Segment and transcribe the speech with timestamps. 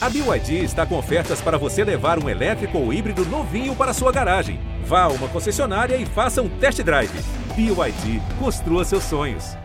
[0.00, 4.12] A BYD está com ofertas para você levar um elétrico ou híbrido novinho para sua
[4.12, 4.60] garagem.
[4.84, 7.10] Vá a uma concessionária e faça um test drive.
[7.56, 9.56] BYD, construa seus sonhos.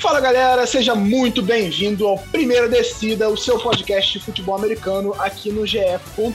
[0.00, 5.52] Fala galera, seja muito bem-vindo ao Primeira Descida, o seu podcast de futebol americano aqui
[5.52, 5.78] no GE.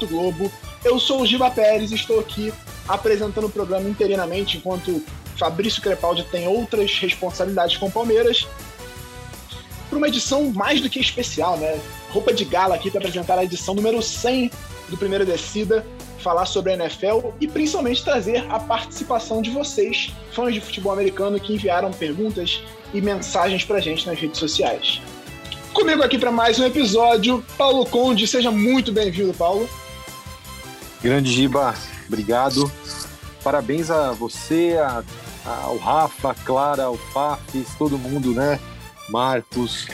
[0.10, 0.50] Globo.
[0.86, 2.54] Eu sou o Giba Pérez e estou aqui
[2.94, 5.04] apresentando o programa interinamente, enquanto
[5.38, 8.48] Fabrício Crepaldi tem outras responsabilidades com o Palmeiras.
[9.90, 11.80] Para uma edição mais do que especial, né?
[12.10, 14.52] Roupa de gala aqui para apresentar a edição número 100
[14.90, 15.86] do Primeira Descida,
[16.20, 21.40] falar sobre a NFL e principalmente trazer a participação de vocês, fãs de futebol americano,
[21.40, 22.62] que enviaram perguntas
[22.94, 25.02] e mensagens para gente nas redes sociais.
[25.74, 28.28] Comigo aqui para mais um episódio, Paulo Conde.
[28.28, 29.70] Seja muito bem-vindo, Paulo.
[31.02, 31.74] Grande Giba,
[32.12, 32.70] obrigado.
[33.44, 35.04] Parabéns a você, a,
[35.46, 38.60] a, ao Rafa, a Clara, ao Fafis, todo mundo, né?
[39.10, 39.88] Marcos,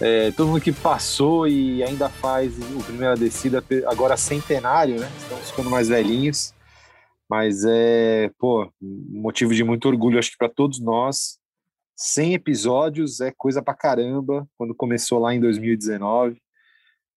[0.00, 5.10] é, todo mundo que passou e ainda faz o primeira descida, agora centenário, né?
[5.18, 6.54] Estamos ficando mais velhinhos.
[7.28, 11.38] Mas é, pô, motivo de muito orgulho, acho que para todos nós.
[11.94, 16.40] 100 episódios é coisa pra caramba, quando começou lá em 2019.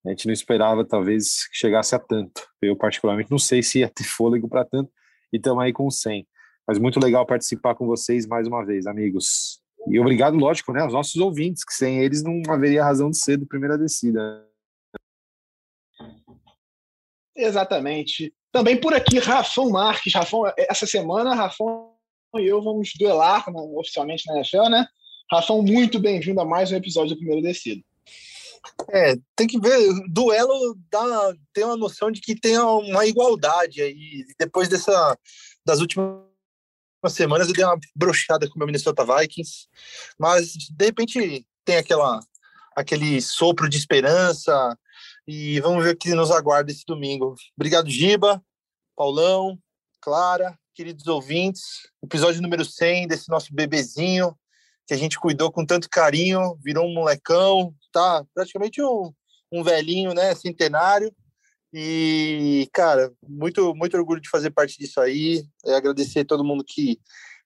[0.06, 2.42] A gente não esperava, talvez, que chegasse a tanto.
[2.62, 4.92] Eu, particularmente, não sei se ia ter fôlego para tanto,
[5.32, 6.28] e estamos aí com 100.
[6.68, 9.62] Mas muito legal participar com vocês mais uma vez, amigos.
[9.88, 13.38] E obrigado, lógico, né, aos nossos ouvintes, que sem eles não haveria razão de ser
[13.38, 14.48] do primeira descida.
[17.36, 18.34] Exatamente.
[18.52, 20.14] Também por aqui, Rafão Marques.
[20.14, 21.92] Rafão, essa semana, Rafão
[22.38, 23.44] e eu vamos duelar
[23.78, 24.86] oficialmente na NFL, né?
[25.30, 27.84] Rafão, muito bem-vindo a mais um episódio do Primeiro Descido.
[28.90, 34.26] É, tem que ver, duelo dá, tem uma noção de que tem uma igualdade aí.
[34.38, 35.18] Depois dessa,
[35.66, 36.22] das últimas
[37.09, 39.68] semanas eu dei uma brochada com o meu Minnesota Vikings,
[40.20, 42.20] mas de repente tem aquela,
[42.76, 44.78] aquele sopro de esperança
[45.28, 47.36] e vamos ver o que nos aguarda esse domingo.
[47.56, 48.44] Obrigado, Giba,
[48.96, 49.57] Paulão,
[50.00, 51.88] Clara, queridos ouvintes.
[52.03, 54.36] Episódio número 100 desse nosso bebezinho
[54.91, 59.09] que a gente cuidou com tanto carinho, virou um molecão, tá praticamente um,
[59.50, 61.16] um velhinho, né, centenário.
[61.74, 65.46] E, cara, muito, muito orgulho de fazer parte disso aí.
[65.66, 67.00] É agradecer todo mundo que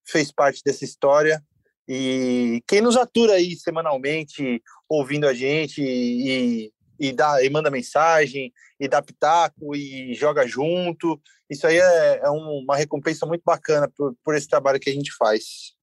[0.03, 1.39] fez parte dessa história.
[1.87, 8.51] E quem nos atura aí semanalmente, ouvindo a gente e, e, dá, e manda mensagem,
[8.79, 11.21] e dá pitaco, e joga junto.
[11.47, 15.15] Isso aí é, é uma recompensa muito bacana por, por esse trabalho que a gente
[15.15, 15.74] faz.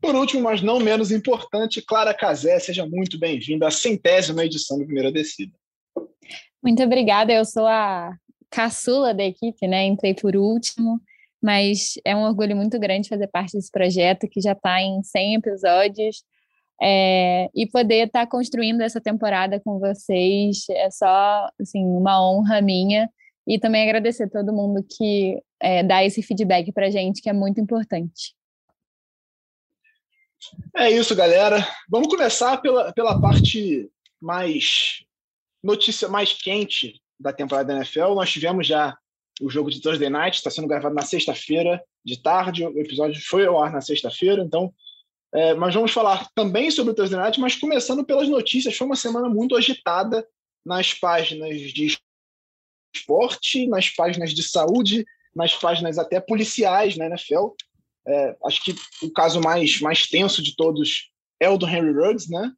[0.00, 4.84] Por último, mas não menos importante, Clara Casé, seja muito bem-vinda à centésima edição do
[4.84, 5.52] Primeira Descida.
[6.62, 8.12] Muito obrigada, eu sou a
[8.50, 9.84] caçula da equipe, né?
[9.84, 11.00] Entrei por último,
[11.42, 15.34] mas é um orgulho muito grande fazer parte desse projeto que já está em 100
[15.34, 16.22] episódios.
[16.80, 22.60] É, e poder estar tá construindo essa temporada com vocês é só assim, uma honra
[22.60, 23.10] minha.
[23.46, 27.32] E também agradecer todo mundo que é, dá esse feedback para a gente, que é
[27.32, 28.37] muito importante.
[30.76, 31.66] É isso, galera.
[31.88, 33.90] Vamos começar pela, pela parte
[34.20, 35.04] mais
[35.62, 38.14] notícia mais quente da temporada da NFL.
[38.14, 38.96] Nós tivemos já
[39.40, 42.64] o jogo de Thursday Night, está sendo gravado na sexta-feira de tarde.
[42.64, 44.72] O episódio foi ao ar na sexta-feira, então.
[45.32, 48.76] É, mas vamos falar também sobre o Thursday Night, mas começando pelas notícias.
[48.76, 50.26] Foi uma semana muito agitada
[50.64, 51.96] nas páginas de
[52.94, 55.04] esporte, nas páginas de saúde,
[55.34, 57.48] nas páginas até policiais na NFL.
[58.08, 62.30] É, acho que o caso mais, mais tenso de todos é o do Henry Ruggs,
[62.30, 62.52] né?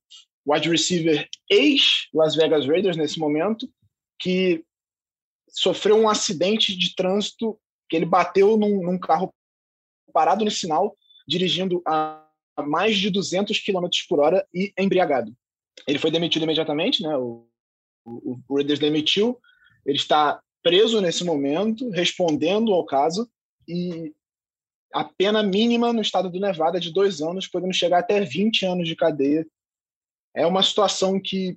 [0.47, 3.69] Wide receiver ex-Las Vegas Raiders nesse momento,
[4.19, 4.65] que
[5.49, 9.35] sofreu um acidente de trânsito que ele bateu num, num carro
[10.13, 10.97] parado no sinal,
[11.27, 12.25] dirigindo a
[12.65, 15.35] mais de 200 km por hora e embriagado.
[15.87, 17.17] Ele foi demitido imediatamente, né?
[17.17, 17.49] O,
[18.05, 19.39] o, o Raiders demitiu.
[19.85, 23.29] Ele está preso nesse momento, respondendo ao caso,
[23.67, 24.13] e
[24.93, 28.67] a pena mínima no estado do Nevada é de dois anos, podendo chegar até 20
[28.67, 29.47] anos de cadeia.
[30.35, 31.57] É uma situação que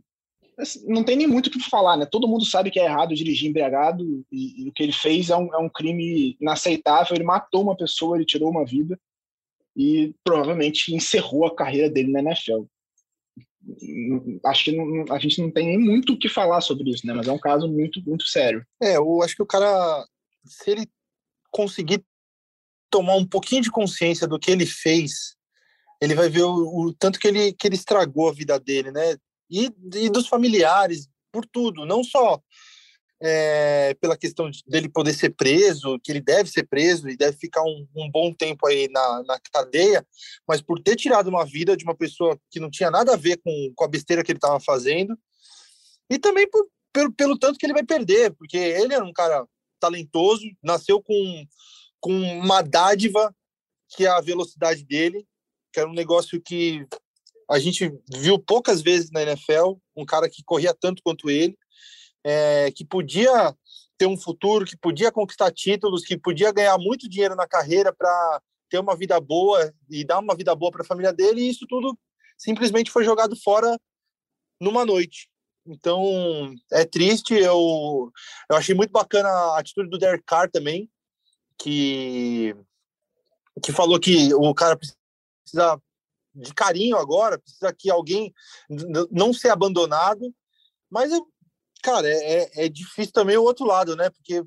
[0.58, 2.06] assim, não tem nem muito o que falar, né?
[2.06, 5.36] Todo mundo sabe que é errado dirigir embriagado e, e o que ele fez é
[5.36, 7.16] um, é um, crime inaceitável.
[7.16, 9.00] Ele matou uma pessoa, ele tirou uma vida
[9.76, 12.64] e provavelmente encerrou a carreira dele na NFL.
[14.46, 17.14] Acho que não, a gente não tem nem muito o que falar sobre isso, né?
[17.14, 18.66] Mas é um caso muito, muito sério.
[18.82, 20.06] É, eu acho que o cara,
[20.46, 20.88] se ele
[21.50, 22.04] conseguir
[22.94, 25.36] tomar um pouquinho de consciência do que ele fez,
[26.00, 29.18] ele vai ver o, o tanto que ele, que ele estragou a vida dele, né?
[29.50, 32.40] E, e dos familiares, por tudo, não só
[33.20, 37.64] é, pela questão dele poder ser preso, que ele deve ser preso e deve ficar
[37.64, 40.06] um, um, bom tempo aí na, na cadeia,
[40.48, 43.42] mas por ter tirado uma vida de uma pessoa que não tinha nada a ver
[43.44, 45.18] com, com a besteira que ele estava fazendo,
[46.12, 49.48] e também por, pelo, pelo tanto que ele vai perder, porque ele era um cara
[49.80, 51.46] talentoso, nasceu com,
[52.04, 53.34] com uma dádiva
[53.96, 55.26] que é a velocidade dele,
[55.72, 56.86] que era um negócio que
[57.50, 61.58] a gente viu poucas vezes na NFL, um cara que corria tanto quanto ele,
[62.22, 63.56] é, que podia
[63.98, 68.42] ter um futuro, que podia conquistar títulos, que podia ganhar muito dinheiro na carreira para
[68.70, 71.66] ter uma vida boa e dar uma vida boa para a família dele, e isso
[71.70, 71.98] tudo
[72.38, 73.80] simplesmente foi jogado fora
[74.60, 75.30] numa noite.
[75.66, 77.34] Então, é triste.
[77.34, 78.12] Eu,
[78.50, 80.90] eu achei muito bacana a atitude do Derek Carr também,
[81.58, 82.56] que,
[83.62, 85.82] que falou que o cara precisa
[86.36, 88.34] de carinho agora, precisa que alguém
[89.12, 90.34] não ser abandonado.
[90.90, 91.12] Mas
[91.84, 94.10] cara, é, é, é difícil também o outro lado, né?
[94.10, 94.44] Porque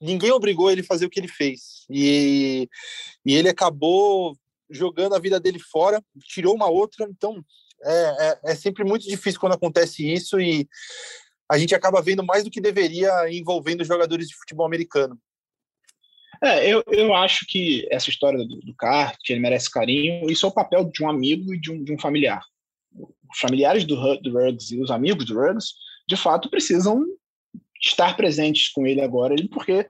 [0.00, 1.84] ninguém obrigou ele a fazer o que ele fez.
[1.90, 2.68] E,
[3.26, 4.36] e ele acabou
[4.70, 7.06] jogando a vida dele fora, tirou uma outra.
[7.10, 7.44] Então,
[7.82, 10.68] é, é, é, sempre muito difícil quando acontece isso e
[11.50, 15.18] a gente acaba vendo mais do que deveria envolvendo jogadores de futebol americano.
[16.42, 18.74] É, eu, eu acho que essa história do, do
[19.22, 21.92] que ele merece carinho, isso é o papel de um amigo e de um, de
[21.92, 22.42] um familiar.
[22.94, 25.74] Os familiares do, do Ruggs e os amigos do Ruggs
[26.08, 27.04] de fato precisam
[27.80, 29.86] estar presentes com ele agora, porque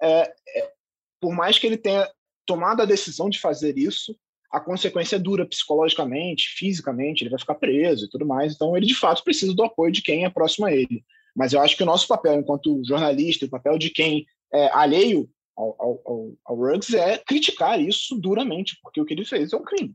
[0.00, 0.72] é, é,
[1.20, 2.08] por mais que ele tenha
[2.46, 4.14] tomado a decisão de fazer isso,
[4.52, 8.54] a consequência é dura psicologicamente, fisicamente, ele vai ficar preso e tudo mais.
[8.54, 11.02] Então, ele de fato precisa do apoio de quem é próximo a ele.
[11.34, 15.28] Mas eu acho que o nosso papel, enquanto jornalista, o papel de quem é alheio
[15.56, 19.62] ao, ao, ao, Ruggs é criticar isso duramente, porque o que ele fez é um
[19.62, 19.94] crime.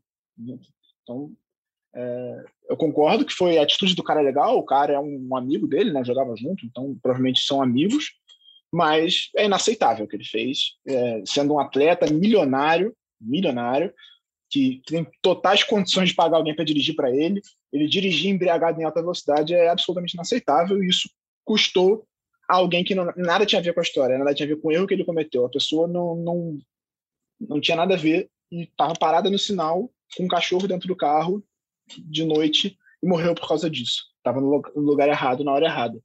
[1.03, 1.31] Então,
[1.93, 5.67] é, eu concordo que foi a atitude do cara legal, o cara é um, amigo
[5.67, 6.03] dele, né?
[6.03, 8.11] Jogava junto, então provavelmente são amigos,
[8.71, 13.93] mas é inaceitável o que ele fez, é, sendo um atleta milionário, milionário,
[14.49, 17.41] que tem totais condições de pagar alguém para dirigir para ele,
[17.71, 21.09] ele dirigir embriagado em alta velocidade é absolutamente inaceitável e isso
[21.45, 22.07] custou
[22.49, 24.69] alguém que não, nada tinha a ver com a história, nada tinha a ver com
[24.69, 25.45] o erro que ele cometeu.
[25.45, 26.57] A pessoa não, não,
[27.39, 30.95] não tinha nada a ver e estava parada no sinal com um cachorro dentro do
[30.95, 31.43] carro
[31.97, 34.05] de noite e morreu por causa disso.
[34.17, 36.01] Estava no lugar errado, na hora errada.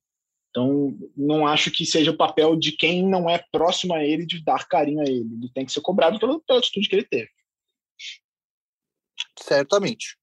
[0.50, 4.44] Então, não acho que seja o papel de quem não é próximo a ele de
[4.44, 5.29] dar carinho a ele.
[5.35, 7.31] Ele tem que ser cobrado pela, pela atitude que ele teve.
[9.37, 10.17] Certamente.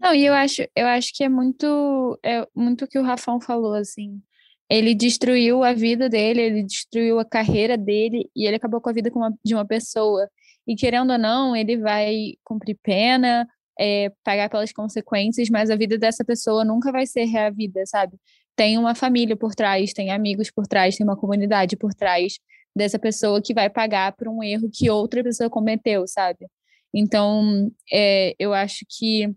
[0.00, 3.40] Não, e eu acho, eu acho que é muito, é muito o que o Rafão
[3.40, 4.20] falou, assim.
[4.68, 8.92] Ele destruiu a vida dele, ele destruiu a carreira dele e ele acabou com a
[8.92, 9.10] vida
[9.44, 10.28] de uma pessoa.
[10.66, 13.46] E querendo ou não, ele vai cumprir pena,
[13.78, 18.16] é, pagar pelas consequências, mas a vida dessa pessoa nunca vai ser reavida, sabe?
[18.56, 22.38] Tem uma família por trás, tem amigos por trás, tem uma comunidade por trás
[22.74, 26.46] dessa pessoa que vai pagar por um erro que outra pessoa cometeu, sabe?
[26.92, 29.28] Então, é, eu acho que,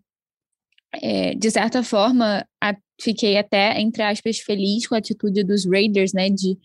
[0.94, 6.14] é, de certa forma, a, fiquei até, entre aspas, feliz com a atitude dos Raiders,
[6.14, 6.58] né, de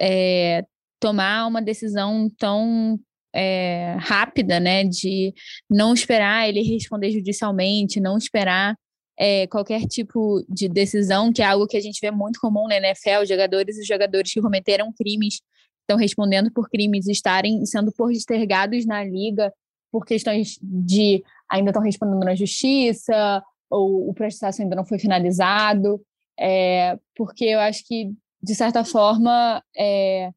[0.00, 0.64] é,
[1.00, 2.98] tomar uma decisão tão
[3.34, 5.34] é, rápida, né, de
[5.68, 8.76] não esperar ele responder judicialmente, não esperar
[9.18, 12.76] é, qualquer tipo de decisão, que é algo que a gente vê muito comum na
[12.76, 15.40] NFL, jogadores e jogadores que cometeram crimes
[15.82, 19.52] estão respondendo por crimes estarem sendo postergados na liga
[19.92, 23.42] por questões de ainda estão respondendo na justiça
[23.74, 26.00] ou o processo ainda não foi finalizado,
[26.38, 30.30] é, porque eu acho que de certa forma é,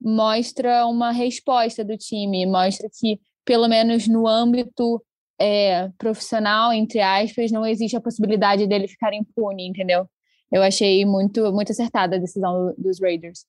[0.00, 5.02] mostra uma resposta do time, mostra que, pelo menos no âmbito
[5.38, 10.08] é, profissional, entre aspas, não existe a possibilidade dele ficar impune, entendeu?
[10.52, 13.44] Eu achei muito, muito acertada a decisão dos Raiders.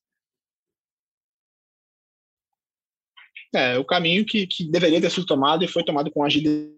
[3.54, 6.77] É, o caminho que, que deveria ter sido tomado e foi tomado com agilidade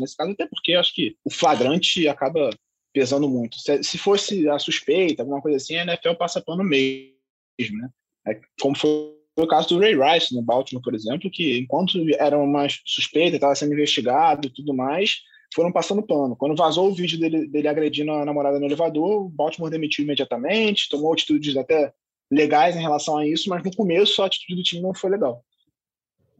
[0.00, 2.50] nesse caso, até porque acho que o flagrante acaba
[2.92, 3.58] pesando muito.
[3.58, 7.88] Se, se fosse a suspeita, alguma coisa assim, a NFL passa pano mesmo, né?
[8.26, 12.38] É, como foi o caso do Ray Rice no Baltimore, por exemplo, que enquanto era
[12.38, 15.22] uma suspeita, estava sendo investigado e tudo mais,
[15.54, 16.36] foram passando pano.
[16.36, 20.88] Quando vazou o vídeo dele, dele agredindo a namorada no elevador, o Baltimore demitiu imediatamente,
[20.88, 21.92] tomou atitudes até
[22.30, 25.44] legais em relação a isso, mas no começo a atitude do time não foi legal.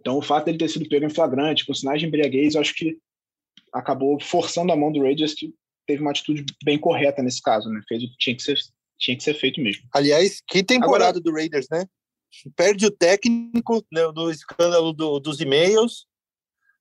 [0.01, 2.99] Então o fato dele ter sido pego em flagrante, com sinais de embriaguez, acho que
[3.73, 5.53] acabou forçando a mão do Raiders, que
[5.87, 7.81] teve uma atitude bem correta nesse caso, né?
[7.89, 8.59] Fez o que tinha que ser
[8.99, 9.83] tinha que ser feito mesmo.
[9.93, 11.87] Aliás, que temporada Agora, do Raiders, né?
[12.55, 16.07] Perde o técnico né, do escândalo do, dos e-mails,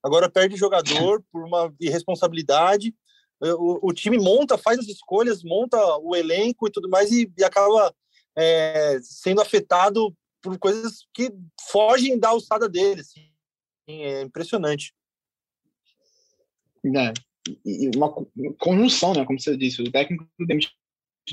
[0.03, 2.93] agora perde o jogador por uma irresponsabilidade,
[3.41, 7.43] o, o, time monta, faz as escolhas, monta o elenco e tudo mais e, e
[7.43, 7.93] acaba
[8.37, 11.33] é, sendo afetado por coisas que
[11.69, 13.01] fogem da alçada dele.
[13.01, 13.31] Assim.
[13.87, 14.93] É impressionante.
[16.85, 17.13] É,
[17.65, 18.11] e uma
[18.59, 19.25] conjunção, né?
[19.25, 20.73] Como você disse, o técnico demitido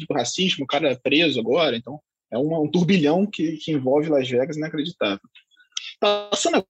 [0.06, 2.00] por racismo, o cara é preso agora, então
[2.30, 5.20] é um, um turbilhão que, que envolve Las Vegas inacreditável.
[5.98, 6.66] Passando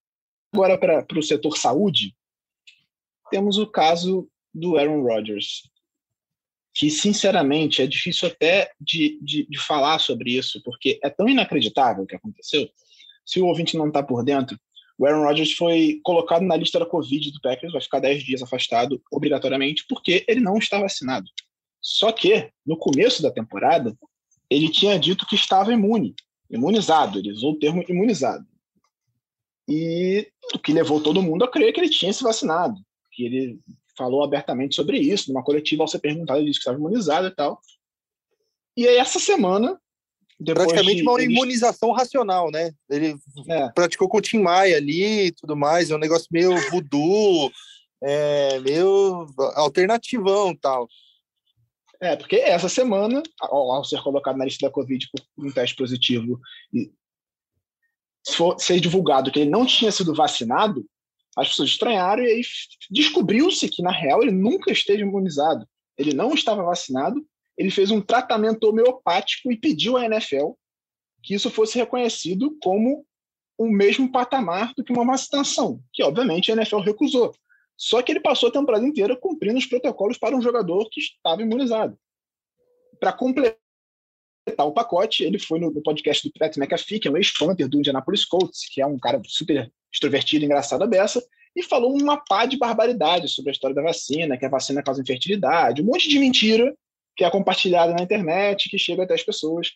[0.52, 2.14] agora para o setor saúde,
[3.30, 5.62] temos o caso do Aaron Rodgers,
[6.74, 12.04] que sinceramente é difícil até de, de, de falar sobre isso, porque é tão inacreditável
[12.04, 12.68] o que aconteceu.
[13.24, 14.58] Se o ouvinte não está por dentro,
[14.98, 18.42] o Aaron Rodgers foi colocado na lista da Covid do Packers, vai ficar 10 dias
[18.42, 21.26] afastado obrigatoriamente, porque ele não está vacinado.
[21.80, 23.96] Só que, no começo da temporada,
[24.50, 26.16] ele tinha dito que estava imune,
[26.50, 28.44] imunizado, ele usou o termo imunizado.
[29.68, 32.74] E o que levou todo mundo a crer que ele tinha se vacinado,
[33.12, 33.60] que ele
[33.96, 37.34] falou abertamente sobre isso, numa coletiva, ao ser perguntado, ele disse que estava imunizado e
[37.34, 37.60] tal.
[38.76, 39.80] E aí, essa semana,
[40.44, 42.72] praticamente de, uma imunização racional, né?
[42.88, 43.16] Ele
[43.48, 43.68] é.
[43.70, 47.50] praticou com o Tim Maia ali e tudo mais, é um negócio meio voodoo,
[48.02, 50.88] é, meio alternativão tal.
[52.00, 55.74] É, porque essa semana, ao, ao, ser colocado na lista da Covid por um teste
[55.74, 56.40] positivo
[56.72, 56.92] e
[58.30, 60.86] for, ser divulgado que ele não tinha sido vacinado,
[61.36, 62.42] as pessoas estranharam e aí
[62.90, 65.68] descobriu-se que, na real, ele nunca esteve imunizado.
[65.96, 67.24] Ele não estava vacinado
[67.58, 70.52] ele fez um tratamento homeopático e pediu à NFL
[71.22, 73.04] que isso fosse reconhecido como
[73.58, 77.34] o mesmo patamar do que uma vacinação, que obviamente a NFL recusou.
[77.76, 81.42] Só que ele passou a temporada inteira cumprindo os protocolos para um jogador que estava
[81.42, 81.98] imunizado.
[83.00, 83.56] Para completar
[84.60, 88.24] o pacote, ele foi no, podcast do Pat McAfee, que é um ex-punter do Indianapolis
[88.24, 91.22] Colts, que é um cara super extrovertido, engraçado a beça,
[91.54, 95.02] e falou uma pá de barbaridade sobre a história da vacina, que a vacina causa
[95.02, 96.74] infertilidade, um monte de mentira
[97.18, 99.72] que é compartilhada na internet, que chega até as pessoas,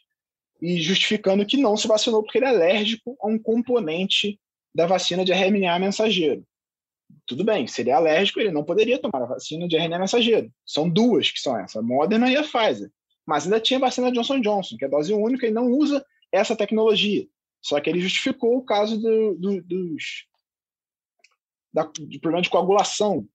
[0.61, 4.41] e justificando que não se vacinou porque ele é alérgico a um componente
[4.73, 6.47] da vacina de RNA mensageiro.
[7.27, 10.53] Tudo bem, se ele é alérgico, ele não poderia tomar a vacina de RNA mensageiro.
[10.65, 12.93] São duas que são essa, a Moderna e a Pfizer.
[13.27, 16.55] Mas ainda tinha a vacina Johnson Johnson, que é dose única e não usa essa
[16.55, 17.27] tecnologia.
[17.61, 20.27] Só que ele justificou o caso do, do, dos,
[21.75, 23.27] da, do problema de coagulação,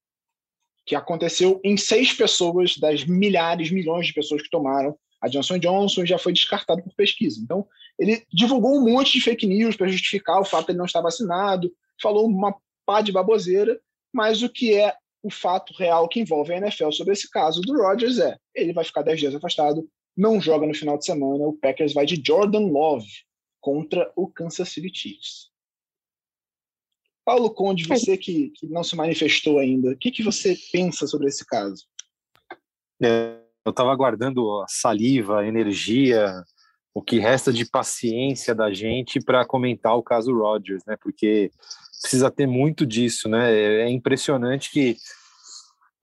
[0.87, 6.05] que aconteceu em seis pessoas das milhares, milhões de pessoas que tomaram a Johnson Johnson
[6.05, 7.39] já foi descartado por pesquisa.
[7.41, 7.67] Então,
[7.99, 11.01] ele divulgou um monte de fake news para justificar o fato de ele não estar
[11.01, 13.79] vacinado, falou uma pá de baboseira,
[14.13, 17.75] mas o que é o fato real que envolve a NFL sobre esse caso do
[17.75, 21.53] Rodgers é ele vai ficar 10 dias afastado, não joga no final de semana, o
[21.53, 23.07] Packers vai de Jordan Love
[23.59, 25.49] contra o Kansas City Chiefs.
[27.27, 31.27] Paulo Conde, você que, que não se manifestou ainda, o que, que você pensa sobre
[31.27, 31.83] esse caso?
[33.03, 36.33] É, eu estava aguardando a saliva, a energia,
[36.93, 40.95] o que resta de paciência da gente para comentar o caso Rogers, né?
[41.01, 41.51] Porque
[42.01, 43.53] precisa ter muito disso, né?
[43.53, 44.95] É, é impressionante que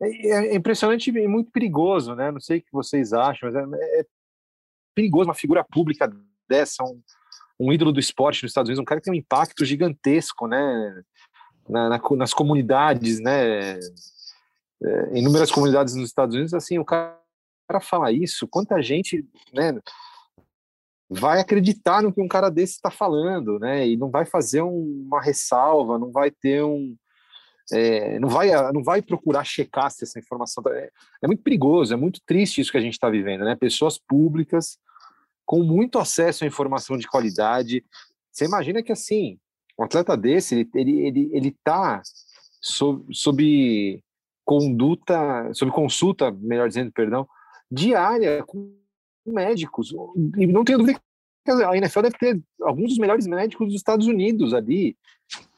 [0.02, 2.30] é, é impressionante e muito perigoso, né?
[2.30, 4.04] Não sei o que vocês acham, mas é, é
[4.94, 6.06] perigoso uma figura pública
[6.46, 7.00] dessa, um,
[7.58, 11.02] um ídolo do esporte nos Estados Unidos, um cara que tem um impacto gigantesco, né?
[11.68, 13.78] Na, na, nas comunidades, né?
[14.82, 17.18] É, inúmeras comunidades nos Estados Unidos, assim, o cara
[17.80, 19.80] fala isso, quanta gente, né?
[21.08, 23.86] Vai acreditar no que um cara desse está falando, né?
[23.86, 26.96] E não vai fazer um, uma ressalva, não vai ter um,
[27.72, 30.90] é, não vai não vai procurar checar se essa informação tá, é,
[31.22, 33.54] é, muito perigoso, é muito triste isso que a gente está vivendo, né?
[33.56, 34.78] Pessoas públicas
[35.46, 37.84] com muito acesso à informação de qualidade.
[38.32, 39.38] Você imagina que assim
[39.78, 42.02] um atleta desse, ele ele ele, ele tá
[42.60, 44.02] sob, sob
[44.44, 47.26] conduta, sob consulta, melhor dizendo, perdão,
[47.70, 48.76] diária com
[49.26, 49.92] médicos.
[50.38, 51.00] E não tenho dúvida
[51.44, 54.96] que a NFL deve ter alguns dos melhores médicos dos Estados Unidos ali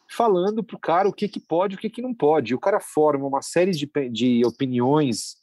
[0.09, 2.53] falando pro cara o que que pode, o que que não pode.
[2.53, 5.37] E o cara forma uma série de, de opiniões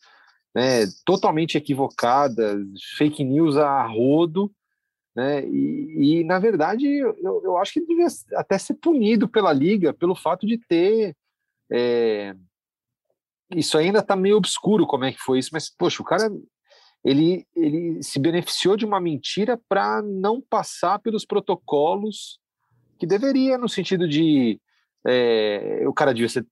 [0.56, 2.58] né, totalmente equivocadas,
[2.98, 4.52] fake news a rodo,
[5.16, 5.46] né?
[5.48, 9.94] E, e, na verdade, eu, eu acho que ele devia até ser punido pela liga
[9.94, 11.16] pelo fato de ter.
[11.72, 12.36] É...
[13.56, 16.32] Isso ainda está meio obscuro como é que foi isso, mas, poxa, o cara
[17.04, 22.40] ele, ele se beneficiou de uma mentira para não passar pelos protocolos
[22.98, 24.60] que deveria, no sentido de
[25.06, 26.48] é, o cara devia ser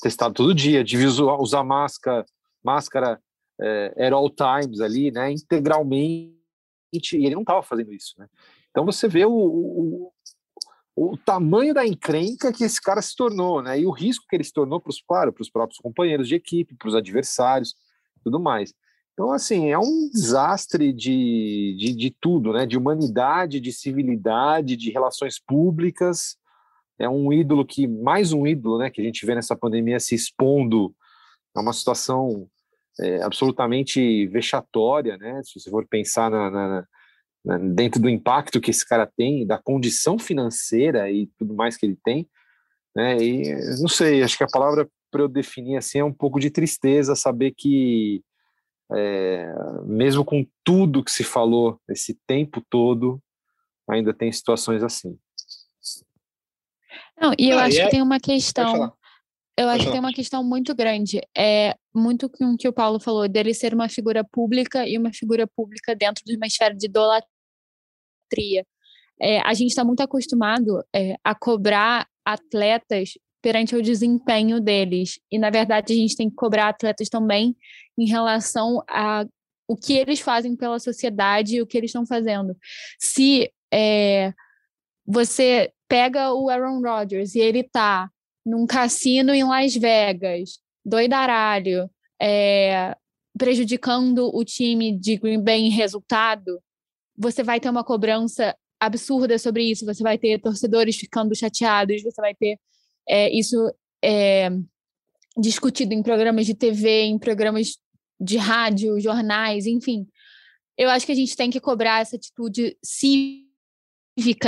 [0.00, 2.24] testado todo dia, devia usar máscara,
[2.64, 3.20] máscara
[3.60, 6.35] é, at all times ali, né, integralmente
[7.16, 8.28] e ele não estava fazendo isso, né?
[8.70, 10.12] Então você vê o, o,
[10.94, 13.80] o, tamanho da encrenca que esse cara se tornou, né?
[13.80, 16.88] E o risco que ele se tornou para os claro, próprios companheiros de equipe, para
[16.88, 17.74] os adversários.
[18.22, 18.74] tudo mais.
[19.14, 22.66] Então, assim, é um desastre de, de, de tudo, né?
[22.66, 26.36] De humanidade, de civilidade, de relações públicas.
[26.98, 28.90] É um ídolo que, mais um ídolo, né?
[28.90, 30.94] Que a gente vê nessa pandemia se expondo
[31.54, 32.46] a uma situação
[33.00, 35.40] é, absolutamente vexatória, né?
[35.44, 36.86] Se você for pensar na, na,
[37.44, 41.86] na, dentro do impacto que esse cara tem, da condição financeira e tudo mais que
[41.86, 42.28] ele tem,
[42.94, 43.16] né?
[43.18, 46.50] E não sei, acho que a palavra para eu definir assim é um pouco de
[46.50, 48.22] tristeza saber que
[48.92, 49.52] é,
[49.84, 53.20] mesmo com tudo que se falou esse tempo todo,
[53.88, 55.18] ainda tem situações assim.
[57.20, 57.84] Não, e eu ah, acho é...
[57.84, 58.92] que tem uma questão.
[59.58, 61.20] Eu acho que tem uma questão muito grande.
[61.36, 65.12] É muito com o que o Paulo falou, dele ser uma figura pública e uma
[65.12, 68.66] figura pública dentro de uma esfera de idolatria.
[69.18, 75.18] É, a gente está muito acostumado é, a cobrar atletas perante o desempenho deles.
[75.32, 77.56] E, na verdade, a gente tem que cobrar atletas também
[77.98, 79.24] em relação a
[79.68, 82.56] o que eles fazem pela sociedade e o que eles estão fazendo.
[83.00, 84.32] Se é,
[85.06, 88.10] você pega o Aaron Rodgers e ele tá
[88.46, 91.90] num cassino em Las Vegas, doidaralho,
[92.22, 92.96] é,
[93.36, 96.62] prejudicando o time de Green Bay em resultado,
[97.18, 102.20] você vai ter uma cobrança absurda sobre isso, você vai ter torcedores ficando chateados, você
[102.20, 102.56] vai ter
[103.08, 103.56] é, isso
[104.02, 104.48] é
[105.36, 107.76] discutido em programas de TV, em programas
[108.18, 110.06] de rádio, jornais, enfim.
[110.78, 113.45] Eu acho que a gente tem que cobrar essa atitude cívica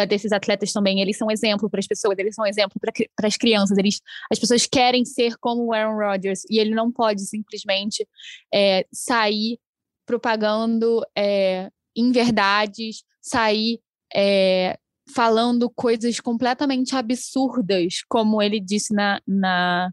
[0.09, 1.01] desses atletas também.
[1.01, 3.77] Eles são exemplo para as pessoas, eles são exemplo para as crianças.
[3.77, 8.07] Eles, as pessoas querem ser como o Aaron Rodgers e ele não pode simplesmente
[8.53, 9.59] é, sair
[10.07, 13.81] propagando é, inverdades, sair
[14.15, 14.79] é,
[15.15, 19.93] falando coisas completamente absurdas, como ele disse na, na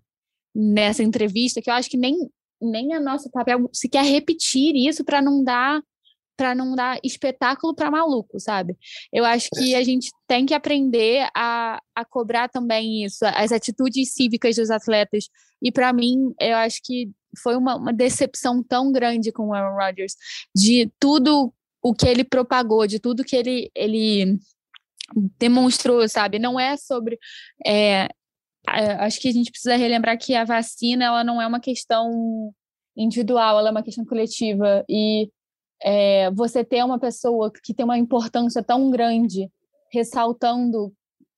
[0.57, 2.15] nessa entrevista, que eu acho que nem,
[2.61, 5.83] nem a nosso papel se quer repetir isso para não dar
[6.35, 8.75] para não dar espetáculo para maluco, sabe?
[9.11, 14.13] Eu acho que a gente tem que aprender a, a cobrar também isso, as atitudes
[14.13, 15.25] cívicas dos atletas.
[15.61, 17.09] E para mim, eu acho que
[17.41, 20.15] foi uma, uma decepção tão grande com o Aaron Rodgers,
[20.55, 24.39] de tudo o que ele propagou, de tudo que ele, ele
[25.39, 26.39] demonstrou, sabe?
[26.39, 27.19] Não é sobre.
[27.65, 28.07] É,
[28.67, 32.51] acho que a gente precisa relembrar que a vacina ela não é uma questão
[32.97, 34.83] individual, ela é uma questão coletiva.
[34.89, 35.29] E
[35.85, 39.51] é, você ter uma pessoa que tem uma importância tão grande,
[39.93, 40.91] ressaltando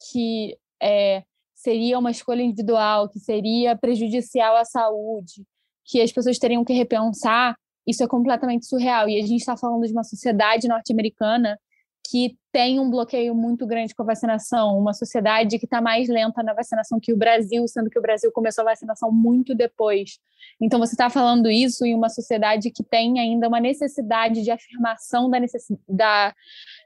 [0.10, 5.43] que é, seria uma escolha individual, que seria prejudicial à saúde,
[5.83, 9.10] que as pessoas teriam que repensar, isso é completamente surreal.
[9.10, 11.60] E a gente está falando de uma sociedade norte-americana
[12.09, 16.41] que tem um bloqueio muito grande com a vacinação, uma sociedade que está mais lenta
[16.41, 20.19] na vacinação que o Brasil, sendo que o Brasil começou a vacinação muito depois.
[20.61, 25.29] Então, você está falando isso em uma sociedade que tem ainda uma necessidade de afirmação
[25.29, 26.33] da necessidade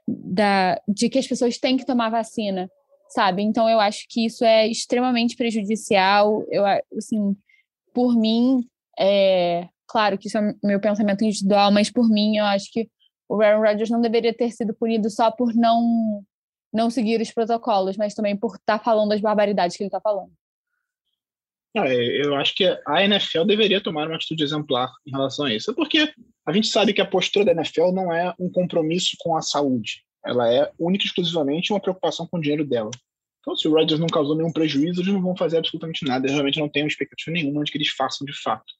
[0.06, 2.68] da, de que as pessoas têm que tomar vacina,
[3.08, 3.42] sabe?
[3.42, 6.44] Então, eu acho que isso é extremamente prejudicial.
[6.50, 6.64] Eu,
[6.96, 7.36] assim,
[7.94, 8.66] por mim,
[8.98, 12.88] é, claro que isso é meu pensamento individual, mas por mim, eu acho que
[13.28, 16.24] o Aaron Rodgers não deveria ter sido punido só por não
[16.72, 20.00] não seguir os protocolos, mas também por estar tá falando as barbaridades que ele está
[20.00, 20.32] falando.
[21.76, 25.74] É, eu acho que a NFL deveria tomar uma atitude exemplar em relação a isso,
[25.74, 26.12] porque
[26.46, 30.02] a gente sabe que a postura da NFL não é um compromisso com a saúde,
[30.24, 32.90] ela é única e exclusivamente uma preocupação com o dinheiro dela.
[33.40, 36.26] Então, se o Rodgers não causou nenhum prejuízo, eles não vão fazer absolutamente nada.
[36.26, 38.72] Eu realmente não tenho expectativa nenhuma de que eles façam de fato.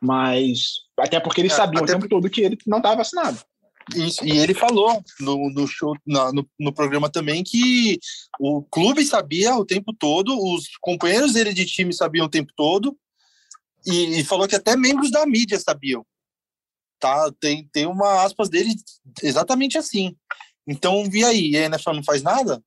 [0.00, 2.08] Mas, até porque eles é, sabiam o tempo por...
[2.08, 3.40] todo que ele não estava vacinado.
[3.94, 7.98] Isso, e ele falou no, no show, no, no programa também, que
[8.40, 12.98] o clube sabia o tempo todo, os companheiros dele de time sabiam o tempo todo,
[13.86, 16.04] e, e falou que até membros da mídia sabiam.
[16.98, 17.30] Tá?
[17.38, 18.74] Tem, tem uma aspas dele
[19.22, 20.16] exatamente assim.
[20.66, 22.62] Então, vi aí, a NFL não faz nada?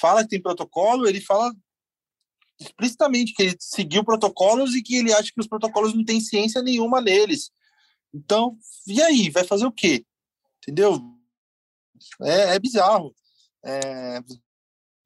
[0.00, 1.52] Fala que tem protocolo, ele fala
[2.60, 6.62] explicitamente que ele seguiu protocolos e que ele acha que os protocolos não têm ciência
[6.62, 7.50] nenhuma neles.
[8.12, 10.04] Então, e aí, vai fazer o quê?
[10.64, 11.00] Entendeu?
[12.22, 13.14] É, é bizarro.
[13.64, 14.20] É,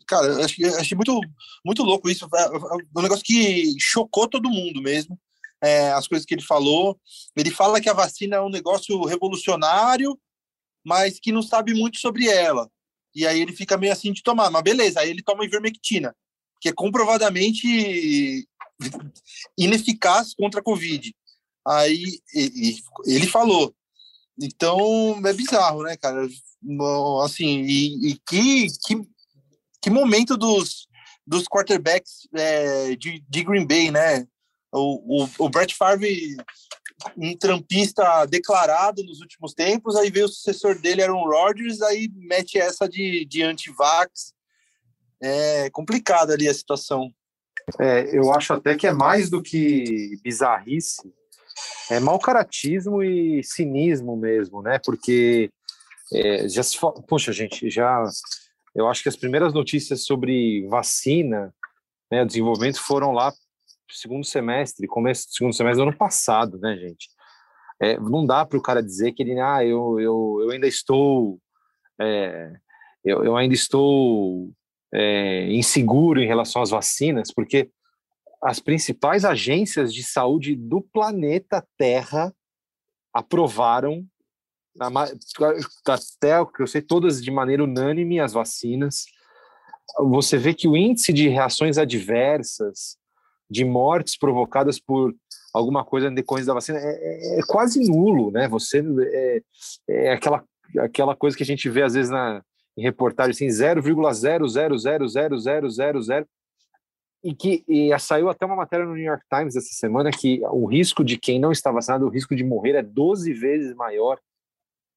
[0.06, 1.20] cara, eu achei, achei muito,
[1.64, 2.28] muito louco isso.
[2.34, 5.18] É, é um negócio que chocou todo mundo mesmo.
[5.62, 6.98] É, as coisas que ele falou.
[7.36, 10.18] Ele fala que a vacina é um negócio revolucionário,
[10.84, 12.70] mas que não sabe muito sobre ela.
[13.14, 14.50] E aí ele fica meio assim de tomar.
[14.50, 16.14] Mas beleza, aí ele toma ivermectina,
[16.60, 18.46] que é comprovadamente
[19.58, 21.14] ineficaz contra a Covid.
[21.66, 22.20] Aí
[23.04, 23.74] ele falou,
[24.40, 26.26] então, é bizarro, né, cara?
[27.24, 29.00] Assim, e, e que, que,
[29.82, 30.88] que momento dos,
[31.26, 34.26] dos quarterbacks é, de, de Green Bay, né?
[34.72, 36.36] O, o, o Brett Favre
[37.16, 42.58] um trampista declarado nos últimos tempos, aí veio o sucessor dele, Aaron Rodgers, aí mete
[42.58, 44.34] essa de, de anti-vax.
[45.22, 47.12] É complicada ali a situação.
[47.78, 51.12] É, eu acho até que é mais do que bizarrice,
[51.90, 54.78] é mau caratismo e cinismo mesmo, né?
[54.84, 55.50] Porque
[56.12, 58.02] é, já se poxa, gente, já
[58.74, 61.52] eu acho que as primeiras notícias sobre vacina,
[62.10, 63.32] né, desenvolvimento foram lá
[63.90, 67.08] segundo semestre, começo do segundo semestre do ano passado, né, gente?
[67.80, 71.38] É, não dá para o cara dizer que ele, ah, eu, eu, eu ainda estou,
[72.00, 72.52] é,
[73.04, 74.50] eu, eu ainda estou
[74.92, 77.70] é, inseguro em relação às vacinas, porque
[78.42, 82.32] as principais agências de saúde do planeta Terra
[83.12, 84.06] aprovaram
[85.86, 89.04] até o que eu sei todas de maneira unânime as vacinas.
[89.98, 92.96] Você vê que o índice de reações adversas,
[93.50, 95.12] de mortes provocadas por
[95.52, 98.46] alguma coisa em da vacina é, é, é quase nulo, né?
[98.48, 99.42] Você é,
[99.88, 100.44] é, aquela
[100.78, 102.44] aquela coisa que a gente vê às vezes na
[102.76, 106.26] em reportagem assim 0,000000000
[107.22, 110.66] e que e saiu até uma matéria no New York Times essa semana que o
[110.66, 114.18] risco de quem não está vacinado, o risco de morrer é 12 vezes maior,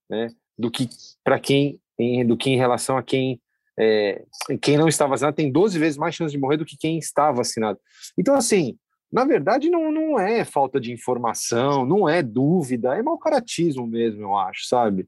[0.10, 0.88] né, do que
[1.24, 3.42] para quem em, do que em relação a quem
[3.80, 4.24] é,
[4.62, 7.32] quem não está vacinado tem 12 vezes mais chance de morrer do que quem está
[7.32, 7.80] vacinado.
[8.18, 8.78] Então, assim,
[9.12, 14.22] na verdade, não, não é falta de informação, não é dúvida, é mau caratismo mesmo,
[14.22, 15.08] eu acho, sabe?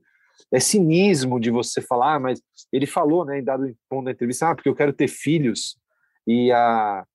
[0.52, 4.50] É cinismo de você falar, ah, mas ele falou, né, em dado ponto da entrevista,
[4.50, 5.78] ah, porque eu quero ter filhos
[6.28, 7.06] e a,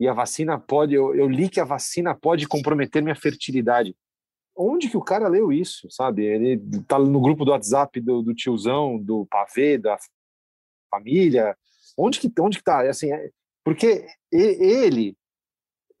[0.00, 3.96] e a vacina pode, eu, eu li que a vacina pode comprometer minha fertilidade.
[4.56, 6.24] Onde que o cara leu isso, sabe?
[6.24, 9.96] Ele tá no grupo do WhatsApp do, do tiozão, do pavê, da
[10.90, 11.56] família.
[11.96, 12.84] Onde que, onde que tá?
[12.84, 13.30] É assim, é,
[13.64, 15.16] porque ele,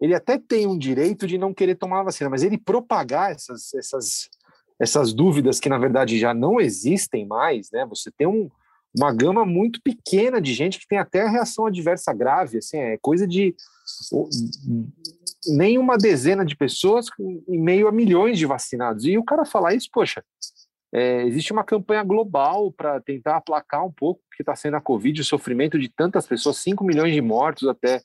[0.00, 3.72] ele até tem um direito de não querer tomar a vacina, mas ele propagar essas,
[3.74, 4.28] essas,
[4.80, 7.86] essas dúvidas que na verdade já não existem mais, né?
[7.86, 8.50] Você tem um,
[8.96, 13.26] uma gama muito pequena de gente que tem até reação adversa grave, assim, é coisa
[13.26, 13.54] de
[15.46, 19.04] nem uma dezena de pessoas em meio a milhões de vacinados.
[19.04, 20.22] E o cara falar isso, poxa,
[20.92, 24.80] é, existe uma campanha global para tentar aplacar um pouco o que está sendo a
[24.80, 28.00] Covid, o sofrimento de tantas pessoas, 5 milhões de mortos até,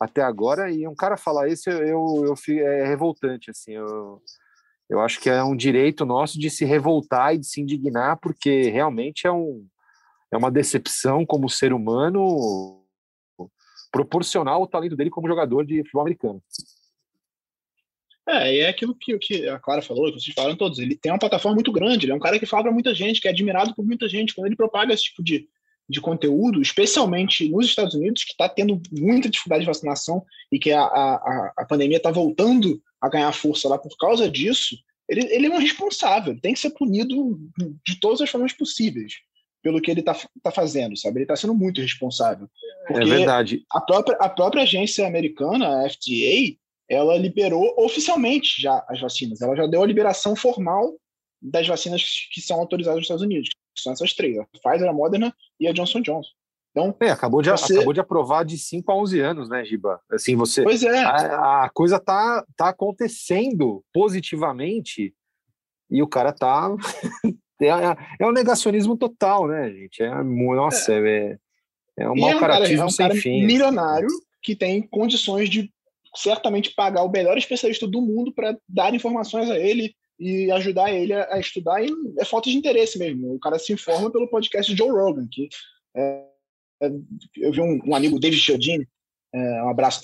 [0.00, 4.22] até agora, e um cara falar isso eu, eu, eu é revoltante, assim, eu,
[4.88, 8.70] eu acho que é um direito nosso de se revoltar e de se indignar, porque
[8.70, 9.66] realmente é um,
[10.32, 12.80] é uma decepção como ser humano
[13.90, 16.42] proporcional ao talento dele como jogador de futebol americano.
[18.28, 20.78] É, e é aquilo que, que a Clara falou, que vocês falaram todos.
[20.78, 23.20] Ele tem uma plataforma muito grande, ele é um cara que fala para muita gente,
[23.20, 24.34] que é admirado por muita gente.
[24.34, 25.48] Quando ele propaga esse tipo de,
[25.88, 30.70] de conteúdo, especialmente nos Estados Unidos, que está tendo muita dificuldade de vacinação e que
[30.70, 34.76] a, a, a pandemia está voltando a ganhar força lá por causa disso,
[35.08, 37.40] ele, ele é um responsável, tem que ser punido
[37.84, 39.14] de todas as formas possíveis
[39.62, 41.18] pelo que ele está tá fazendo, sabe?
[41.18, 42.48] Ele está sendo muito responsável.
[42.88, 43.64] é verdade.
[43.70, 46.56] A própria, a própria agência americana, a FDA,
[46.88, 49.40] ela liberou oficialmente já as vacinas.
[49.40, 50.94] Ela já deu a liberação formal
[51.40, 54.92] das vacinas que são autorizadas nos Estados Unidos, que são essas três, a Pfizer, a
[54.92, 56.30] Moderna e a Johnson Johnson.
[56.70, 57.74] Então, é, acabou, de, você...
[57.74, 60.00] acabou de aprovar de 5 a 11 anos, né, Giba?
[60.10, 60.62] Assim, você.
[60.62, 61.02] Pois é.
[61.02, 65.12] A, a coisa tá, tá acontecendo positivamente
[65.90, 66.70] e o cara tá
[67.60, 70.02] É, é, é um negacionismo total, né, gente?
[70.02, 71.38] É, nossa, é,
[71.98, 73.44] é um mau caratismo é um sem fim.
[73.44, 74.08] milionário
[74.42, 75.70] que tem condições de
[76.16, 81.12] certamente pagar o melhor especialista do mundo para dar informações a ele e ajudar ele
[81.12, 81.82] a, a, estudar.
[81.82, 83.34] E é falta de interesse mesmo.
[83.34, 85.48] O cara se informa pelo podcast Joe Rogan, que
[85.96, 86.24] é,
[86.82, 86.90] é
[87.36, 88.88] eu vi um, um amigo, David Chiodini,
[89.32, 90.02] é, um abraço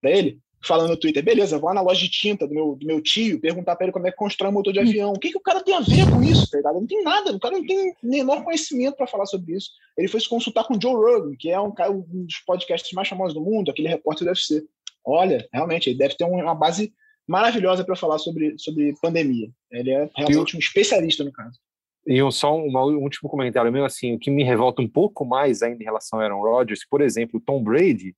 [0.00, 2.86] para ele, falando no Twitter, beleza, vou lá na loja de tinta do meu, do
[2.86, 5.12] meu tio, perguntar para ele como é que constrói um motor de avião.
[5.12, 6.80] O que, que o cara tem a ver com isso, tá ligado?
[6.80, 9.70] Não tem nada, o cara não tem menor conhecimento para falar sobre isso.
[9.96, 13.08] Ele foi se consultar com o Joe Rogan, que é um, um dos podcasts mais
[13.08, 14.64] famosos do mundo, aquele repórter do UFC.
[15.04, 16.92] Olha, realmente, ele deve ter uma base
[17.26, 19.48] maravilhosa para falar sobre, sobre pandemia.
[19.70, 21.58] Ele é realmente um especialista no caso.
[22.06, 25.24] E um, só um, um último comentário meu, assim, o que me revolta um pouco
[25.24, 28.14] mais ainda em relação a Aaron Rodgers, por exemplo, Tom Brady,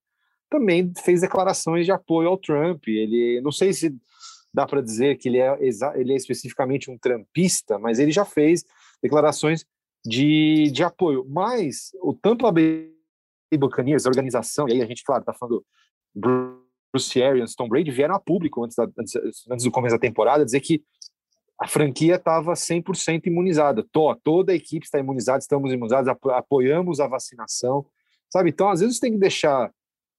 [0.59, 2.89] também fez declarações de apoio ao Trump.
[2.89, 3.95] Ele, não sei se
[4.53, 5.57] dá para dizer que ele é,
[5.95, 8.65] ele é especificamente um trumpista, mas ele já fez
[9.03, 9.67] declarações
[10.05, 11.27] de, de apoio.
[11.29, 12.91] Mas o Tampa Bay
[13.59, 15.65] Buccaneers, a organização, e aí a gente, claro, está falando
[16.15, 19.15] Bruce Arians, Tom Brady, vieram a público antes, da, antes,
[19.51, 20.83] antes do começo da temporada dizer que
[21.61, 23.85] a franquia estava 100% imunizada.
[23.93, 27.87] Tô, toda a equipe está imunizada, estamos imunizados, apoiamos a vacinação,
[28.31, 28.51] sabe?
[28.51, 29.71] Então, às vezes, tem que deixar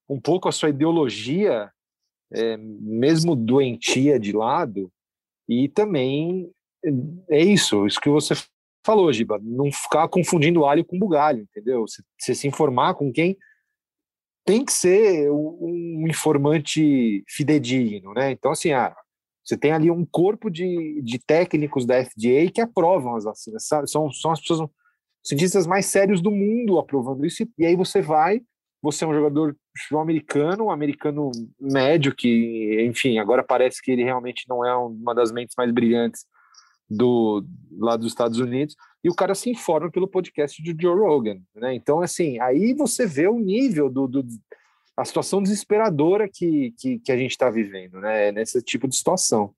[0.09, 1.71] um pouco a sua ideologia,
[2.33, 4.91] é, mesmo doentia, de lado
[5.47, 6.51] E também
[7.29, 8.33] é isso, isso que você
[8.85, 11.85] falou, Giba, não ficar confundindo alho com bugalho, entendeu?
[11.85, 13.37] Você, se informar com quem
[14.45, 18.31] tem que ser um, informante fidedigno, né?
[18.31, 18.95] Então, assim, ah,
[19.43, 23.89] você tem ali um corpo de, de técnicos da FDA que aprovam as vacinas, sabe?
[23.89, 24.69] São, são as pessoas,
[25.21, 28.41] cientistas mais sérios do mundo aprovando isso, e aí você vai,
[28.81, 29.53] você é um jogador
[29.99, 35.31] americano, um americano médio, que, enfim, agora parece que ele realmente não é uma das
[35.31, 36.25] mentes mais brilhantes
[36.89, 37.45] do
[37.77, 41.73] lá dos Estados Unidos e o cara se informa pelo podcast de Joe Rogan, né?
[41.73, 44.25] Então assim, aí você vê o nível do, do
[44.95, 48.31] a situação desesperadora que, que, que a gente está vivendo, né?
[48.31, 49.53] Nesse tipo de situação.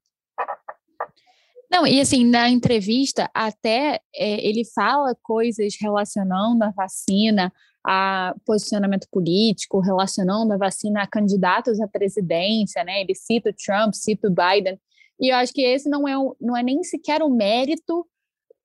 [1.72, 7.54] Não, e assim, na entrevista, até é, ele fala coisas relacionando a vacina
[7.91, 13.02] a posicionamento político, relacionando a vacina a candidatos à presidência, né?
[13.02, 14.80] Ele cita o Trump, cita o Biden.
[15.19, 18.06] E eu acho que esse não é, não é nem sequer o mérito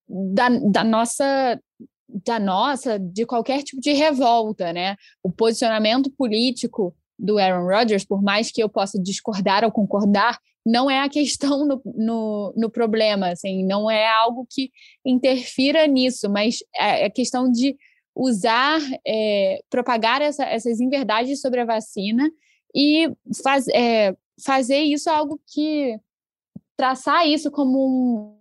[0.07, 1.59] da, da nossa
[2.07, 4.95] da nossa, de qualquer tipo de revolta, né?
[5.23, 10.91] O posicionamento político do Aaron Rodgers, por mais que eu possa discordar ou concordar, não
[10.91, 14.71] é a questão no, no, no problema, assim, não é algo que
[15.05, 17.75] interfira nisso, mas é a questão de
[18.15, 22.31] usar, é, propagar essa, essas inverdades sobre a vacina
[22.75, 23.11] e
[23.43, 25.99] faz, é, fazer isso algo que
[26.77, 28.39] traçar isso como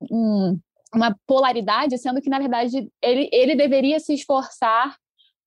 [0.00, 0.60] um, um,
[0.94, 4.96] uma polaridade, sendo que, na verdade, ele, ele deveria se esforçar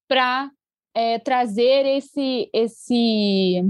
[0.07, 0.49] para
[0.93, 3.63] é, trazer esse, esse,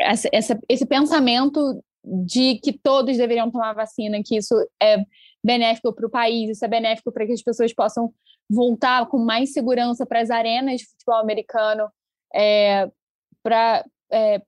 [0.00, 4.98] essa, essa, esse pensamento de que todos deveriam tomar vacina, que isso é
[5.42, 8.12] benéfico para o país, isso é benéfico para que as pessoas possam
[8.48, 11.88] voltar com mais segurança para as arenas de futebol americano,
[12.34, 12.90] é,
[13.42, 14.42] para, é,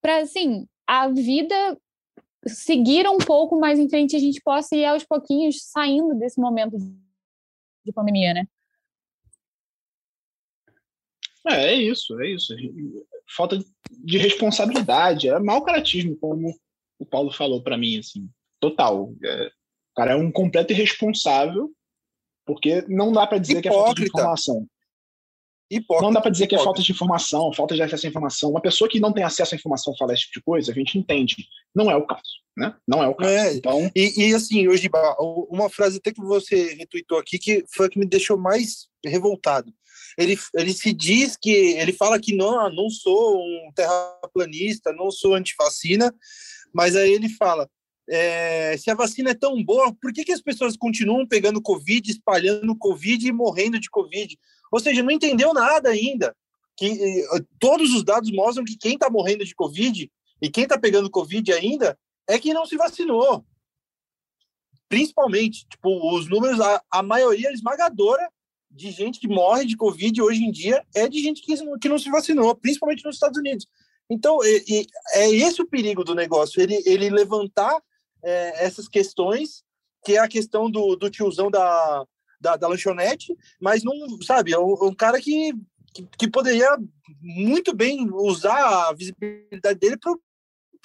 [0.00, 1.78] para assim, a vida
[2.46, 6.76] seguir um pouco mais em frente, a gente possa ir aos pouquinhos saindo desse momento
[7.84, 8.46] de pandemia, né?
[11.46, 12.54] É, é isso, é isso.
[13.36, 13.58] Falta
[13.90, 16.54] de responsabilidade, é mau caratismo, como
[16.98, 18.28] o Paulo falou para mim, assim,
[18.60, 19.12] total.
[19.24, 21.70] É, o cara é um completo irresponsável,
[22.52, 23.70] porque não dá para dizer Hipócrita.
[23.70, 24.66] que é falta de informação.
[25.70, 26.56] Hipócrita, não dá para dizer hipócrita.
[26.56, 28.50] que é falta de informação, falta de acesso à informação.
[28.50, 30.98] Uma pessoa que não tem acesso à informação fala esse tipo de coisa, a gente
[30.98, 31.36] entende.
[31.74, 32.22] Não é o caso,
[32.56, 32.74] né?
[32.86, 33.30] Não é o caso.
[33.30, 33.90] É, então...
[33.96, 34.90] E, e assim, hoje,
[35.48, 39.72] uma frase até que você retweetou aqui que foi a que me deixou mais revoltado.
[40.18, 45.34] Ele, ele se diz que ele fala que não, não sou um terraplanista, não sou
[45.34, 46.14] antivacina,
[46.74, 47.68] mas aí ele fala:
[48.08, 52.10] é, se a vacina é tão boa, por que, que as pessoas continuam pegando Covid,
[52.10, 54.38] espalhando Covid e morrendo de Covid?
[54.70, 56.34] Ou seja, não entendeu nada ainda.
[56.76, 57.24] Que
[57.60, 60.10] todos os dados mostram que quem está morrendo de Covid
[60.40, 63.44] e quem está pegando Covid ainda é quem não se vacinou.
[64.88, 68.28] Principalmente, tipo, os números, a, a maioria esmagadora
[68.70, 71.98] de gente que morre de Covid hoje em dia é de gente que, que não
[71.98, 73.66] se vacinou, principalmente nos Estados Unidos.
[74.10, 77.80] Então, e, e é esse o perigo do negócio, ele, ele levantar
[78.22, 79.62] é, essas questões,
[80.04, 82.06] que é a questão do, do tiozão da,
[82.40, 85.52] da, da lanchonete, mas não, sabe, é um, um cara que,
[85.94, 86.76] que, que, poderia
[87.20, 90.12] muito bem usar a visibilidade dele para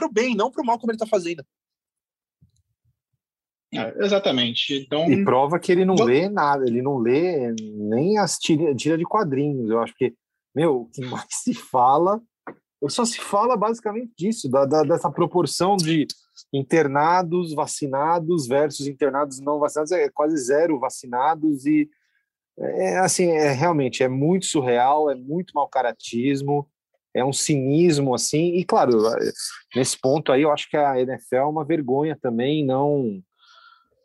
[0.07, 1.43] o bem, não para o mal como ele está fazendo.
[3.73, 4.73] É, exatamente.
[4.73, 5.11] Então...
[5.11, 9.03] E prova que ele não lê nada, ele não lê nem as tiras tira de
[9.03, 9.69] quadrinhos.
[9.69, 10.13] Eu acho que,
[10.55, 12.21] meu, o que mais se fala,
[12.87, 16.07] só se fala basicamente disso, da, da, dessa proporção de
[16.53, 21.89] internados vacinados versus internados não vacinados, é quase zero vacinados e
[22.59, 26.67] é assim, é realmente é muito surreal, é muito mau caratismo,
[27.13, 28.91] é um cinismo assim, e claro,
[29.75, 33.21] nesse ponto aí eu acho que a NFL é uma vergonha também não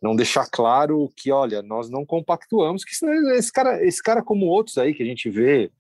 [0.03, 2.90] não deixar claro que, olha, nós não compactuamos, que
[3.37, 5.71] esse cara, esse cara como outros aí que a gente vê,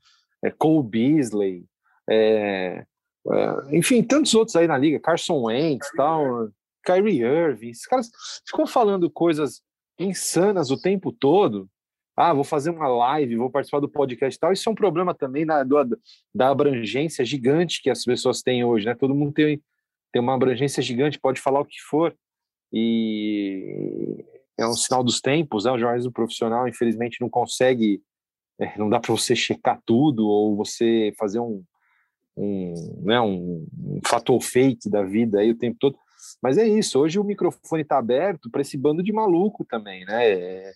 [0.40, 1.64] é Cole Beasley,
[2.08, 2.86] é,
[3.30, 6.48] é, enfim, tantos outros aí na liga, Carson Wentz, tal,
[6.84, 8.10] Kyrie Irving, esses caras
[8.46, 9.62] ficam falando coisas
[9.98, 11.68] insanas o tempo todo.
[12.16, 14.52] Ah, vou fazer uma live, vou participar do podcast e tal.
[14.52, 15.76] Isso é um problema também na, do,
[16.34, 18.94] da abrangência gigante que as pessoas têm hoje, né?
[18.94, 19.62] Todo mundo tem,
[20.12, 22.14] tem uma abrangência gigante, pode falar o que for.
[22.70, 24.24] E
[24.58, 25.72] é um sinal dos tempos, né?
[25.72, 28.02] O jornalismo profissional, infelizmente, não consegue,
[28.60, 31.64] é, não dá para você checar tudo ou você fazer um,
[32.36, 35.96] um, né, um, um fator fake da vida aí o tempo todo.
[36.42, 40.30] Mas é isso, hoje o microfone está aberto para esse bando de maluco também, né?
[40.30, 40.72] É,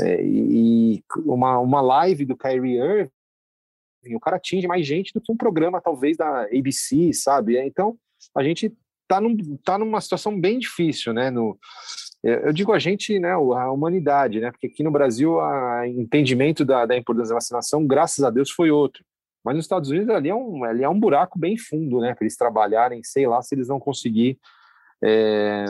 [0.00, 5.32] é, e uma, uma live do Kyrie Irving, o cara atinge mais gente do que
[5.32, 7.56] um programa, talvez, da ABC, sabe?
[7.56, 7.98] É, então,
[8.34, 8.74] a gente
[9.06, 11.30] tá, num, tá numa situação bem difícil, né?
[11.30, 11.58] No,
[12.24, 14.50] é, eu digo a gente, né, a humanidade, né?
[14.50, 18.70] Porque aqui no Brasil o entendimento da, da importância da vacinação, graças a Deus, foi
[18.70, 19.04] outro.
[19.44, 22.14] Mas nos Estados Unidos ali é um, ali é um buraco bem fundo, né?
[22.14, 24.38] Para eles trabalharem, sei lá se eles vão conseguir
[25.02, 25.66] é,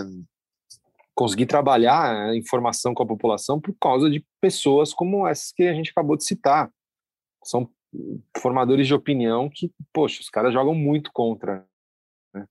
[1.14, 5.74] conseguir trabalhar a informação com a população por causa de pessoas como essas que a
[5.74, 6.70] gente acabou de citar.
[7.44, 7.68] São
[8.36, 11.66] formadores de opinião que, poxa, os caras jogam muito contra.
[12.32, 12.46] Né?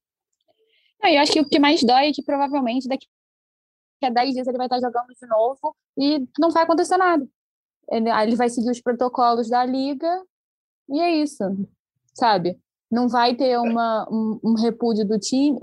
[1.04, 3.08] eu acho que o que mais dói é que provavelmente daqui
[4.04, 7.26] a 10 dias ele vai estar jogando de novo e não vai acontecer nada.
[7.90, 10.22] Ele, vai seguir os protocolos da liga
[10.90, 11.44] e é isso,
[12.14, 12.58] sabe?
[12.90, 15.60] Não vai ter uma, um, um repúdio do time.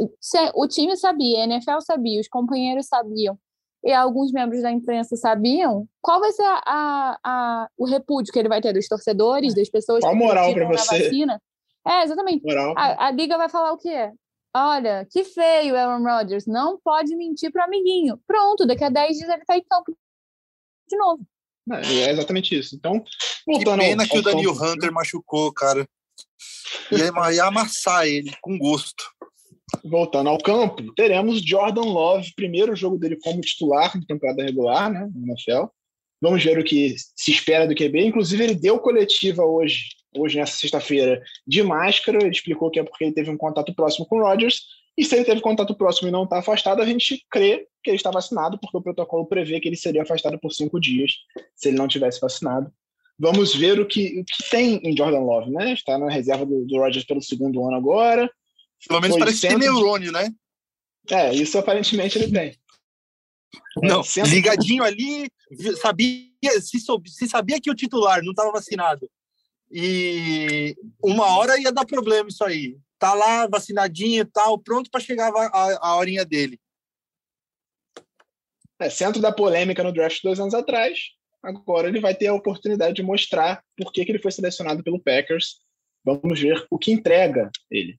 [0.55, 3.39] O time sabia, a NFL sabia, os companheiros sabiam
[3.85, 8.39] e alguns membros da imprensa sabiam, qual vai ser a, a, a, o repúdio que
[8.39, 11.05] ele vai ter dos torcedores, das pessoas qual que moral para você?
[11.05, 11.41] Vacina.
[11.87, 12.43] É, exatamente.
[12.77, 14.11] A, a, liga vai falar o quê?
[14.57, 18.19] Olha, que feio, Aaron Rodgers, não pode mentir para o amiguinho.
[18.27, 19.95] Pronto, daqui a 10 dias ele está em campo
[20.89, 21.23] de novo.
[21.73, 22.77] É, exatamente isso.
[22.77, 25.89] Então, que pena ao, que o Daniel Hunter machucou, cara.
[27.33, 29.05] Ia amassar ele com gosto.
[29.83, 35.09] Voltando ao campo, teremos Jordan Love, primeiro jogo dele como titular de temporada regular, né,
[35.13, 35.67] no NFL.
[36.21, 38.07] Vamos ver o que se espera do QB.
[38.07, 42.19] Inclusive, ele deu coletiva hoje, hoje nessa sexta-feira, de máscara.
[42.19, 44.63] Ele explicou que é porque ele teve um contato próximo com o Rodgers.
[44.97, 47.97] E se ele teve contato próximo e não está afastado, a gente crê que ele
[47.97, 51.13] está vacinado, porque o protocolo prevê que ele seria afastado por cinco dias
[51.55, 52.73] se ele não tivesse vacinado.
[53.19, 55.73] Vamos ver o que, o que tem em Jordan Love, né?
[55.73, 58.31] Está na reserva do, do Rodgers pelo segundo ano agora.
[58.87, 60.33] Pelo menos parece ter neurônio, né?
[61.11, 62.57] É, isso aparentemente ele tem.
[63.83, 65.29] Não, é, ligadinho ali,
[65.81, 69.09] sabia, se, soube, se sabia que o titular não estava vacinado
[69.71, 72.77] e uma hora ia dar problema isso aí.
[73.05, 76.59] Tá lá vacinadinho e tal, pronto para chegar a, a, a horinha dele.
[78.81, 80.99] É, centro da polêmica no draft dois anos atrás,
[81.43, 84.99] agora ele vai ter a oportunidade de mostrar por que, que ele foi selecionado pelo
[84.99, 85.61] Packers.
[86.03, 87.99] Vamos ver o que entrega ele.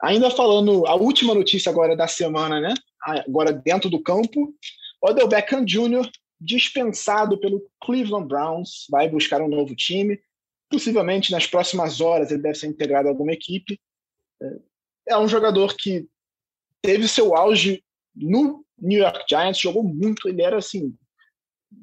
[0.00, 2.74] Ainda falando, a última notícia agora da semana, né?
[3.02, 4.54] Agora dentro do campo,
[5.02, 6.08] Odell Beckham Jr.
[6.40, 10.16] dispensado pelo Cleveland Browns, vai buscar um novo time.
[10.70, 13.80] Possivelmente nas próximas horas ele deve ser integrado a alguma equipe.
[15.08, 16.06] É, um jogador que
[16.82, 17.82] teve seu auge
[18.14, 20.94] no New York Giants, jogou muito, ele era assim,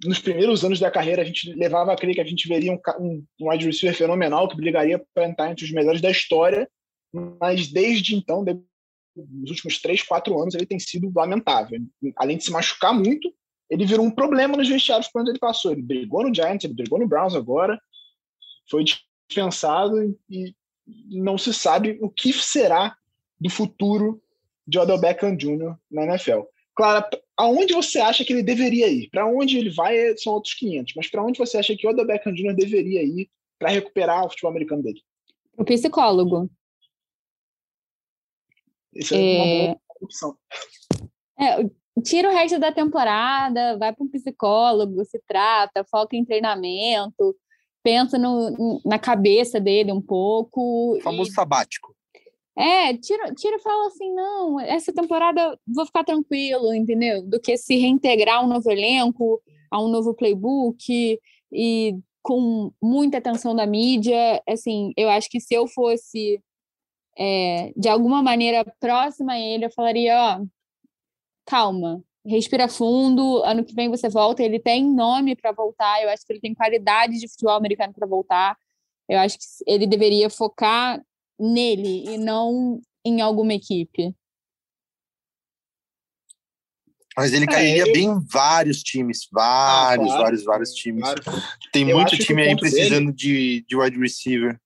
[0.03, 2.79] nos primeiros anos da carreira, a gente levava a crer que a gente veria um,
[2.99, 6.69] um, um wide receiver fenomenal que brigaria para entrar entre os melhores da história,
[7.13, 8.43] mas desde então,
[9.15, 11.79] nos últimos três, quatro anos, ele tem sido lamentável.
[12.15, 13.33] Além de se machucar muito,
[13.69, 15.71] ele virou um problema nos vestiários quando ele passou.
[15.71, 17.79] Ele brigou no Giants, ele brigou no Browns agora,
[18.69, 20.53] foi dispensado e
[21.09, 22.95] não se sabe o que será
[23.39, 24.21] do futuro
[24.67, 25.75] de Odell Beckham Jr.
[25.89, 26.41] na NFL.
[26.75, 29.09] Clara, aonde você acha que ele deveria ir?
[29.09, 32.07] Para onde ele vai são outros 500, mas para onde você acha que o Odell
[32.07, 32.55] Beckham Jr.
[32.55, 35.01] deveria ir para recuperar o futebol americano dele?
[35.57, 36.49] O psicólogo.
[38.93, 39.35] Isso é, é...
[39.35, 40.37] uma boa opção.
[41.39, 41.69] É,
[42.03, 47.35] tira o resto da temporada, vai para um psicólogo, se trata, foca em treinamento,
[47.83, 50.97] pensa no, na cabeça dele um pouco.
[50.97, 51.33] O famoso e...
[51.33, 51.95] sabático.
[52.55, 57.23] É, tira, tira e fala assim, não, essa temporada vou ficar tranquilo, entendeu?
[57.23, 61.19] Do que se reintegrar a um novo elenco, a um novo playbook
[61.51, 64.41] e com muita atenção da mídia.
[64.47, 66.41] Assim, eu acho que se eu fosse
[67.17, 70.45] é, de alguma maneira próxima a ele, eu falaria, ó,
[71.45, 76.25] calma, respira fundo, ano que vem você volta, ele tem nome para voltar, eu acho
[76.25, 78.57] que ele tem qualidade de futebol americano para voltar.
[79.09, 81.01] Eu acho que ele deveria focar
[81.39, 84.15] nele e não em alguma equipe.
[87.17, 91.01] Mas ele cairia é, bem em vários times, vários, ah, claro, vários, vários times.
[91.01, 91.21] Claro.
[91.73, 93.13] Tem eu muito time aí precisando dele...
[93.13, 94.59] de, de wide receiver.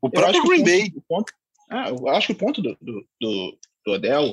[0.00, 0.92] O próprio Green Bay.
[1.08, 1.32] Ponto,
[1.70, 4.32] ah, eu acho que o ponto do, do, do, do Odell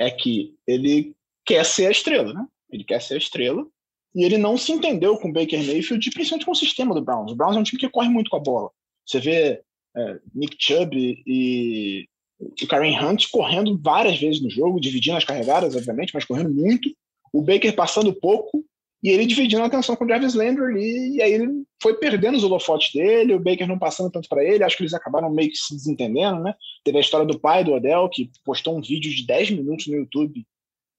[0.00, 2.46] é que ele quer ser a estrela, né?
[2.72, 3.66] Ele quer ser a estrela
[4.14, 7.30] e ele não se entendeu com o Baker Mayfield, principalmente com o sistema do Browns.
[7.30, 8.70] O Browns é um time que corre muito com a bola.
[9.06, 9.62] Você vê
[9.94, 12.08] é, Nick Chubb e
[12.40, 16.90] o Karen Hunt correndo várias vezes no jogo, dividindo as carregadas, obviamente, mas correndo muito.
[17.32, 18.64] O Baker passando pouco
[19.02, 22.36] e ele dividindo a atenção com o Travis Landry ali, e aí ele foi perdendo
[22.36, 25.50] os holofotes dele, o Baker não passando tanto para ele, acho que eles acabaram meio
[25.50, 26.54] que se desentendendo, né?
[26.84, 29.96] Teve a história do pai do Odell, que postou um vídeo de 10 minutos no
[29.96, 30.44] YouTube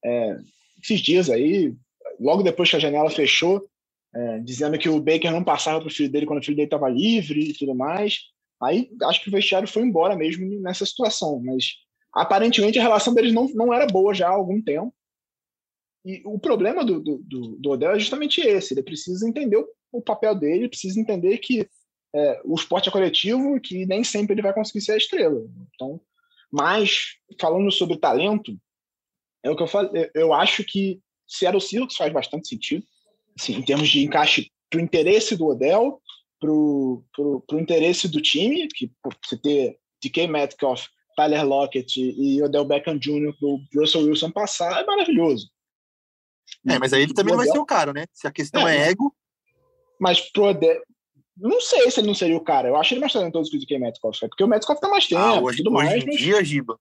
[0.03, 0.37] é,
[0.81, 1.73] esses dias aí,
[2.19, 3.61] logo depois que a janela fechou,
[4.13, 6.67] é, dizendo que o Baker não passava para o filho dele quando o filho dele
[6.67, 8.19] estava livre e tudo mais.
[8.61, 11.75] Aí acho que o vestiário foi embora mesmo nessa situação, mas
[12.13, 14.93] aparentemente a relação deles não, não era boa já há algum tempo.
[16.03, 17.17] E o problema do, do,
[17.59, 21.67] do, Odell é justamente esse: ele precisa entender o, o papel dele, precisa entender que
[22.13, 25.45] é, o esporte é coletivo e que nem sempre ele vai conseguir ser a estrela.
[25.73, 26.01] Então,
[26.51, 28.57] mas falando sobre talento,
[29.43, 30.09] é o que eu falei.
[30.13, 32.83] Eu acho que Seattle Seahawks faz bastante sentido,
[33.39, 36.01] assim, em termos de encaixe para o interesse do Odell,
[36.39, 37.03] para o
[37.53, 38.91] interesse do time, que
[39.23, 43.33] você ter DK Metcalf, Tyler Lockett e Odell Beckham Jr.
[43.37, 45.49] para o Russell Wilson passar, é maravilhoso.
[46.67, 48.05] É, mas aí ele também não vai ser o cara, né?
[48.13, 49.15] Se a questão é, é ego.
[49.99, 50.81] Mas pro Odell,
[51.37, 52.67] não sei se ele não seria o cara.
[52.67, 55.21] Eu acho ele mais talentoso que o DK Metcalf, porque o Metcalf tá mais tempo.
[55.21, 56.17] Ah, hoje, hoje mais, em mas...
[56.17, 56.79] dia, Giba.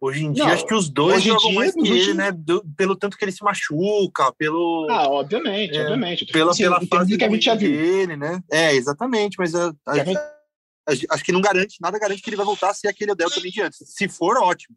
[0.00, 2.30] Hoje em dia, não, acho que os dois jogam dia, mais que ele, né?
[2.30, 4.86] Do, pelo tanto que ele se machuca, pelo.
[4.88, 6.26] Ah, obviamente, é, obviamente.
[6.26, 7.70] Pela, assim, pela fase que a gente já viu.
[7.70, 8.40] dele, né?
[8.50, 12.46] É, exatamente, mas a, a, a, acho que não garante, nada garante que ele vai
[12.46, 13.78] voltar a ser aquele Odell também de antes.
[13.86, 14.76] Se for, ótimo.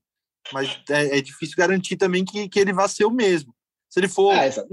[0.52, 3.54] Mas é, é difícil garantir também que, que ele vá ser o mesmo.
[3.92, 4.70] Se ele for é, 60,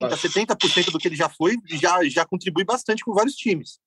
[0.00, 3.78] claro, 70% do que ele já foi, já, já contribui bastante com vários times.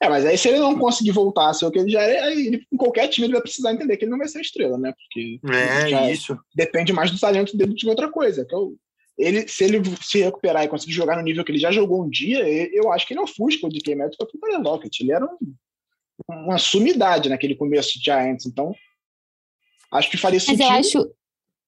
[0.00, 2.20] É, mas aí se ele não conseguir voltar a ser o que ele já é,
[2.20, 4.78] aí ele, em qualquer time ele vai precisar entender que ele não vai ser estrela,
[4.78, 4.92] né?
[4.92, 6.38] Porque é, isso.
[6.54, 8.40] depende mais do talento dele do que outra coisa.
[8.40, 8.74] Então,
[9.18, 12.08] ele, se ele se recuperar e conseguir jogar no nível que ele já jogou um
[12.08, 15.02] dia, eu acho que ele ofusca o DK Metcalf para o Lockett.
[15.02, 15.54] Ele era um,
[16.28, 18.74] uma sumidade naquele começo de Giants, então
[19.92, 20.68] acho que faria sentido.
[20.68, 21.15] Mas eu acho,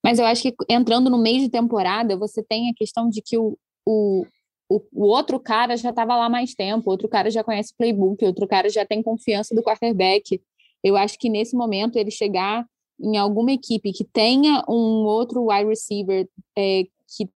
[0.05, 3.36] mas eu acho que entrando no meio de temporada, você tem a questão de que
[3.36, 4.24] o, o,
[4.68, 8.46] o, outro cara já estava lá mais tempo, outro cara já conhece o playbook, outro
[8.46, 10.40] cara já tem confiança do quarterback.
[10.84, 12.64] Eu acho que nesse momento ele chegar
[13.01, 16.84] em alguma equipe que tenha um outro wide receiver é,
[17.16, 17.28] que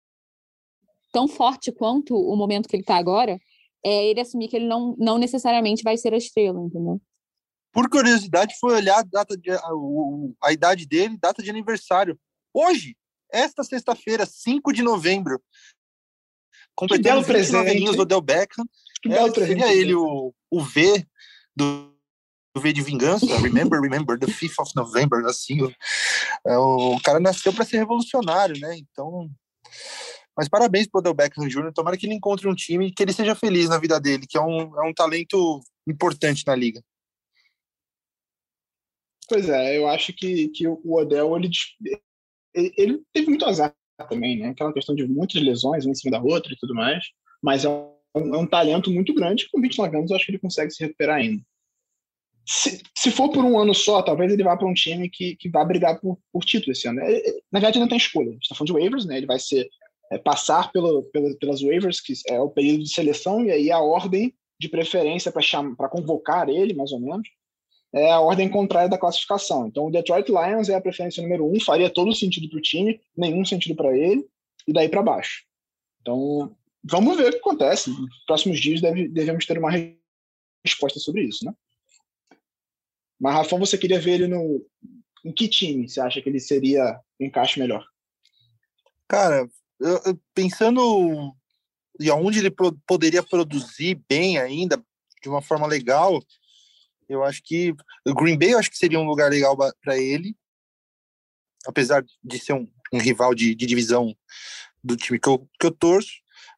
[1.13, 3.39] tão forte quanto o momento que ele está agora,
[3.85, 7.01] é ele assumir que ele não, não necessariamente vai ser a estrela, entendeu?
[7.73, 9.61] Por curiosidade, foi olhar a, data de, a,
[10.43, 12.19] a idade dele, data de aniversário.
[12.55, 12.97] Hoje,
[13.31, 15.43] esta sexta-feira, 5 de novembro,
[16.75, 18.65] completando 29 aninhos do Odell Beckham.
[19.07, 21.05] É, seria ele o, o V
[21.57, 21.93] do,
[22.55, 23.27] do V de vingança.
[23.39, 25.59] Remember, remember, the 5th of November, assim.
[26.47, 28.77] É, o, o cara nasceu para ser revolucionário, né?
[28.77, 29.31] Então.
[30.37, 31.73] Mas parabéns pro Odell Beckham Jr.
[31.75, 34.39] Tomara que ele encontre um time e que ele seja feliz na vida dele, que
[34.39, 36.83] é um, é um talento importante na liga.
[39.29, 41.51] Pois é, eu acho que, que o Odell ele,
[42.55, 43.75] ele teve muito azar
[44.09, 44.49] também, né?
[44.49, 47.05] Aquela questão de muitas lesões, uma em cima da outra e tudo mais.
[47.43, 49.49] Mas é um, é um talento muito grande.
[49.51, 51.43] Com 29 anos, eu acho que ele consegue se recuperar ainda.
[52.47, 55.49] Se, se for por um ano só, talvez ele vá para um time que, que
[55.49, 57.01] vai brigar por, por título esse ano.
[57.01, 58.31] É, é, na verdade, não tem escolha.
[58.31, 59.17] A gente está falando de waivers, né?
[59.17, 59.69] Ele vai ser
[60.11, 63.79] é, passar pelo, pelo, pelas waivers, que é o período de seleção, e aí a
[63.79, 67.29] ordem de preferência para convocar ele, mais ou menos,
[67.95, 69.67] é a ordem contrária da classificação.
[69.67, 73.01] Então, o Detroit Lions é a preferência número um, faria todo sentido para o time,
[73.17, 74.27] nenhum sentido para ele,
[74.67, 75.45] e daí para baixo.
[76.01, 77.91] Então, vamos ver o que acontece.
[77.91, 79.71] Nos próximos dias deve, devemos ter uma
[80.65, 81.55] resposta sobre isso, né?
[83.21, 84.67] Mas, Rafão, você queria ver ele no.
[85.25, 87.87] Em que time você acha que ele seria um encaixe melhor?
[89.07, 91.33] Cara, eu, pensando
[92.01, 94.83] em onde ele pro, poderia produzir bem ainda,
[95.23, 96.21] de uma forma legal,
[97.13, 97.75] eu acho que
[98.07, 100.37] o Green Bay eu acho que seria um lugar legal para ele,
[101.67, 104.15] apesar de ser um, um rival de, de, divisão
[104.83, 106.13] do time que eu, que eu torço.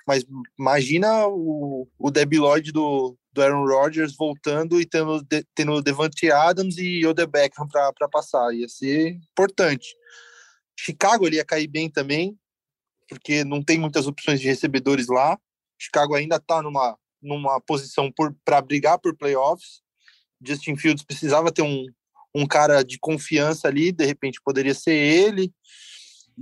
[0.07, 0.25] Mas
[0.59, 6.31] imagina o, o Debbie Lloyd do, do Aaron Rodgers voltando e tendo, de, tendo Devante
[6.31, 8.55] Adams e Odell Beckham para passar.
[8.55, 9.95] Ia ser importante.
[10.79, 12.39] Chicago ele ia cair bem também,
[13.09, 15.39] porque não tem muitas opções de recebedores lá.
[15.79, 18.13] Chicago ainda está numa, numa posição
[18.45, 19.83] para brigar por playoffs.
[20.43, 21.87] Justin Fields precisava ter um,
[22.35, 25.53] um cara de confiança ali, de repente poderia ser ele.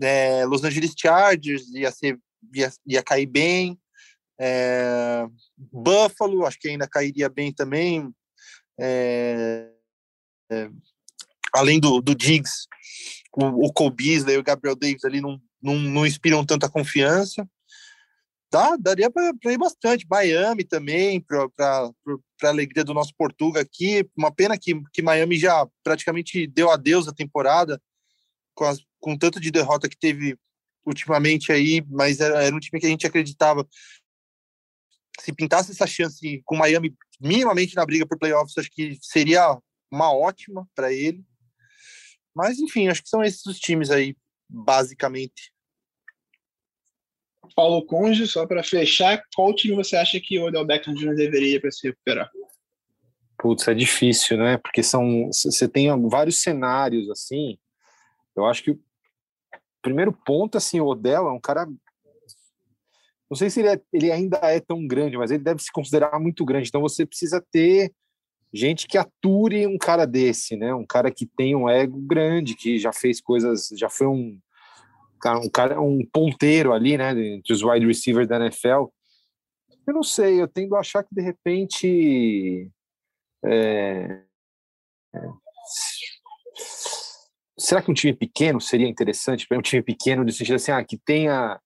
[0.00, 2.18] É, Los Angeles Chargers ia, ser,
[2.54, 3.78] ia, ia cair bem.
[4.40, 5.26] É,
[5.56, 8.10] Buffalo, acho que ainda cairia bem também.
[8.80, 9.68] É,
[10.50, 10.70] é,
[11.52, 12.66] além do, do Diggs,
[13.36, 17.46] o, o Cole Beasley e o Gabriel Davis ali não, não, não inspiram tanta confiança.
[18.52, 20.06] Dá, daria para ir bastante.
[20.10, 21.90] Miami também, para
[22.42, 24.06] a alegria do nosso Portuga aqui.
[24.14, 27.80] Uma pena que, que Miami já praticamente deu adeus à temporada,
[28.54, 30.36] com, as, com tanto de derrota que teve
[30.84, 33.66] ultimamente aí, mas era, era um time que a gente acreditava.
[35.18, 39.58] Se pintasse essa chance com Miami minimamente na briga por playoffs, acho que seria
[39.90, 41.24] uma ótima para ele.
[42.34, 44.14] Mas, enfim, acho que são esses os times aí,
[44.46, 45.51] basicamente.
[47.54, 51.14] Paulo Conde, só para fechar, qual time você acha que o Odell Beckham Jr.
[51.14, 52.30] deveria para se recuperar?
[53.38, 54.56] Putz, é difícil, né?
[54.56, 57.58] Porque são você tem vários cenários assim.
[58.36, 58.80] Eu acho que o
[59.82, 61.66] primeiro ponto, assim, o Odell é um cara.
[63.28, 66.20] Não sei se ele, é, ele ainda é tão grande, mas ele deve se considerar
[66.20, 66.68] muito grande.
[66.68, 67.92] Então você precisa ter
[68.52, 70.74] gente que ature um cara desse, né?
[70.74, 74.38] Um cara que tem um ego grande, que já fez coisas, já foi um
[75.26, 78.86] um cara, um ponteiro ali, né, entre os wide receivers da NFL.
[79.86, 82.70] Eu não sei, eu tendo a achar que de repente
[83.44, 84.22] é,
[87.58, 89.46] será que um time pequeno seria interessante?
[89.52, 91.60] Um time pequeno, de sentido assim, ah, que tenha.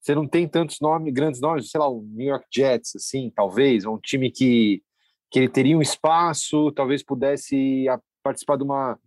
[0.00, 3.84] Você não tem tantos nomes, grandes nomes, sei lá, o New York Jets, assim, talvez,
[3.84, 4.80] um time que,
[5.30, 7.86] que ele teria um espaço, talvez pudesse
[8.22, 8.98] participar de uma,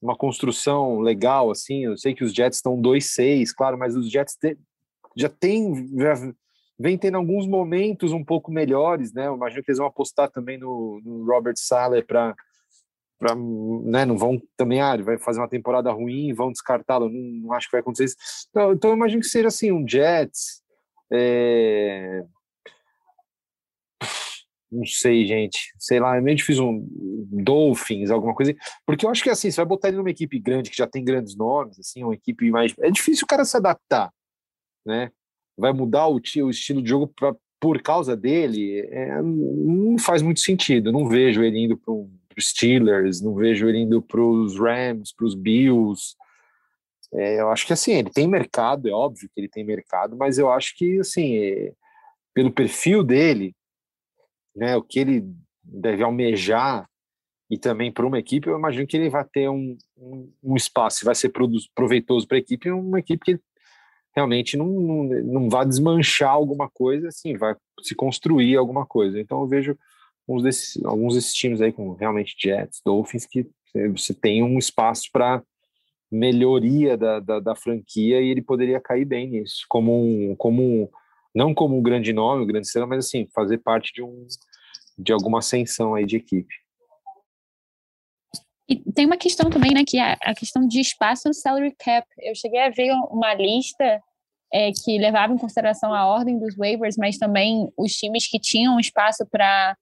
[0.00, 1.84] uma construção legal, assim.
[1.84, 4.36] Eu sei que os Jets estão 2-6, claro, mas os Jets
[5.16, 5.88] já tem.
[5.98, 6.14] Já
[6.78, 9.26] vem tendo alguns momentos um pouco melhores, né?
[9.26, 12.34] Eu imagino que eles vão apostar também no, no Robert Saleh para
[13.20, 17.52] para né, não vão também, ah, vai fazer uma temporada ruim, vão descartá-lo, não, não,
[17.52, 18.16] acho que vai acontecer isso.
[18.48, 20.62] Então, então eu imagino que seja assim, um Jets,
[21.12, 22.24] é...
[24.70, 26.86] não sei, gente, sei lá, é meio difícil um
[27.42, 28.54] Dolphins, alguma coisa,
[28.86, 31.04] porque eu acho que assim, você vai botar ele numa equipe grande, que já tem
[31.04, 34.12] grandes nomes, assim, uma equipe mais, é difícil o cara se adaptar,
[34.86, 35.10] né,
[35.56, 40.40] vai mudar o, o estilo de jogo pra, por causa dele, é, não faz muito
[40.40, 42.08] sentido, não vejo ele indo para os
[42.38, 46.16] Steelers, não vejo ele indo para os Rams, para os Bills.
[47.12, 50.38] É, eu acho que assim, ele tem mercado, é óbvio que ele tem mercado, mas
[50.38, 51.72] eu acho que assim, é,
[52.32, 53.54] pelo perfil dele,
[54.54, 55.24] né, o que ele
[55.62, 56.88] deve almejar
[57.50, 61.04] e também para uma equipe, eu imagino que ele vai ter um, um, um espaço,
[61.04, 61.32] vai ser
[61.74, 63.40] proveitoso para a equipe, uma equipe que
[64.14, 69.18] realmente não, não, não vai desmanchar alguma coisa, assim, vai se construir alguma coisa.
[69.18, 69.76] Então eu vejo
[70.28, 73.46] alguns desses, alguns desses times aí, como realmente Jets, Dolphins, que
[73.92, 75.42] você tem um espaço para
[76.10, 80.90] melhoria da, da, da, franquia e ele poderia cair bem nisso, como um, como
[81.34, 84.26] não como um grande nome, um grande estrela, mas assim, fazer parte de um
[84.98, 86.54] de alguma ascensão aí de equipe.
[88.68, 92.06] E tem uma questão também, né, que é a questão de espaço no salary cap.
[92.18, 94.00] Eu cheguei a ver uma lista
[94.52, 98.78] é, que levava em consideração a ordem dos waivers, mas também os times que tinham
[98.78, 99.76] espaço para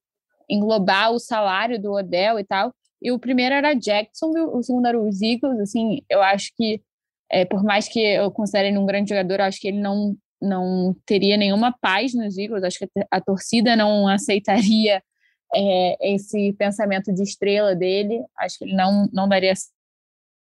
[0.49, 2.73] englobar o salário do Odell e tal.
[3.01, 5.59] E o primeiro era Jackson, o segundo era os Eagles.
[5.59, 6.81] Assim, eu acho que,
[7.29, 10.95] é, por mais que eu considere ele um grande jogador, acho que ele não, não
[11.05, 12.63] teria nenhuma paz nos Eagles.
[12.63, 15.03] Acho que a torcida não aceitaria
[15.53, 18.23] é, esse pensamento de estrela dele.
[18.37, 19.53] Acho que ele não, não daria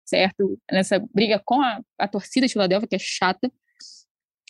[0.06, 3.52] certo nessa briga com a, a torcida de Filadélfia, que é chata.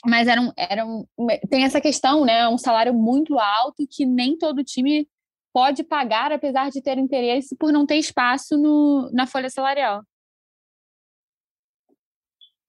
[0.06, 1.06] Mas era um, era um,
[1.50, 2.48] tem essa questão, né?
[2.48, 5.08] Um salário muito alto que nem todo time
[5.52, 10.04] pode pagar, apesar de ter interesse, por não ter espaço no, na folha salarial.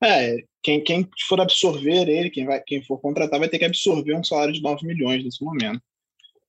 [0.03, 4.15] É, quem, quem for absorver ele, quem, vai, quem for contratar, vai ter que absorver
[4.15, 5.83] um salário de 9 milhões nesse momento.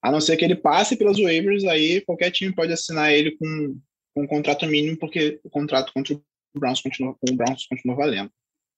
[0.01, 3.79] A não ser que ele passe pelas waivers, aí qualquer time pode assinar ele com,
[4.13, 8.31] com um contrato mínimo, porque o contrato contra o Browns continua, o Browns continua valendo.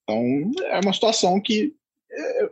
[0.04, 1.74] Então, é uma situação que.
[2.12, 2.50] É, é,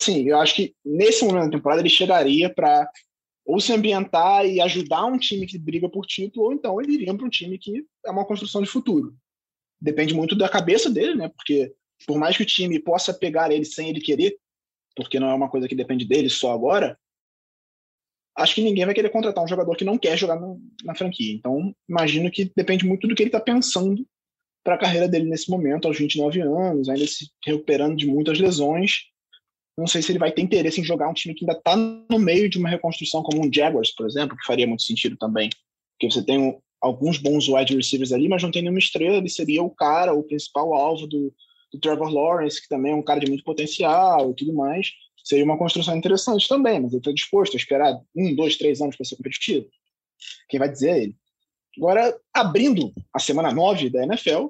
[0.00, 2.88] sim, eu acho que nesse momento da temporada ele chegaria para
[3.44, 7.14] ou se ambientar e ajudar um time que briga por título, ou então ele iria
[7.14, 9.16] para um time que é uma construção de futuro.
[9.80, 11.28] Depende muito da cabeça dele, né?
[11.28, 11.74] Porque
[12.06, 14.36] por mais que o time possa pegar ele sem ele querer,
[14.94, 16.98] porque não é uma coisa que depende dele só agora,
[18.36, 21.34] acho que ninguém vai querer contratar um jogador que não quer jogar no, na franquia.
[21.34, 24.06] Então, imagino que depende muito do que ele está pensando
[24.64, 29.10] para a carreira dele nesse momento, aos 29 anos, ainda se recuperando de muitas lesões
[29.80, 32.18] não sei se ele vai ter interesse em jogar um time que ainda está no
[32.18, 35.48] meio de uma reconstrução, como um Jaguars, por exemplo, que faria muito sentido também.
[35.92, 39.28] Porque você tem um, alguns bons wide receivers ali, mas não tem nenhuma estrela, ele
[39.28, 41.32] seria o cara, o principal alvo do,
[41.72, 44.90] do Trevor Lawrence, que também é um cara de muito potencial e tudo mais.
[45.22, 48.96] Seria uma construção interessante também, mas ele está disposto a esperar um, dois, três anos
[48.96, 49.66] para ser competitivo.
[50.48, 51.16] Quem vai dizer é ele.
[51.76, 54.48] Agora, abrindo a semana 9 da NFL,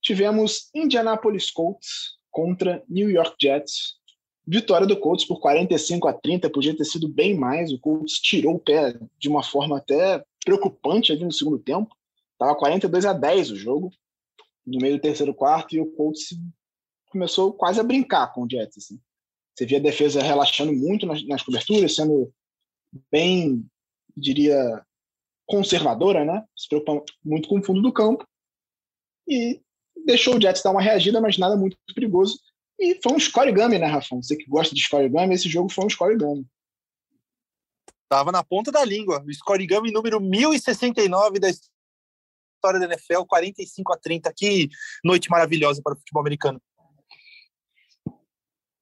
[0.00, 4.00] tivemos Indianapolis Colts contra New York Jets.
[4.46, 7.72] Vitória do Colts por 45 a 30, podia ter sido bem mais.
[7.72, 11.94] O Colts tirou o pé de uma forma até preocupante ali no segundo tempo.
[12.32, 13.90] Estava 42 a 10 o jogo,
[14.66, 16.36] no meio do terceiro quarto, e o Colts
[17.10, 18.78] começou quase a brincar com o Jets.
[18.78, 19.00] Assim.
[19.54, 22.32] Você via a defesa relaxando muito nas, nas coberturas, sendo
[23.10, 23.64] bem,
[24.16, 24.84] diria,
[25.46, 26.44] conservadora, né?
[26.56, 28.26] Se preocupando muito com o fundo do campo.
[29.28, 29.60] E
[30.04, 32.38] deixou o Jets dar uma reagida, mas nada muito perigoso.
[32.78, 34.22] E foi um scoregame, né, Rafão?
[34.22, 36.46] Você que gosta de scoregame, esse jogo foi um scoregame.
[38.12, 39.24] Tava na ponta da língua.
[39.26, 44.30] O scoregami número 1069 da história da NFL, 45 a 30.
[44.36, 44.68] Que
[45.02, 46.60] noite maravilhosa para o futebol americano.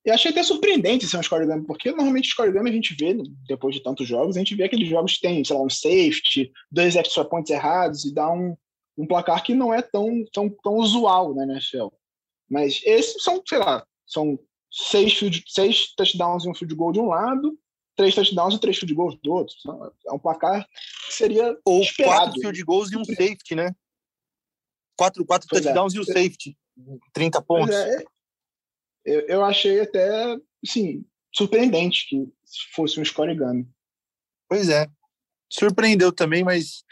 [0.04, 3.16] E achei até surpreendente ser um scoregami, porque normalmente scoregami a gente vê,
[3.46, 6.50] depois de tantos jogos, a gente vê aqueles jogos que tem, sei lá, um safety,
[6.68, 8.56] dois extra points errados e dá um,
[8.98, 11.86] um placar que não é tão, tão, tão usual na NFL.
[12.50, 14.36] Mas esses são, sei lá, são
[14.72, 17.56] seis, field, seis touchdowns e um field goal de um lado,
[18.00, 19.54] três touchdowns e três field goals do outro.
[19.60, 20.66] Então, é um placar
[21.06, 22.16] que seria Ou esperado.
[22.16, 23.74] quatro field goals e um safety, né?
[24.96, 25.64] Quatro, quatro Pois é.
[25.64, 26.56] touchdowns e o safety.
[27.12, 27.74] 30 pontos.
[27.74, 28.04] Pois é,
[29.04, 30.34] eu, eu achei até,
[30.66, 32.26] assim, surpreendente que
[32.74, 33.68] fosse um scoregami.
[34.48, 34.86] Pois é.
[35.52, 36.84] Surpreendeu também, mas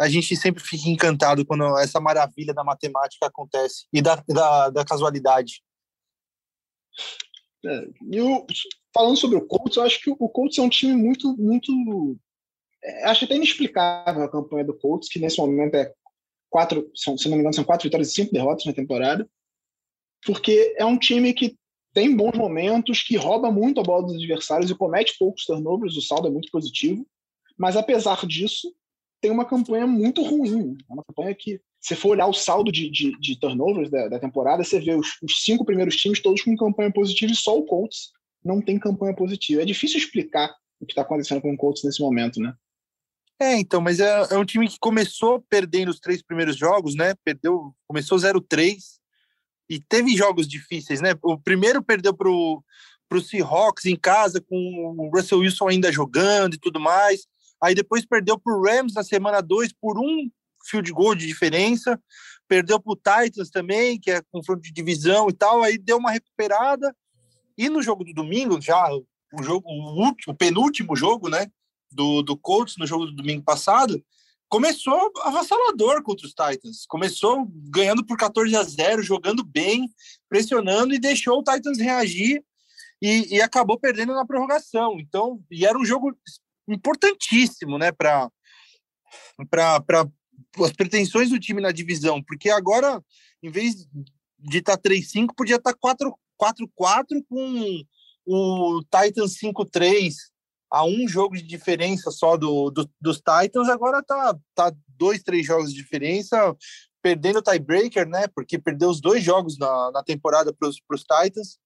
[0.00, 4.84] a gente sempre fica encantado quando essa maravilha da matemática acontece e da, da, da
[4.84, 5.62] casualidade.
[7.66, 8.46] É, e o,
[8.94, 12.16] falando sobre o Colts, eu acho que o Colts é um time muito, muito.
[12.82, 15.92] é, acho até inexplicável a campanha do Colts, que nesse momento é
[16.48, 19.28] quatro, são, se não me engano, são quatro vitórias e cinco derrotas na temporada,
[20.24, 21.56] porque é um time que
[21.92, 26.00] tem bons momentos, que rouba muito a bola dos adversários e comete poucos turnovers, o
[26.00, 27.04] saldo é muito positivo,
[27.58, 28.72] mas apesar disso,
[29.20, 30.72] tem uma campanha muito ruim.
[30.72, 30.74] né?
[30.88, 34.18] É uma campanha que, se for olhar o saldo de, de, de turnovers da, da
[34.18, 37.64] temporada, você vê os, os cinco primeiros times todos com campanha positiva e só o
[37.64, 38.12] Colts
[38.44, 39.62] não tem campanha positiva.
[39.62, 42.54] É difícil explicar o que está acontecendo com o Colts nesse momento, né?
[43.40, 47.14] É, então, mas é, é um time que começou perdendo os três primeiros jogos, né?
[47.24, 48.76] Perdeu, começou 0-3
[49.68, 51.14] e teve jogos difíceis, né?
[51.22, 52.62] O primeiro perdeu pro,
[53.08, 57.26] pro Seahawks em casa, com o Russell Wilson ainda jogando e tudo mais.
[57.60, 60.30] Aí depois perdeu pro Rams na semana 2 por um
[60.68, 62.00] field goal de diferença.
[62.46, 65.62] Perdeu pro Titans também, que é confronto de divisão e tal.
[65.62, 66.94] Aí deu uma recuperada.
[67.56, 71.50] E no jogo do domingo, já o jogo, o, último, o penúltimo jogo, né?
[71.90, 74.04] Do, do Colts no jogo do domingo passado,
[74.48, 76.84] começou avassalador contra os Titans.
[76.86, 79.88] Começou ganhando por 14 a 0, jogando bem,
[80.28, 82.44] pressionando e deixou o Titans reagir
[83.00, 84.98] e, e acabou perdendo na prorrogação.
[84.98, 86.16] Então, e era um jogo
[86.68, 88.30] importantíssimo, né, para
[89.48, 90.08] para
[90.60, 93.02] as pretensões do time na divisão, porque agora,
[93.42, 93.86] em vez
[94.38, 96.14] de estar tá 3-5, podia estar tá 4-4
[97.28, 97.82] com
[98.26, 100.14] o Titans 5-3
[100.70, 105.46] a um jogo de diferença só do, do, dos Titans, agora tá, tá dois, três
[105.46, 106.56] jogos de diferença,
[107.00, 108.26] perdendo o tiebreaker, né?
[108.34, 111.58] Porque perdeu os dois jogos na, na temporada para os Titans.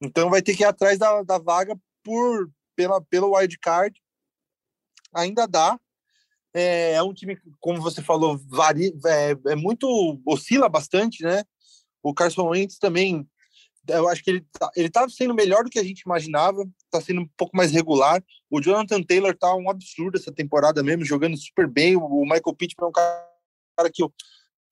[0.00, 3.98] Então vai ter que ir atrás da, da vaga por, pela, pelo wild card.
[5.14, 5.78] Ainda dá.
[6.52, 10.20] É, é um time, como você falou, varia, é, é muito.
[10.26, 11.44] oscila bastante, né?
[12.02, 13.26] O Carson Wentz também
[13.88, 17.00] eu acho que ele tá, ele tá sendo melhor do que a gente imaginava, tá
[17.00, 18.22] sendo um pouco mais regular.
[18.50, 21.96] O Jonathan Taylor tá um absurdo essa temporada mesmo, jogando super bem.
[21.96, 24.12] O Michael Pittman é um cara que o,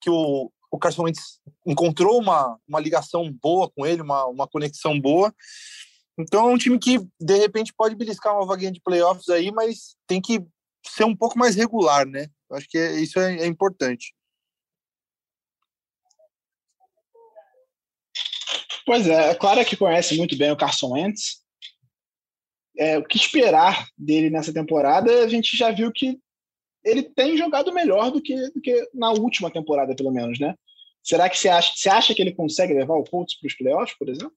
[0.01, 4.99] que o, o Carson Wentz encontrou uma, uma ligação boa com ele, uma, uma conexão
[4.99, 5.35] boa.
[6.19, 9.97] Então é um time que, de repente, pode beliscar uma vaguinha de playoffs aí, mas
[10.07, 10.43] tem que
[10.87, 12.27] ser um pouco mais regular, né?
[12.51, 14.15] Eu acho que é, isso é, é importante.
[18.85, 21.43] Pois é, é claro que conhece muito bem o Carson Wentz.
[22.77, 26.19] É, o que esperar dele nessa temporada, a gente já viu que
[26.85, 30.55] ele tem jogado melhor do que, do que na última temporada, pelo menos, né?
[31.03, 33.97] Será que você acha, você acha que ele consegue levar o Colts para os playoffs,
[33.99, 34.33] por exemplo?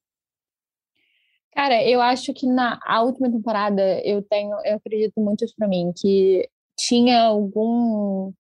[1.53, 5.93] Cara, eu acho que na a última temporada eu tenho, eu acredito muito para mim
[5.95, 8.33] que tinha algum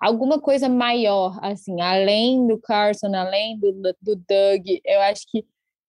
[0.00, 5.44] alguma coisa maior, assim, além do Carson, além do, do Doug, eu acho que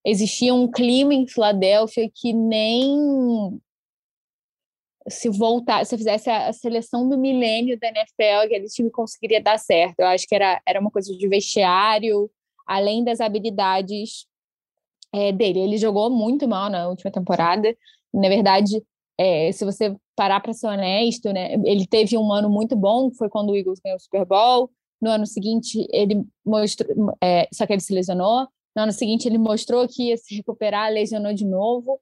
[0.06, 3.60] existia um clima em Filadélfia que nem
[5.08, 10.00] se voltar, se fizesse a seleção do milênio da NFL, aquele time conseguiria dar certo.
[10.00, 12.30] Eu acho que era, era uma coisa de vestiário,
[12.66, 14.28] além das habilidades
[15.14, 15.60] é, dele.
[15.60, 17.76] Ele jogou muito mal na última temporada.
[18.14, 18.84] Na verdade,
[19.20, 23.28] é, se você parar para ser honesto, né, ele teve um ano muito bom, foi
[23.28, 24.72] quando o Eagles ganhou o Super Bowl.
[25.02, 28.48] No ano seguinte, ele mostrou, é, só que ele se lesionou.
[28.74, 32.00] No ano seguinte, ele mostrou que ia se recuperar, lesionou de novo.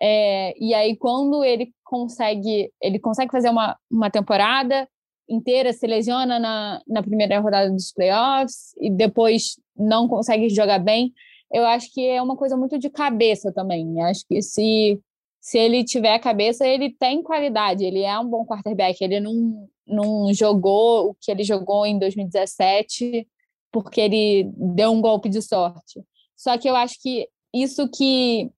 [0.00, 4.88] É, e aí, quando ele consegue, ele consegue fazer uma, uma temporada
[5.28, 11.12] inteira, se lesiona na, na primeira rodada dos playoffs e depois não consegue jogar bem,
[11.52, 14.00] eu acho que é uma coisa muito de cabeça também.
[14.02, 15.00] Acho que se,
[15.40, 19.02] se ele tiver a cabeça, ele tem qualidade, ele é um bom quarterback.
[19.02, 23.26] Ele não, não jogou o que ele jogou em 2017
[23.72, 26.04] porque ele deu um golpe de sorte.
[26.36, 28.50] Só que eu acho que isso que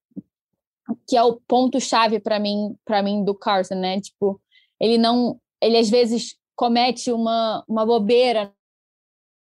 [1.07, 4.01] que é o ponto chave para mim, para mim do Carson, né?
[4.01, 4.41] Tipo,
[4.81, 8.53] ele não, ele às vezes comete uma, uma bobeira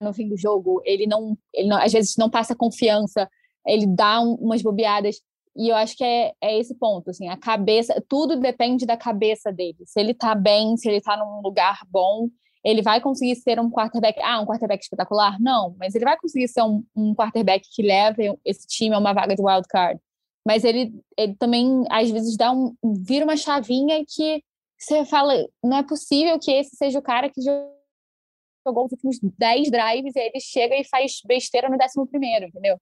[0.01, 3.31] no fim do jogo, ele não, ele não, às vezes não passa confiança,
[3.66, 5.20] ele dá um, umas bobeadas.
[5.57, 9.53] E eu acho que é, é esse ponto, assim, a cabeça, tudo depende da cabeça
[9.53, 9.79] dele.
[9.85, 12.29] Se ele tá bem, se ele tá num lugar bom,
[12.65, 15.41] ele vai conseguir ser um quarterback, ah, um quarterback espetacular?
[15.41, 19.13] Não, mas ele vai conseguir ser um, um quarterback que leve esse time a uma
[19.13, 20.01] vaga de wild card.
[20.47, 24.43] Mas ele, ele também, às vezes, dá um, vira uma chavinha que
[24.79, 29.71] você fala, não é possível que esse seja o cara que jogou os últimos 10
[29.71, 32.79] drives e aí ele chega e faz besteira no 11 primeiro, entendeu?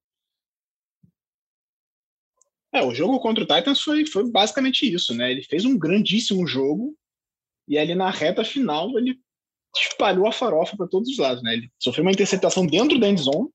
[2.72, 5.30] É, o jogo contra o Titans foi, foi basicamente isso, né?
[5.30, 6.94] Ele fez um grandíssimo jogo
[7.66, 9.18] e ali na reta final ele
[9.76, 11.54] espalhou a farofa para todos os lados, né?
[11.54, 13.48] Ele sofreu uma interceptação dentro da end zone,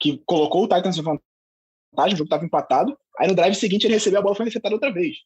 [0.00, 2.96] que colocou o Titans em vantagem, o jogo estava empatado.
[3.18, 5.16] Aí no drive seguinte ele recebeu a bola e foi interceptado outra vez.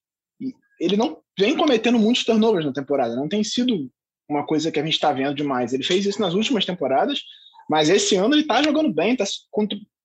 [0.41, 3.91] E ele não vem cometendo muitos turnovers na temporada, não tem sido
[4.29, 5.73] uma coisa que a gente está vendo demais.
[5.73, 7.21] Ele fez isso nas últimas temporadas,
[7.69, 9.25] mas esse ano ele está jogando bem, está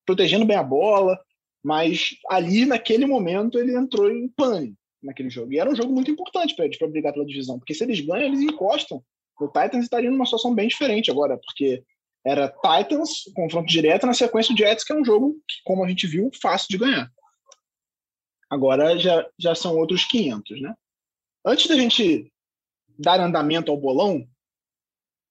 [0.05, 1.18] protegendo bem a bola,
[1.64, 5.53] mas ali, naquele momento, ele entrou em pane naquele jogo.
[5.53, 7.99] E era um jogo muito importante para eles, para brigar pela divisão, porque se eles
[7.99, 9.03] ganham, eles encostam.
[9.39, 11.84] O Titans estaria numa situação bem diferente agora, porque
[12.26, 16.08] era Titans, confronto direto, na sequência do Jets, que é um jogo, como a gente
[16.08, 17.12] viu, fácil de ganhar.
[18.49, 20.74] Agora já, já são outros 500, né?
[21.45, 22.32] Antes da gente
[22.97, 24.28] dar andamento ao bolão,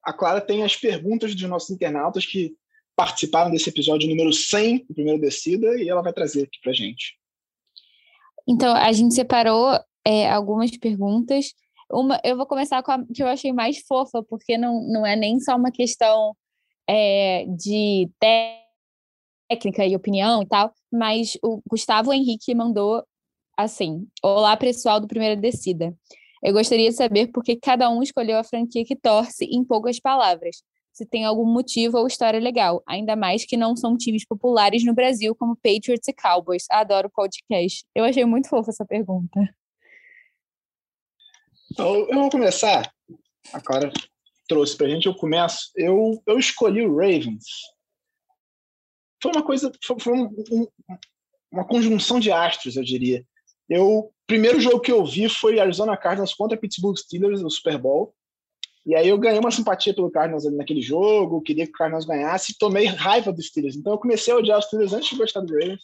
[0.02, 2.56] a Clara tem as perguntas dos nossos internautas que
[2.96, 7.18] participaram desse episódio número 100 do Primeiro Descida e ela vai trazer aqui para gente.
[8.48, 11.52] Então, a gente separou é, algumas perguntas.
[11.92, 15.14] Uma, eu vou começar com a que eu achei mais fofa, porque não, não é
[15.14, 16.34] nem só uma questão
[16.88, 23.04] é, de técnica e opinião e tal, mas o Gustavo Henrique mandou
[23.56, 25.94] assim: Olá, pessoal do Primeira Descida.
[26.42, 29.98] Eu gostaria de saber por que cada um escolheu a franquia que torce em poucas
[29.98, 30.62] palavras
[30.96, 34.94] se tem algum motivo ou história legal, ainda mais que não são times populares no
[34.94, 36.64] Brasil como Patriots e Cowboys.
[36.70, 37.84] Adoro podcast.
[37.94, 39.38] Eu achei muito fofa essa pergunta.
[41.70, 42.90] Então, eu vou começar.
[43.52, 43.92] A Clara
[44.48, 45.70] trouxe pra gente, eu começo.
[45.76, 47.44] Eu, eu escolhi o Ravens.
[49.22, 50.66] Foi uma coisa, foi, foi um, um,
[51.52, 53.22] uma conjunção de astros, eu diria.
[53.68, 58.14] Eu, primeiro jogo que eu vi foi Arizona Cardinals contra Pittsburgh Steelers no Super Bowl.
[58.86, 62.06] E aí eu ganhei uma simpatia pelo Cardinals ali naquele jogo, queria que o Cardinals
[62.06, 63.74] ganhasse, e tomei raiva dos Steelers.
[63.74, 65.80] Então eu comecei a odiar os Steelers antes de gostar do Ravens.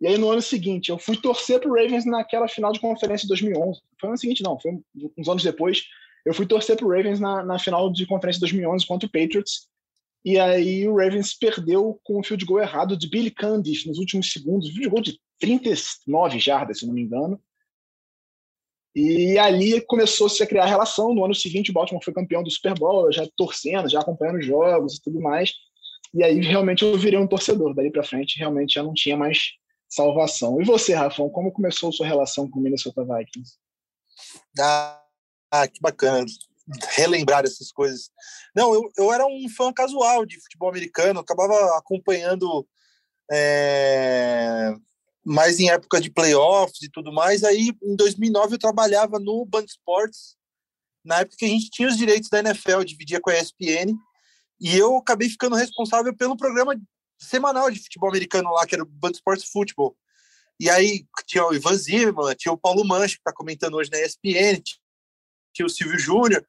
[0.00, 3.28] E aí no ano seguinte, eu fui torcer pro Ravens naquela final de conferência de
[3.28, 3.80] 2011.
[3.98, 4.78] Foi no ano seguinte, não, foi
[5.18, 5.82] uns anos depois.
[6.24, 9.68] Eu fui torcer pro Ravens na, na final de conferência de 2011 contra o Patriots.
[10.24, 14.32] E aí o Ravens perdeu com o field goal errado de Billy Candice nos últimos
[14.32, 14.68] segundos.
[14.68, 17.40] Field goal de 39 jardas, se não me engano.
[18.98, 21.14] E ali começou-se a criar relação.
[21.14, 24.46] No ano seguinte, o Baltimore foi campeão do Super Bowl, já torcendo, já acompanhando os
[24.46, 25.52] jogos e tudo mais.
[26.14, 27.74] E aí realmente eu virei um torcedor.
[27.74, 29.50] Dali para frente, realmente já não tinha mais
[29.86, 30.62] salvação.
[30.62, 33.58] E você, Rafão, como começou a sua relação com o Minnesota Vikings?
[34.58, 35.02] Ah,
[35.50, 36.24] ah, que bacana
[36.94, 38.10] relembrar essas coisas.
[38.54, 42.66] Não, eu, eu era um fã casual de futebol americano, acabava acompanhando
[43.30, 44.74] é,
[45.26, 47.42] mais em época de playoffs e tudo mais.
[47.42, 50.36] Aí, em 2009, eu trabalhava no Band Sports,
[51.04, 53.96] na época que a gente tinha os direitos da NFL, dividia com a ESPN,
[54.60, 56.80] e eu acabei ficando responsável pelo programa
[57.18, 59.96] semanal de futebol americano lá, que era o Band Sports Football.
[60.60, 64.00] E aí tinha o Ivan Zimmerman, tinha o Paulo Mancha, que está comentando hoje na
[64.00, 64.62] ESPN,
[65.52, 66.46] tinha o Silvio Júnior,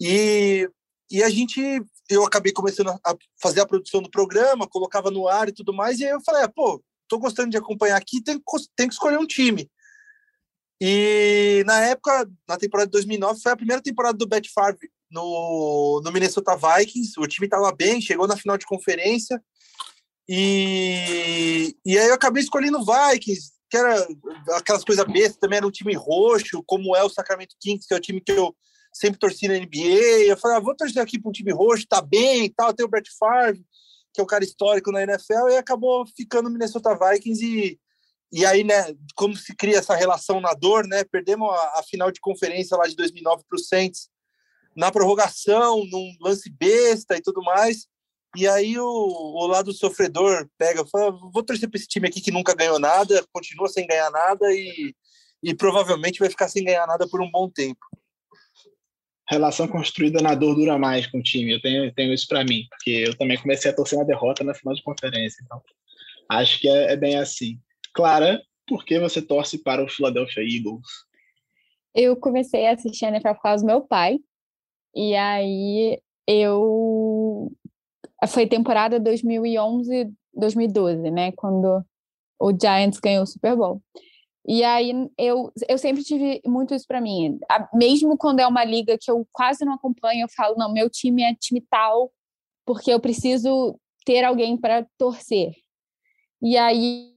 [0.00, 0.70] e,
[1.10, 1.60] e a gente,
[2.08, 5.98] eu acabei começando a fazer a produção do programa, colocava no ar e tudo mais,
[5.98, 6.82] e aí eu falei, ah, pô,
[7.12, 8.40] tô gostando de acompanhar aqui, tem,
[8.74, 9.70] tem que escolher um time.
[10.80, 16.00] E na época, na temporada de 2009, foi a primeira temporada do Bet Favre no,
[16.02, 17.12] no Minnesota Vikings.
[17.18, 19.40] O time estava bem, chegou na final de conferência.
[20.26, 24.08] E, e aí eu acabei escolhendo o Vikings, que era
[24.52, 27.96] aquelas coisas bestas, também era um time roxo, como é o Sacramento Kings, que é
[27.96, 28.56] o time que eu
[28.92, 30.24] sempre torci na NBA.
[30.26, 32.86] Eu falei, ah, vou torcer aqui para um time roxo, tá bem e tal, tem
[32.86, 33.62] o Brett Favre
[34.12, 37.80] que é o cara histórico na NFL, e acabou ficando no Minnesota Vikings e,
[38.32, 42.10] e aí, né, como se cria essa relação na dor, né, perdemos a, a final
[42.10, 44.08] de conferência lá de 2009 para o Saints
[44.76, 47.86] na prorrogação, num lance besta e tudo mais,
[48.34, 52.30] e aí o, o lado sofredor pega, fala, vou torcer para esse time aqui que
[52.30, 54.94] nunca ganhou nada, continua sem ganhar nada e,
[55.42, 57.91] e provavelmente vai ficar sem ganhar nada por um bom tempo
[59.32, 61.52] relação construída na dor dura mais com o time.
[61.52, 64.54] Eu tenho, tenho isso para mim, porque eu também comecei a torcer na derrota na
[64.54, 65.42] final de conferência.
[65.44, 65.60] Então,
[66.28, 67.58] acho que é, é bem assim.
[67.94, 70.86] Clara, por que você torce para o Philadelphia Eagles?
[71.94, 74.18] Eu comecei a assistir a NFL por causa do meu pai.
[74.94, 77.52] E aí eu
[78.28, 81.84] foi temporada 2011, 2012, né, quando
[82.38, 83.82] o Giants ganhou o Super Bowl.
[84.46, 87.38] E aí eu, eu sempre tive muito isso para mim.
[87.72, 91.22] Mesmo quando é uma liga que eu quase não acompanho, eu falo, não, meu time
[91.22, 92.12] é time tal,
[92.66, 95.52] porque eu preciso ter alguém para torcer.
[96.42, 97.12] E aí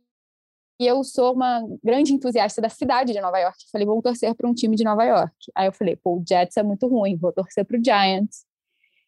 [0.79, 3.57] eu sou uma grande entusiasta da cidade de Nova York.
[3.71, 5.33] falei, vou torcer para um time de Nova York.
[5.55, 8.45] Aí eu falei, pô, o Jets é muito ruim, vou torcer para o Giants.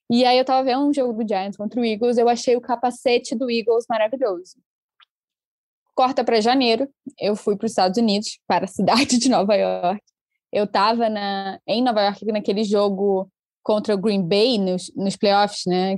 [0.10, 2.62] E aí eu tava vendo um jogo do Giants contra o Eagles, eu achei o
[2.62, 4.56] capacete do Eagles maravilhoso.
[5.98, 6.88] Corta para janeiro,
[7.20, 10.00] eu fui para os Estados Unidos, para a cidade de Nova York.
[10.54, 11.08] Eu estava
[11.66, 13.28] em Nova York naquele jogo
[13.64, 15.98] contra o Green Bay nos, nos playoffs, né?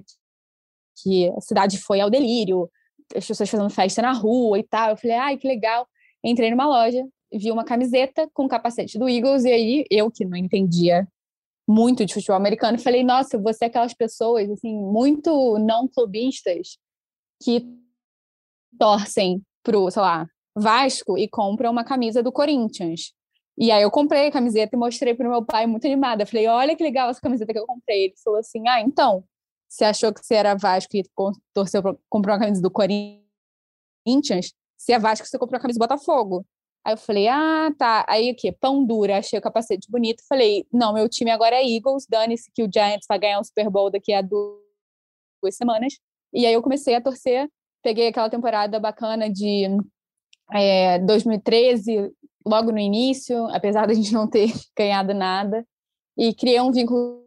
[1.03, 2.71] Que a cidade foi ao delírio,
[3.13, 4.91] as pessoas fazendo festa na rua e tal.
[4.91, 5.85] Eu falei, ai, que legal.
[6.23, 10.23] Entrei numa loja, vi uma camiseta com o capacete do Eagles, e aí eu, que
[10.23, 11.05] não entendia
[11.67, 16.77] muito de futebol americano, falei, nossa, você é aquelas pessoas, assim, muito não clubistas
[17.43, 17.67] que
[18.79, 23.13] torcem pro, sei lá, Vasco e compram uma camisa do Corinthians.
[23.55, 26.25] E aí eu comprei a camiseta e mostrei pro meu pai muito animada.
[26.25, 28.05] Falei, olha que legal essa camiseta que eu comprei.
[28.05, 29.23] Ele falou assim, ah, então,
[29.67, 31.03] você achou que você era Vasco e
[31.53, 34.53] torceu pra, comprou uma camisa do Corinthians?
[34.75, 36.45] Se é Vasco, você comprou a camisa do Botafogo.
[36.83, 38.05] Aí eu falei, ah, tá.
[38.09, 38.51] Aí o quê?
[38.51, 40.23] Pão dura, achei o capacete bonito.
[40.27, 43.69] Falei, não, meu time agora é Eagles, dane-se que o Giants vai ganhar um Super
[43.69, 45.93] Bowl daqui a duas semanas.
[46.33, 47.47] E aí eu comecei a torcer,
[47.81, 49.67] peguei aquela temporada bacana de
[50.53, 52.11] é, 2013,
[52.45, 55.65] logo no início, apesar da gente não ter ganhado nada,
[56.17, 57.25] e criei um vínculo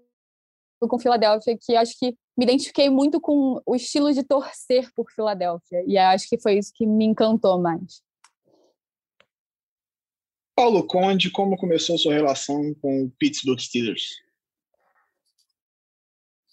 [0.81, 5.85] com Filadélfia que acho que me identifiquei muito com o estilo de torcer por Filadélfia,
[5.87, 8.03] e acho que foi isso que me encantou mais.
[10.55, 14.21] Paulo Conde, como começou sua relação com o Pittsburgh Steelers?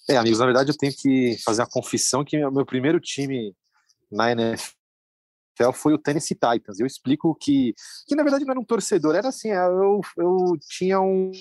[0.10, 3.54] É, amigos, na verdade eu tenho que fazer a confissão que o meu primeiro time
[4.12, 4.74] na NFL
[5.74, 6.80] foi o Tennessee Titans.
[6.80, 7.74] Eu explico que,
[8.08, 11.32] que na verdade não era um torcedor, era assim, eu, eu tinha um,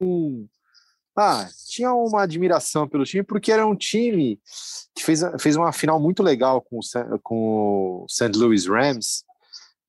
[0.00, 0.46] um
[1.16, 4.40] ah, tinha uma admiração pelo time, porque era um time
[4.94, 6.80] que fez, fez uma final muito legal com
[7.22, 8.32] com o St.
[8.36, 9.24] Louis Rams,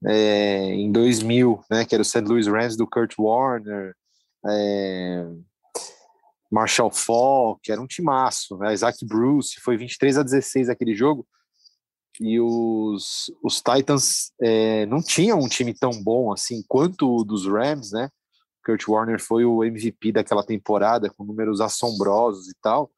[0.05, 2.21] é, em 2000, né, que era o St.
[2.21, 3.95] Louis Rams do Kurt Warner,
[4.45, 5.25] é,
[6.51, 11.25] Marshall Falk, era um timaço, né, Isaac Bruce, foi 23 a 16 aquele jogo,
[12.19, 17.45] e os, os Titans é, não tinham um time tão bom assim quanto o dos
[17.45, 18.09] Rams, né,
[18.65, 22.91] Kurt Warner foi o MVP daquela temporada, com números assombrosos e tal,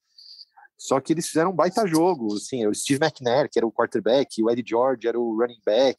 [0.77, 4.43] só que eles fizeram um baita jogo, assim, o Steve McNair, que era o quarterback,
[4.43, 5.97] o Eddie George era o running back,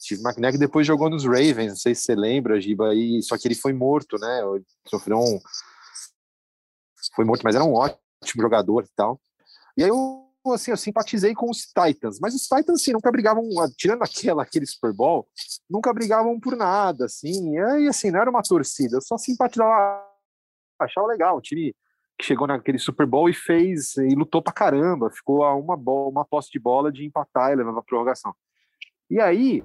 [0.00, 3.48] Steve McNair depois jogou nos Ravens, não sei se você lembra, Giba, e, só que
[3.48, 4.40] ele foi morto, né?
[4.86, 5.40] Sofreu um.
[7.14, 8.00] Foi morto, mas era um ótimo
[8.42, 9.20] jogador e tal.
[9.76, 13.44] E aí eu, assim, eu simpatizei com os Titans, mas os Titans, assim, nunca brigavam,
[13.76, 15.26] tirando aquela, aquele Super Bowl,
[15.68, 20.02] nunca brigavam por nada, assim, e assim, não era uma torcida, eu só simpatizava,
[20.78, 21.74] achava legal, o time
[22.18, 26.08] que chegou naquele Super Bowl e fez, e lutou pra caramba, ficou a uma, bola,
[26.08, 28.34] uma posse de bola de empatar e levar pra prorrogação.
[29.10, 29.62] E aí,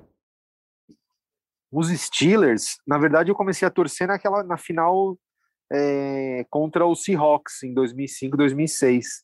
[1.71, 5.17] os Steelers, na verdade, eu comecei a torcer naquela na final
[5.71, 9.23] é, contra o Seahawks em 2005, 2006,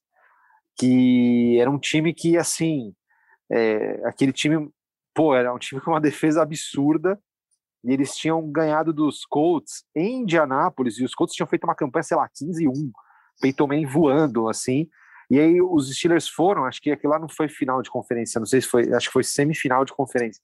[0.77, 2.93] que era um time que assim,
[3.51, 4.69] é, aquele time,
[5.13, 7.19] pô, era um time com uma defesa absurda
[7.83, 12.03] e eles tinham ganhado dos Colts em Indianápolis e os Colts tinham feito uma campanha,
[12.03, 12.91] sei lá, 15-1,
[13.41, 14.87] Peyton Manning voando assim.
[15.29, 18.45] E aí os Steelers foram, acho que aquilo lá não foi final de conferência, não
[18.45, 20.41] sei se foi, acho que foi semifinal de conferência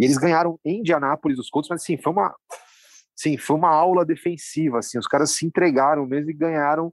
[0.00, 2.34] e eles ganharam em Indianápolis os Colts, mas assim, foi uma
[3.14, 6.90] sim, foi uma aula defensiva, assim, os caras se entregaram mesmo e ganharam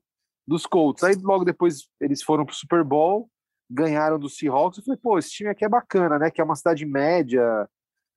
[0.47, 1.03] dos Colts.
[1.03, 3.29] Aí logo depois eles foram pro Super Bowl,
[3.69, 4.77] ganharam dos Seahawks.
[4.77, 6.31] Eu falei, pô, esse time aqui é bacana, né?
[6.31, 7.67] Que é uma cidade média,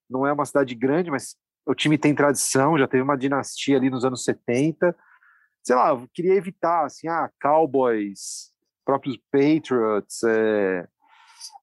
[0.08, 3.90] não é uma cidade grande, mas o time tem tradição, já teve uma dinastia ali
[3.90, 4.96] nos anos 70.
[5.62, 8.50] Sei lá, eu queria evitar, assim, ah, Cowboys,
[8.84, 10.88] próprios Patriots, é,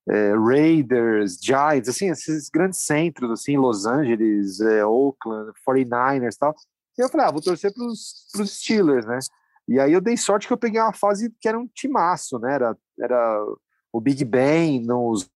[0.09, 6.55] é, Raiders, Giants, assim, esses grandes centros, assim, Los Angeles, é, Oakland, 49ers e tal.
[6.97, 9.19] E eu falei, ah, vou torcer para os Steelers, né?
[9.67, 12.53] E aí eu dei sorte que eu peguei uma fase que era um timaço, né?
[12.53, 13.45] Era, era
[13.91, 15.29] o Big Ben nos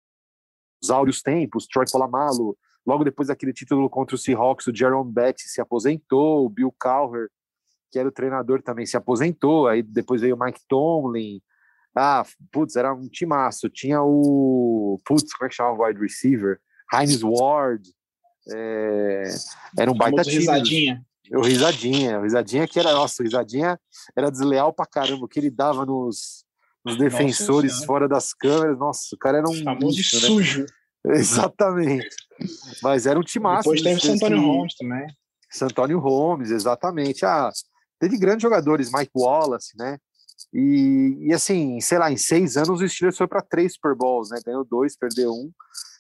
[0.91, 2.57] áureos tempos, Troy Polamalu,
[2.87, 7.29] logo depois daquele título contra o Seahawks, o Jerome Betts se aposentou, o Bill Cowher,
[7.91, 11.41] que era o treinador, também se aposentou, aí depois veio o Mike Tomlin,
[12.01, 13.69] ah, putz, era um timaço.
[13.69, 15.01] Tinha o.
[15.05, 16.61] Putz, como é que chama o wide receiver?
[16.93, 17.83] Heinz Ward.
[18.51, 19.25] É,
[19.77, 20.37] era um baita time.
[20.37, 21.05] Risadinha.
[21.33, 22.19] O Risadinha.
[22.19, 23.79] O Risadinha que era, nossa, o Risadinha
[24.17, 26.45] era desleal pra caramba, o que ele dava nos,
[26.85, 28.79] nos defensores nossa, fora das câmeras.
[28.79, 29.63] Nossa, o cara era um.
[29.63, 30.23] Famoso bicho, né?
[30.23, 30.61] sujo.
[30.61, 30.67] Né?
[31.17, 32.17] Exatamente.
[32.83, 33.71] Mas era um timaço.
[33.71, 35.07] Depois teve o Antônio Holmes também.
[35.63, 37.25] Antônio Holmes, exatamente.
[37.25, 37.51] Ah,
[37.99, 39.99] teve grandes jogadores, Mike Wallace, né?
[40.53, 44.31] E, e assim, sei lá, em seis anos o Steelers foi para três Super Bowls,
[44.31, 44.41] né?
[44.45, 45.51] Ganhou dois, perdeu um.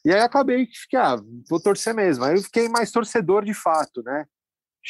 [0.04, 1.16] E aí acabei que fiquei, ah,
[1.48, 2.24] vou torcer mesmo.
[2.24, 4.26] Aí eu fiquei mais torcedor de fato, né?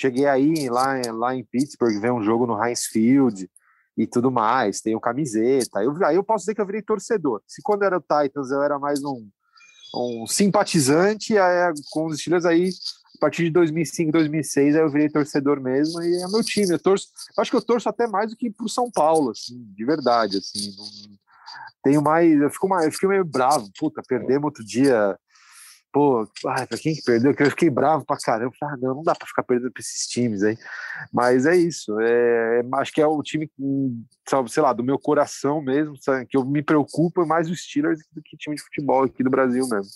[0.00, 3.50] Cheguei aí lá, lá em Pittsburgh, ver um jogo no Heinz Field
[3.96, 5.82] e tudo mais, tenho camiseta.
[5.82, 7.42] Eu, aí eu posso dizer que eu virei torcedor.
[7.48, 9.28] Se quando era o Titans eu era mais um,
[9.92, 12.70] um simpatizante, aí, com os Steelers aí
[13.16, 16.70] a partir de 2005, 2006, aí eu virei torcedor mesmo e é meu time.
[16.70, 19.60] Eu torço, eu acho que eu torço até mais do que pro São Paulo, assim,
[19.74, 20.76] de verdade, assim.
[20.76, 21.18] Não,
[21.82, 25.18] tenho mais, eu fico mais, eu fiquei meio bravo, puta, perdemos outro dia.
[25.90, 27.34] Pô, ai, pra quem que perdeu?
[27.34, 28.52] Que eu fiquei bravo pra caramba.
[28.62, 30.56] Ah, não, não dá pra ficar perdendo pra esses times aí.
[31.12, 31.98] Mas é isso.
[32.00, 33.50] É, acho que é o time,
[34.48, 38.00] sei lá, do meu coração mesmo, sabe, que eu me preocupo é mais os Steelers
[38.12, 39.90] do que time de futebol aqui do Brasil mesmo.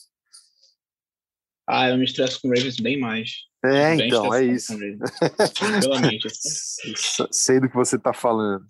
[1.69, 3.31] Ah, eu me estresso com o Ravens bem mais.
[3.65, 4.77] É, bem então, é isso.
[5.55, 6.27] Tranquilamente.
[6.27, 6.93] Assim.
[7.31, 8.65] Sei do que você tá falando.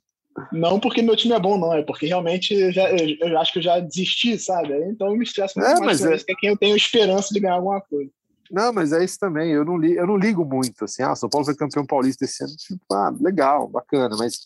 [0.51, 1.75] Não porque meu time é bom, não.
[1.75, 4.73] É porque realmente eu, já, eu, eu acho que eu já desisti, sabe?
[4.89, 6.19] Então eu me estresso muito é, mais com é...
[6.19, 8.11] que é quem eu tenho esperança de ganhar alguma coisa.
[8.51, 9.51] Não, mas é isso também.
[9.51, 11.03] Eu não, li, eu não ligo muito, assim.
[11.03, 12.55] Ah, São Paulo foi campeão paulista esse ano.
[12.55, 14.15] Tipo, ah, legal, bacana.
[14.19, 14.41] Mas,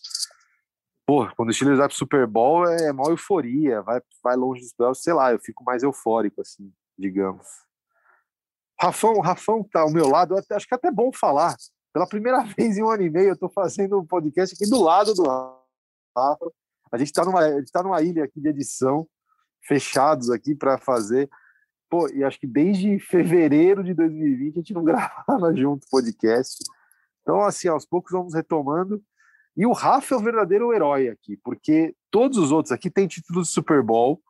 [1.05, 3.81] pô, quando o Chile vai pro Super Bowl é, é maior euforia.
[3.81, 5.33] Vai, vai longe dos playoffs, sei lá.
[5.33, 7.45] Eu fico mais eufórico, assim, digamos.
[8.79, 11.55] Rafão, Rafão tá ao meu lado, acho que é até bom falar.
[11.91, 14.81] Pela primeira vez em um ano e meio, eu estou fazendo um podcast aqui do
[14.81, 15.23] lado do
[16.17, 16.51] Rafa.
[16.91, 17.41] A gente está numa,
[17.71, 19.07] tá numa ilha aqui de edição,
[19.61, 21.29] fechados aqui para fazer.
[21.89, 26.63] Pô, e acho que desde fevereiro de 2020 a gente não gravava junto podcast.
[27.21, 29.01] Então, assim, aos poucos vamos retomando.
[29.55, 33.41] E o Rafa é o verdadeiro herói aqui, porque todos os outros aqui têm título
[33.41, 34.21] de Super Bowl,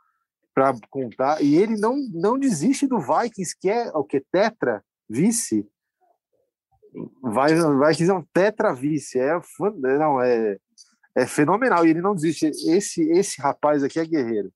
[0.57, 1.39] para contar.
[1.39, 4.19] E ele não, não desiste do Vikings, que é o que?
[4.19, 5.69] Tetra vice.
[7.21, 9.19] Vai, Vikings é um tetra vice.
[9.19, 9.39] É,
[9.99, 10.57] não, é,
[11.17, 11.85] é fenomenal.
[11.85, 12.45] E ele não desiste.
[12.45, 14.51] Esse, esse rapaz aqui é guerreiro.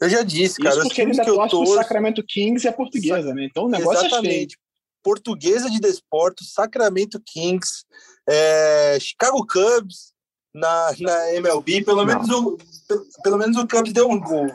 [0.00, 0.74] Eu já disse, cara.
[0.74, 1.62] Isso porque ele ainda torço...
[1.62, 3.44] o Sacramento Kings e a portuguesa, né?
[3.44, 4.56] Então o negócio é Exatamente.
[4.56, 4.58] é
[5.02, 7.84] Portuguesa de Desporto, Sacramento Kings,
[8.28, 10.12] é, Chicago Cubs,
[10.54, 14.46] na, na MLB, pelo menos, o, pelo, pelo, menos o Cubs deu um gol,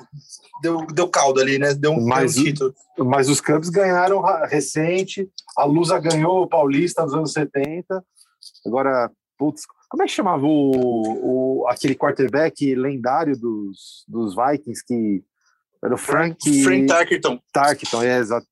[0.62, 1.74] deu, deu caldo ali, né?
[1.74, 2.76] Deu um, mas, deu um título.
[3.00, 8.04] Mas os Cubs ganharam recente, a Lusa ganhou o Paulista nos anos 70.
[8.66, 15.24] Agora, putz, como é que chamava o, o, aquele quarterback lendário dos, dos Vikings que
[15.84, 16.64] era o Frank...
[16.64, 17.40] Frank Tarkenton.
[17.54, 18.48] Tarkenton, é, exato.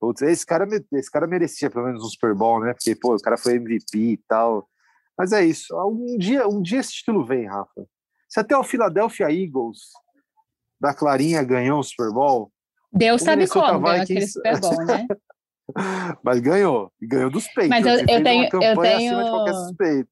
[0.00, 2.72] Putz, esse cara, esse cara merecia pelo menos um Super Bowl, né?
[2.74, 4.68] Porque, pô, o cara foi MVP e tal.
[5.16, 5.74] Mas é isso.
[5.74, 7.86] Um dia, um dia esse título vem, Rafa.
[8.28, 9.78] Se até o Philadelphia Eagles
[10.80, 12.52] da Clarinha ganhou o Super Bowl.
[12.92, 15.06] Deus sabe como ganhou aquele Super Bowl, né?
[16.22, 16.92] Mas ganhou.
[17.00, 17.70] Ganhou dos peitos.
[17.70, 18.44] Mas eu, eu tenho.
[18.52, 20.06] Eu tenho...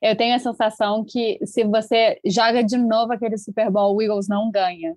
[0.00, 4.28] Eu tenho a sensação que se você joga de novo aquele Super Bowl, o Eagles
[4.28, 4.96] não ganha.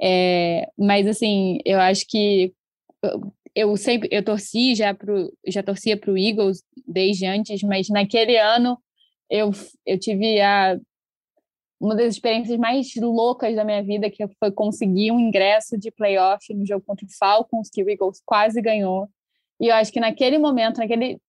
[0.00, 2.52] É, mas assim, eu acho que
[3.54, 8.36] eu sempre eu torci já pro já torcia para o Eagles desde antes, mas naquele
[8.38, 8.78] ano
[9.30, 9.50] eu
[9.84, 10.78] eu tive a
[11.80, 16.52] uma das experiências mais loucas da minha vida que foi conseguir um ingresso de playoff
[16.52, 19.08] no jogo contra o Falcons que o Eagles quase ganhou.
[19.60, 21.20] E eu acho que naquele momento, naquele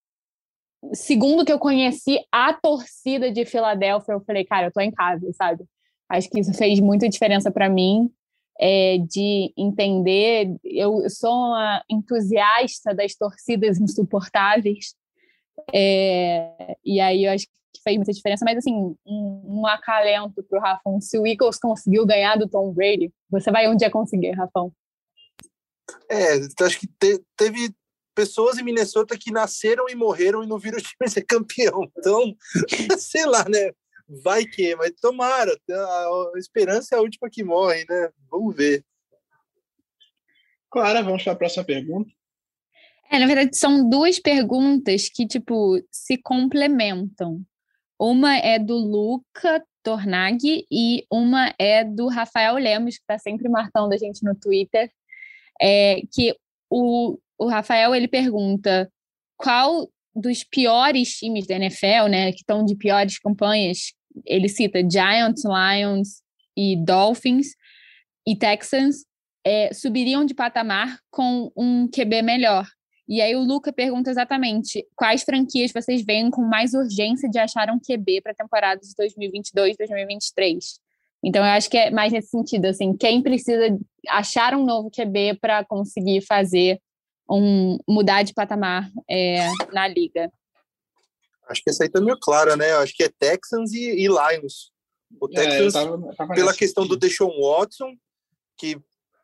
[0.93, 5.32] segundo que eu conheci a torcida de Filadélfia, eu falei, cara, eu tô em casa,
[5.34, 5.65] sabe?
[6.09, 8.09] Acho que isso fez muita diferença para mim
[8.59, 10.55] é, de entender.
[10.63, 14.95] Eu sou uma entusiasta das torcidas insuportáveis,
[15.73, 18.45] é, e aí eu acho que fez muita diferença.
[18.45, 18.73] Mas, assim,
[19.05, 23.51] um, um acalento para o Rafão: se o Eagles conseguiu ganhar do Tom Brady, você
[23.51, 24.71] vai um dia conseguir, Rafão.
[26.09, 27.73] É, acho que te, teve
[28.20, 31.89] pessoas em Minnesota que nasceram e morreram e não viram o time ser campeão.
[31.97, 32.36] Então,
[32.99, 33.72] sei lá, né?
[34.24, 38.09] vai que, mas tomara, a esperança é a última que morre, né?
[38.30, 38.84] Vamos ver.
[40.70, 42.11] Clara, vamos para a próxima pergunta.
[43.11, 47.41] É, na verdade, são duas perguntas que, tipo, se complementam.
[47.99, 53.93] Uma é do Luca Tornag e uma é do Rafael Lemos, que está sempre marcando
[53.93, 54.91] a gente no Twitter.
[55.61, 56.36] É, que
[56.70, 58.92] o, o Rafael ele pergunta
[59.38, 63.94] qual dos piores times da NFL, né, que estão de piores campanhas,
[64.26, 66.22] ele cita Giants, Lions
[66.58, 67.48] e Dolphins
[68.28, 69.06] e Texans
[69.46, 72.68] é, subiriam de patamar com um QB melhor.
[73.08, 77.70] E aí o Luca pergunta exatamente quais franquias vocês veem com mais urgência de achar
[77.72, 80.80] um QB para a temporada de 2022, 2023.
[81.24, 83.78] Então eu acho que é mais nesse sentido, assim, quem precisa
[84.10, 86.80] achar um novo QB para conseguir fazer
[87.30, 90.32] um mudar de patamar é, na liga.
[91.47, 92.73] Acho que essa aí tá meio clara, né?
[92.73, 94.71] Acho que é Texans e, e Lions.
[95.19, 97.95] O é, Texans, é, tava, tava pela questão do Deshaun Watson,
[98.57, 98.80] que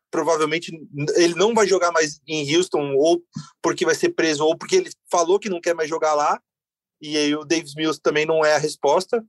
[0.09, 0.71] provavelmente
[1.15, 3.21] ele não vai jogar mais em Houston, ou
[3.61, 6.41] porque vai ser preso, ou porque ele falou que não quer mais jogar lá,
[7.01, 9.23] e aí o Davis Mills também não é a resposta.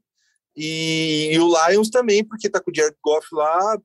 [0.57, 3.79] E, e o Lions também, porque tá com o Jared Goff lá,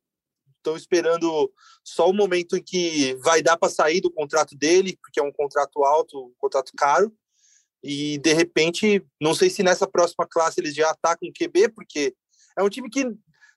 [0.61, 1.51] estão esperando
[1.83, 5.31] só o momento em que vai dar para sair do contrato dele, porque é um
[5.31, 7.11] contrato alto, um contrato caro,
[7.83, 12.15] e de repente, não sei se nessa próxima classe eles já atacam o QB, porque
[12.57, 13.05] é um time que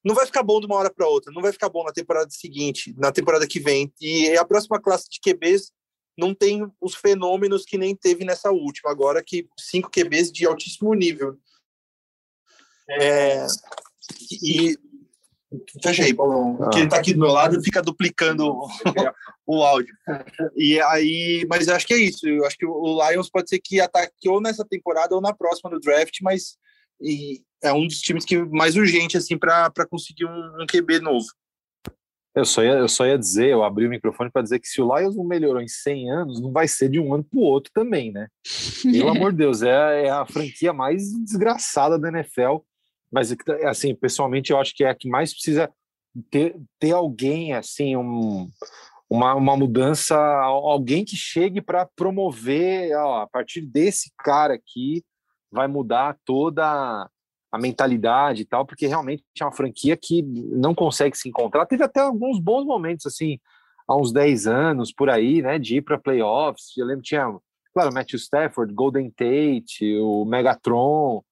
[0.03, 2.31] não vai ficar bom de uma hora para outra, não vai ficar bom na temporada
[2.31, 3.93] seguinte, na temporada que vem.
[4.01, 5.73] E a próxima classe de QBs
[6.17, 10.95] não tem os fenômenos que nem teve nessa última, agora que cinco QBs de altíssimo
[10.95, 11.37] nível.
[12.89, 13.47] É,
[14.43, 14.79] e
[15.83, 16.59] fecha aí, Paulão.
[16.63, 16.71] Ah.
[16.71, 18.69] Quem está aqui do meu lado fica duplicando o,
[19.47, 19.95] o áudio.
[20.57, 22.29] E aí, mas eu acho que é isso.
[22.29, 25.71] Eu acho que o Lions pode ser que ataque ou nessa temporada ou na próxima
[25.71, 26.57] do draft, mas
[27.01, 31.27] e é um dos times que mais urgente assim para conseguir um, um, QB novo.
[32.35, 34.83] Eu só, ia, eu só ia dizer, eu abri o microfone para dizer que se
[34.83, 37.43] o Lions não melhorou em 100 anos, não vai ser de um ano para o
[37.43, 38.27] outro também, né?
[38.83, 42.57] Pelo amor de Deus, é, é a franquia mais desgraçada da NFL
[43.15, 43.33] mas
[43.65, 45.73] assim, pessoalmente eu acho que é a que mais precisa
[46.33, 48.51] ter, ter alguém assim, um,
[49.09, 55.05] uma, uma mudança, alguém que chegue para promover, ó, a partir desse cara aqui
[55.49, 57.09] vai mudar toda
[57.53, 61.67] a mentalidade e tal, porque realmente é uma franquia que não consegue se encontrar.
[61.67, 63.39] Teve até alguns bons momentos assim,
[63.87, 66.77] há uns 10 anos por aí, né, de ir para playoffs.
[66.77, 67.33] Eu lembro tinha,
[67.73, 71.23] claro, Matthew Stafford, Golden Tate, o Megatron,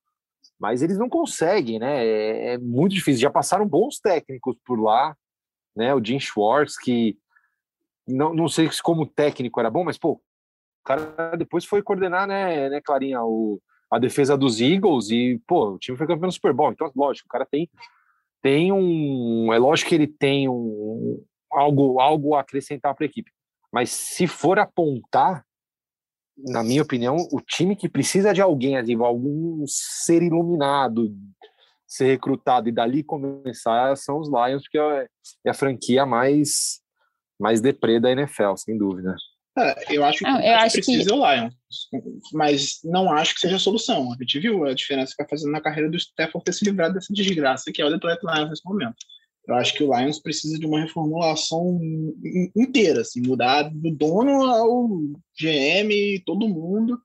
[0.63, 2.07] mas eles não conseguem, né?
[2.07, 3.21] É, é, muito difícil.
[3.21, 5.17] Já passaram bons técnicos por lá,
[5.75, 5.93] né?
[5.93, 7.19] O Jim Schwartz, que
[8.07, 12.29] não, não sei se como técnico era bom, mas pô, o cara depois foi coordenar,
[12.29, 13.61] né, né Clarinha, o,
[13.91, 16.71] a defesa dos Eagles e pô, o time foi campeão do Super Bowl.
[16.71, 17.69] Então, lógico, o cara tem
[18.41, 23.33] tem um, é lógico que ele tem um algo algo a acrescentar para a equipe.
[23.73, 25.45] Mas se for apontar,
[26.37, 31.15] na minha opinião, o time que precisa de alguém, assim, algum ser iluminado,
[31.87, 35.07] ser recrutado e dali começar são os Lions, porque é,
[35.47, 36.81] é a franquia mais,
[37.39, 39.15] mais deprê da NFL, sem dúvida.
[39.59, 41.15] É, eu acho que, não, eu acho que precisa que...
[41.15, 41.55] o Lions,
[42.33, 44.11] mas não acho que seja a solução.
[44.11, 46.95] A gente viu a diferença que está fazendo na carreira do Stafford ter se livrado
[46.95, 48.97] dessa desgraça que é o Detroit Lions nesse momento.
[49.47, 51.81] Eu acho que o Lions precisa de uma reformulação
[52.55, 54.89] inteira, assim, mudar do dono ao
[55.39, 57.01] GM, todo mundo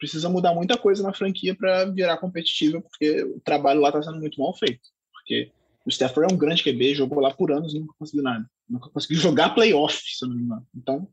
[0.00, 4.18] precisa mudar muita coisa na franquia para virar competitiva, porque o trabalho lá está sendo
[4.18, 4.80] muito mal feito.
[5.12, 5.52] Porque
[5.84, 8.50] o Stafford é um grande QB, jogou lá por anos e nunca conseguiu nada.
[8.68, 10.66] Nunca conseguiu jogar playoff, se eu não me engano.
[10.74, 11.06] Então,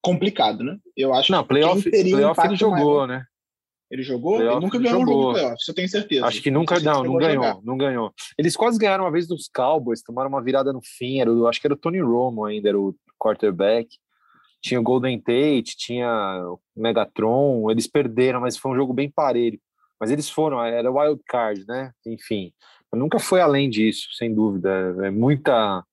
[0.00, 0.78] complicado, né?
[0.96, 3.06] Eu acho não, playoff, que playoff ele jogou, maior.
[3.06, 3.26] né?
[3.94, 4.38] Ele jogou?
[4.38, 5.14] Playoff, ele nunca ganhou jogou.
[5.14, 6.26] um jogo de playoffs, eu tenho certeza.
[6.26, 8.12] Acho que nunca, não, não ganhou, não ganhou.
[8.36, 11.66] Eles quase ganharam uma vez dos Cowboys, tomaram uma virada no fim, era, acho que
[11.68, 13.96] era o Tony Romo ainda, era o quarterback.
[14.60, 16.10] Tinha o Golden Tate, tinha
[16.44, 19.60] o Megatron, eles perderam, mas foi um jogo bem parelho.
[20.00, 21.92] Mas eles foram, era wild card, né?
[22.04, 22.52] Enfim,
[22.92, 24.96] nunca foi além disso, sem dúvida.
[25.04, 25.84] É muita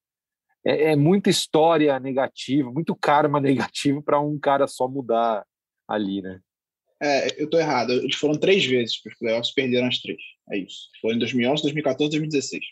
[0.65, 5.45] é, é muita história negativa, muito karma negativo para um cara só mudar
[5.87, 6.39] ali, né?
[7.01, 7.91] É, eu tô errado.
[7.93, 10.19] Eles foram três vezes para os playoffs, perderam as três.
[10.51, 10.87] É isso.
[11.01, 12.63] Foi em 2011, 2014 2016.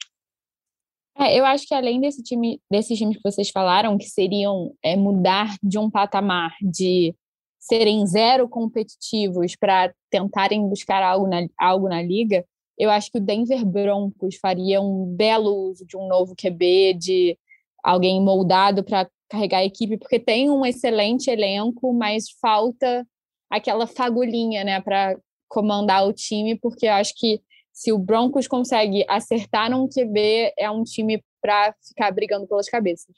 [1.18, 4.96] É, eu acho que além desse time, desses times que vocês falaram, que seriam é,
[4.96, 7.14] mudar de um patamar de
[7.60, 12.46] serem zero competitivos para tentarem buscar algo na, algo na liga,
[12.78, 17.38] eu acho que o Denver Broncos faria um belo uso de um novo QB, de
[17.84, 23.06] alguém moldado para carregar a equipe, porque tem um excelente elenco, mas falta
[23.50, 25.18] aquela fagulhinha, né, para
[25.48, 27.42] comandar o time, porque eu acho que
[27.74, 33.16] se o Broncos consegue acertar num QB, é um time para ficar brigando pelas cabeças.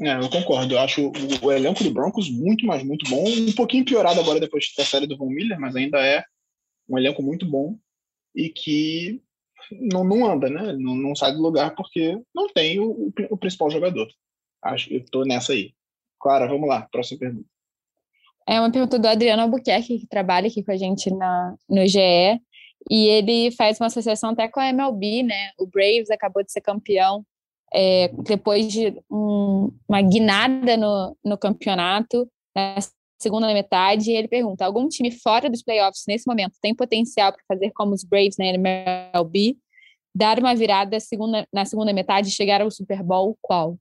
[0.00, 0.74] É, eu concordo.
[0.74, 1.12] Eu acho o,
[1.46, 3.24] o, elenco do Broncos muito, mas muito bom.
[3.24, 6.24] Um pouquinho piorado agora depois da série do Von Miller, mas ainda é
[6.88, 7.78] um elenco muito bom
[8.34, 9.22] e que
[9.70, 10.72] não, não anda, né?
[10.72, 14.08] Não, não sai do lugar porque não tem o, o principal jogador.
[14.62, 15.74] Acho que eu tô nessa aí.
[16.22, 17.48] Clara, vamos lá, próxima pergunta.
[18.48, 22.40] É uma pergunta do Adriano Albuquerque, que trabalha aqui com a gente na, no GE,
[22.90, 25.50] e ele faz uma associação até com a MLB, né?
[25.58, 27.24] O Braves acabou de ser campeão
[27.72, 32.76] é, depois de um, uma guinada no, no campeonato, na
[33.20, 37.70] segunda metade, ele pergunta: algum time fora dos playoffs nesse momento tem potencial para fazer
[37.74, 39.56] como os Braves na MLB,
[40.14, 43.38] dar uma virada segunda, na segunda metade e chegar ao Super Bowl?
[43.40, 43.78] Qual?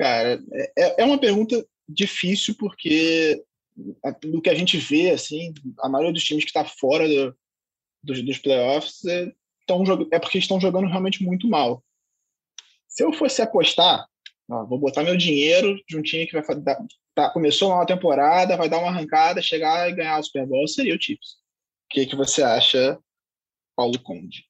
[0.00, 0.42] Cara,
[0.78, 3.44] é, é uma pergunta difícil porque
[4.22, 7.36] do que a gente vê, assim, a maioria dos times que está fora do,
[8.02, 9.30] dos, dos playoffs é,
[9.66, 11.84] tão, é porque estão jogando realmente muito mal.
[12.88, 14.06] Se eu fosse apostar,
[14.50, 16.78] ó, vou botar meu dinheiro de um time que vai dar,
[17.14, 20.96] tá, começou uma temporada, vai dar uma arrancada, chegar e ganhar o Super Bowl, seria
[20.96, 21.32] o Chiefs.
[21.32, 22.98] O que, que você acha,
[23.76, 24.46] Paulo Conde?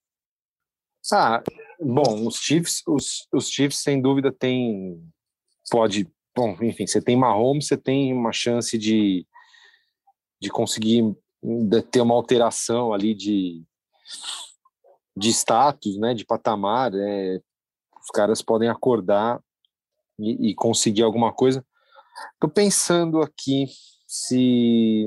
[1.12, 1.43] Ah,
[1.81, 5.02] bom, os Chiefs, os, os Chiefs sem dúvida tem
[5.71, 9.27] pode, bom, enfim, você tem Mahomes, você tem uma chance de
[10.43, 11.15] de conseguir
[11.91, 13.63] ter uma alteração ali de
[15.17, 17.41] de status, né, de patamar, é,
[18.03, 19.41] os caras podem acordar
[20.19, 21.65] e, e conseguir alguma coisa.
[22.39, 23.67] Tô pensando aqui
[24.07, 25.07] se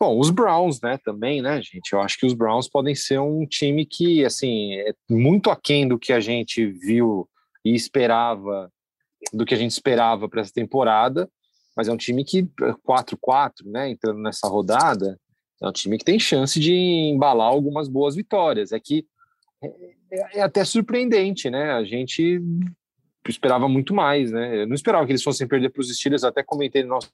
[0.00, 1.92] Bom, os Browns, né, também, né, gente?
[1.92, 5.98] Eu acho que os Browns podem ser um time que, assim, é muito aquém do
[5.98, 7.28] que a gente viu
[7.64, 8.72] e esperava,
[9.32, 11.28] do que a gente esperava para essa temporada,
[11.76, 15.18] mas é um time que 4-4, né, entrando nessa rodada,
[15.62, 18.72] é um time que tem chance de embalar algumas boas vitórias.
[18.72, 19.06] É que
[19.62, 21.72] é, é até surpreendente, né?
[21.72, 22.40] A gente
[23.28, 24.62] esperava muito mais, né?
[24.62, 27.10] Eu não esperava que eles fossem perder para os Steelers, até comentei no nosso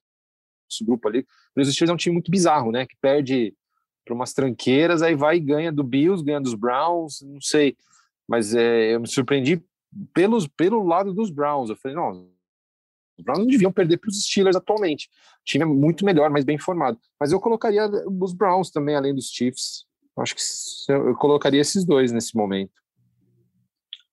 [0.83, 1.27] grupo ali.
[1.57, 2.87] Os Steelers é um time muito bizarro, né?
[2.87, 3.55] Que perde
[4.05, 7.77] para umas tranqueiras, aí vai e ganha do Bills, ganha dos Browns, não sei.
[8.29, 9.63] Mas é, eu me surpreendi
[10.13, 11.71] pelos, pelo lado dos Browns.
[11.71, 12.29] Eu falei, não,
[13.19, 15.09] os Browns não deviam perder para os Steelers atualmente.
[15.41, 16.99] O time é muito melhor, mais bem formado.
[17.19, 17.89] Mas eu colocaria
[18.21, 19.87] os Browns também, além dos Chiefs.
[20.17, 20.43] Acho que
[20.93, 22.73] eu colocaria esses dois nesse momento.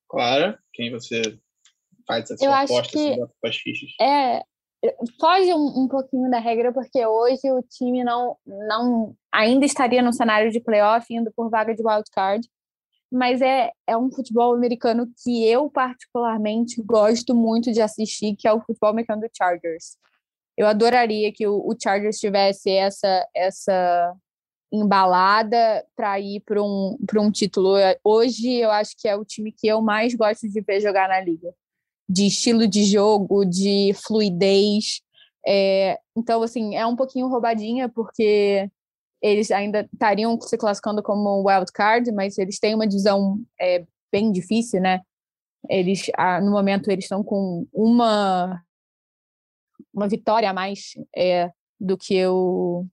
[0.10, 1.22] Clara, quem você
[2.08, 3.90] faz essa eu aposta acho que as fichas?
[4.02, 4.42] É,
[5.20, 10.12] foge um, um, pouquinho da regra, porque hoje o time não, não ainda estaria no
[10.12, 12.48] cenário de playoff, indo por vaga de wildcard
[13.12, 18.54] mas é, é um futebol americano que eu particularmente gosto muito de assistir, que é
[18.54, 19.98] o futebol americano do Chargers.
[20.58, 24.16] Eu adoraria que o, o Chargers tivesse essa essa
[24.72, 27.74] embalada para ir para um, um título.
[28.04, 31.20] Hoje eu acho que é o time que eu mais gosto de ver jogar na
[31.20, 31.54] liga.
[32.08, 35.02] De estilo de jogo, de fluidez.
[35.46, 38.70] É, então, assim, é um pouquinho roubadinha, porque
[39.22, 44.32] eles ainda estariam se classificando como wild card, mas eles têm uma divisão é, bem
[44.32, 45.02] difícil, né?
[45.70, 46.08] Eles,
[46.42, 48.64] no momento, eles estão com uma
[49.94, 52.86] uma vitória a mais é, do que o,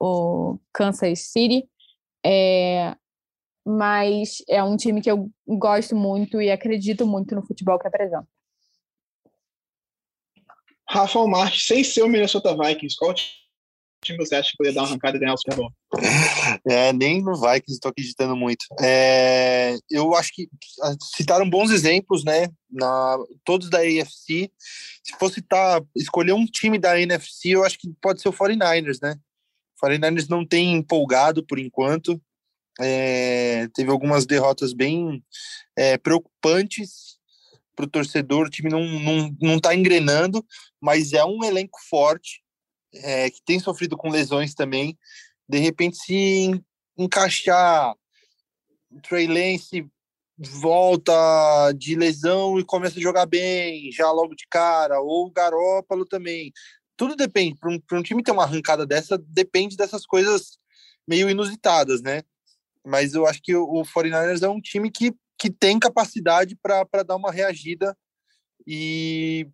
[0.00, 1.68] o Kansas City,
[2.24, 2.94] é,
[3.64, 8.26] mas é um time que eu gosto muito e acredito muito no futebol que apresenta.
[10.88, 13.14] Rafael Marques, sem ser o Minnesota Vikings, qual
[14.16, 15.72] você acha que poderia dar uma arrancada e ganhar o Super Bowl?
[16.66, 18.64] É, nem no Vikings estou acreditando muito.
[18.80, 20.48] É, eu acho que
[20.82, 22.48] ah, citaram bons exemplos, né?
[22.70, 24.50] Na, todos da AFC.
[25.02, 28.98] Se fosse tá, escolher um time da NFC, eu acho que pode ser o 49ers,
[29.02, 29.16] né?
[29.80, 32.20] O 49ers não tem empolgado por enquanto.
[32.80, 35.22] É, teve algumas derrotas bem
[35.76, 37.18] é, preocupantes
[37.76, 38.46] para o torcedor.
[38.46, 40.44] O time não, não, não tá engrenando,
[40.80, 42.43] mas é um elenco forte
[42.96, 44.98] é, que tem sofrido com lesões também,
[45.48, 46.62] de repente se
[46.96, 47.94] encaixar
[49.02, 49.86] Trey Lance
[50.36, 56.04] volta de lesão e começa a jogar bem já logo de cara, ou o Garópalo
[56.04, 56.52] também.
[56.96, 57.58] Tudo depende.
[57.58, 60.58] Para um, um, time ter uma arrancada dessa, depende dessas coisas
[61.06, 62.22] meio inusitadas, né?
[62.84, 67.02] Mas eu acho que o, o 49ers é um time que, que tem capacidade para
[67.04, 67.96] dar uma reagida
[68.66, 69.48] e,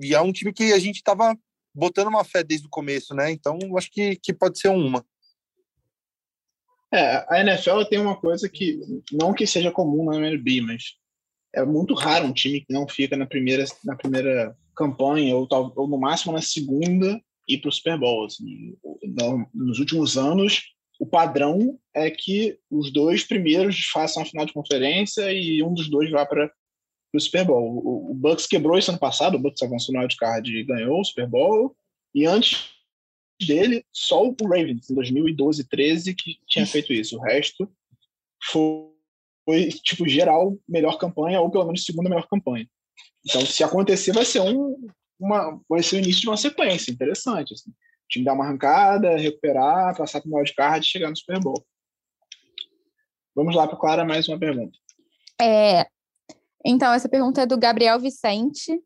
[0.00, 1.36] e é um time que a gente estava
[1.74, 3.30] botando uma fé desde o começo, né?
[3.30, 5.04] Então, acho que, que pode ser uma.
[6.92, 8.80] É, a NFL tem uma coisa que,
[9.10, 10.82] não que seja comum na MLB, mas
[11.54, 15.88] é muito raro um time que não fica na primeira, na primeira campanha, ou, ou
[15.88, 18.26] no máximo na segunda, ir para o Super Bowl.
[18.26, 18.76] Assim.
[19.54, 20.62] Nos últimos anos,
[21.00, 25.90] o padrão é que os dois primeiros façam a final de conferência e um dos
[25.90, 26.50] dois vá para
[27.16, 27.82] o Super Bowl.
[27.84, 31.04] O, o, Bucks quebrou isso ano passado, o Bucks avançou no wildcard e ganhou o
[31.04, 31.76] Super Bowl.
[32.14, 32.70] E antes
[33.40, 37.16] dele, só o Ravens, em 2012, 13, que tinha feito isso.
[37.16, 37.70] O resto
[38.44, 38.88] foi,
[39.44, 42.68] foi, tipo, geral, melhor campanha, ou pelo menos segunda melhor campanha.
[43.26, 44.76] Então, se acontecer, vai ser um,
[45.18, 47.54] uma, vai ser o início de uma sequência interessante.
[47.54, 47.70] Assim.
[47.70, 51.64] O time dar uma arrancada, recuperar, passar para o wildcard e chegar no Super Bowl.
[53.34, 54.78] Vamos lá para Clara, mais uma pergunta.
[55.40, 55.86] É,
[56.64, 58.80] então, essa pergunta é do Gabriel Vicente,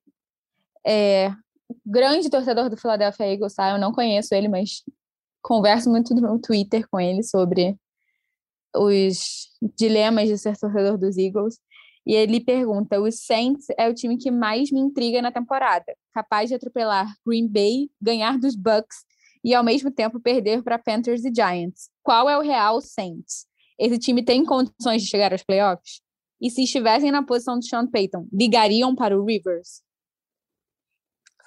[0.86, 1.32] é,
[1.84, 3.70] grande torcedor do Philadelphia Eagles, tá?
[3.70, 4.82] Eu não conheço ele, mas
[5.42, 7.76] converso muito no Twitter com ele sobre
[8.74, 11.58] os dilemas de ser torcedor dos Eagles.
[12.06, 16.48] E ele pergunta: o Saints é o time que mais me intriga na temporada, capaz
[16.48, 19.04] de atropelar Green Bay, ganhar dos Bucks
[19.44, 21.90] e ao mesmo tempo perder para Panthers e Giants.
[22.02, 23.46] Qual é o real Saints?
[23.78, 26.00] Esse time tem condições de chegar aos playoffs?
[26.40, 29.82] E se estivessem na posição de Sean Payton, ligariam para o Rivers?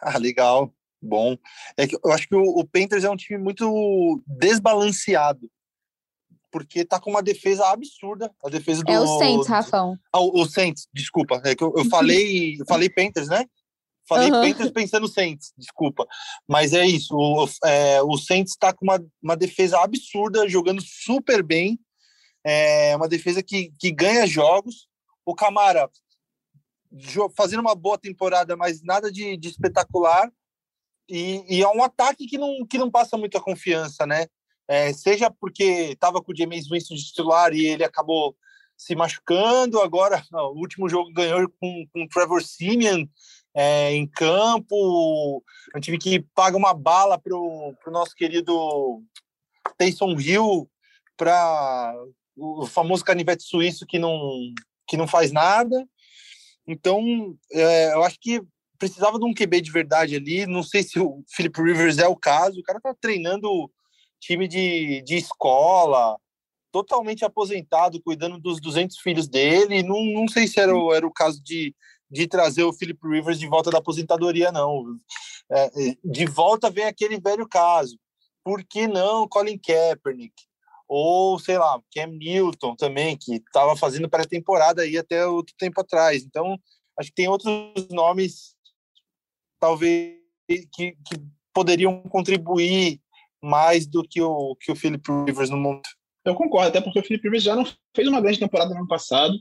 [0.01, 1.37] Ah, legal, bom.
[1.77, 5.49] É que eu acho que o, o Panthers é um time muito desbalanceado
[6.51, 8.31] porque tá com uma defesa absurda.
[8.43, 8.91] A defesa do.
[8.91, 9.97] É o Saints, Rafão.
[10.11, 11.41] Ah, o, o Saints, desculpa.
[11.45, 13.45] É que eu, eu falei, eu falei Panthers, né?
[14.07, 14.41] Falei uhum.
[14.41, 16.07] Panthers pensando Saints, desculpa.
[16.47, 17.15] Mas é isso.
[17.15, 21.79] O, é, o Saints está com uma, uma defesa absurda, jogando super bem.
[22.43, 24.87] É uma defesa que, que ganha jogos.
[25.25, 25.89] O Camara
[27.35, 30.31] fazendo uma boa temporada, mas nada de, de espetacular.
[31.07, 34.27] E, e, é um ataque que não, que não passa muita confiança, né?
[34.67, 38.35] É, seja porque estava com o James Winston de titular e ele acabou
[38.77, 43.05] se machucando, agora não, o último jogo ganhou com, com o Trevor Simeon
[43.53, 45.43] é, em campo,
[45.75, 49.03] um time que paga uma bala para o nosso querido
[49.77, 50.69] Taysom Hill,
[51.17, 51.93] para
[52.39, 54.19] o famoso canivete suíço que não,
[54.87, 55.87] que não faz nada.
[56.67, 58.41] Então, é, eu acho que
[58.77, 60.45] precisava de um QB de verdade ali.
[60.45, 62.59] Não sei se o Philip Rivers é o caso.
[62.59, 63.69] O cara tá treinando
[64.19, 66.17] time de, de escola,
[66.71, 69.83] totalmente aposentado, cuidando dos 200 filhos dele.
[69.83, 71.75] Não, não sei se era, o, era o caso de,
[72.09, 74.97] de trazer o Philip Rivers de volta da aposentadoria, não.
[75.51, 77.99] É, é, de volta vem aquele velho caso.
[78.43, 80.48] Por que não Colin Kaepernick?
[80.91, 86.23] Ou, sei lá, Cam Newton também, que estava fazendo pré-temporada aí até outro tempo atrás.
[86.23, 86.57] Então,
[86.97, 87.53] acho que tem outros
[87.91, 88.55] nomes,
[89.59, 90.17] talvez,
[90.47, 90.95] que, que
[91.53, 92.99] poderiam contribuir
[93.39, 95.83] mais do que o, que o Philip Rivers no mundo.
[96.25, 98.87] Eu concordo, até porque o Philip Rivers já não fez uma grande temporada no ano
[98.87, 99.33] passado.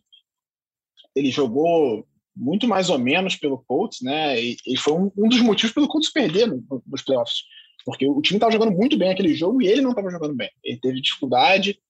[1.15, 2.07] Ele jogou
[2.37, 4.41] muito mais ou menos pelo Colts, né?
[4.41, 7.43] E, e foi um, um, dos motivos pelo Colts perder no, nos playoffs.
[7.89, 10.51] Porque o time estava jogando muito bem aquele jogo e ele não estava jogando bem.
[10.63, 11.81] Ele teve dificuldade.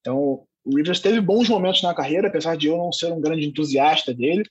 [0.00, 3.44] Então, o Rivers teve bons momentos na carreira, apesar de eu não ser um grande
[3.44, 4.44] entusiasta dele.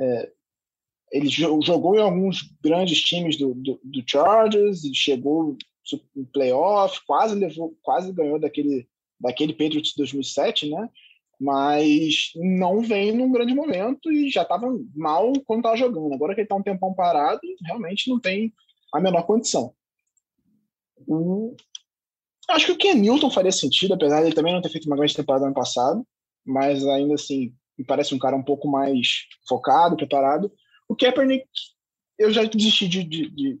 [0.00, 0.32] É,
[1.12, 5.54] ele jogou em alguns grandes times do, do, do Chargers e chegou
[6.16, 8.88] em playoff, quase levou, quase ganhou daquele
[9.20, 10.88] daquele Patriots 2007, né?
[11.38, 14.66] Mas não vem num grande momento e já estava
[14.96, 16.14] mal quando estava jogando.
[16.14, 18.50] Agora que ele está um tempão parado, realmente não tem
[18.94, 19.74] a menor condição.
[21.06, 21.54] Hum,
[22.50, 24.96] acho que o Ken Newton faria sentido, apesar de ele também não ter feito uma
[24.96, 26.06] grande temporada no ano passado,
[26.44, 30.50] mas ainda assim me parece um cara um pouco mais focado, preparado.
[30.88, 31.46] O Kaepernick,
[32.18, 33.60] eu já desisti de, de, de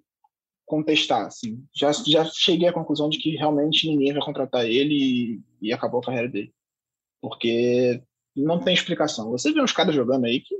[0.66, 1.64] contestar, assim.
[1.74, 6.00] Já, já cheguei à conclusão de que realmente ninguém vai contratar ele e, e acabou
[6.00, 6.52] a carreira dele.
[7.20, 8.02] Porque
[8.34, 9.30] não tem explicação.
[9.30, 10.54] Você vê uns caras jogando aí que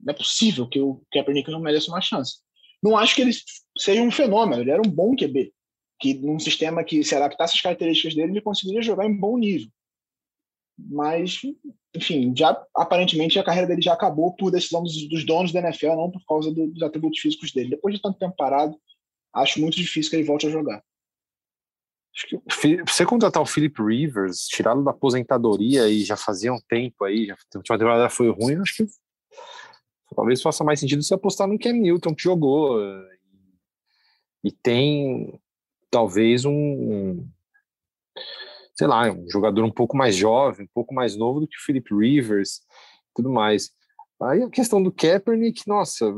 [0.00, 2.38] não é possível que o Kaepernick não mereça uma chance.
[2.82, 3.32] Não acho que ele
[3.76, 5.52] seja um fenômeno, ele era um bom QB,
[5.98, 9.68] que num sistema que se adaptasse às características dele, ele conseguiria jogar em bom nível.
[10.78, 11.40] Mas,
[11.94, 15.96] enfim, já aparentemente a carreira dele já acabou por decisão dos, dos donos da NFL,
[15.96, 17.70] não por causa do, dos atributos físicos dele.
[17.70, 18.78] Depois de tanto tempo parado,
[19.34, 20.82] acho muito difícil que ele volte a jogar.
[22.86, 27.34] Você contratar o Philip Rivers, tirá-lo da aposentadoria e já fazia um tempo aí, já,
[27.34, 28.86] a última temporada foi ruim, acho que
[30.16, 32.80] talvez faça mais sentido se apostar no Cam Newton, que jogou
[34.42, 35.40] e tem
[35.90, 37.26] talvez um,
[38.74, 41.64] sei lá, um jogador um pouco mais jovem, um pouco mais novo do que o
[41.64, 42.60] Philip Rivers,
[43.14, 43.70] tudo mais.
[44.22, 46.12] Aí a questão do Kaepernick, nossa,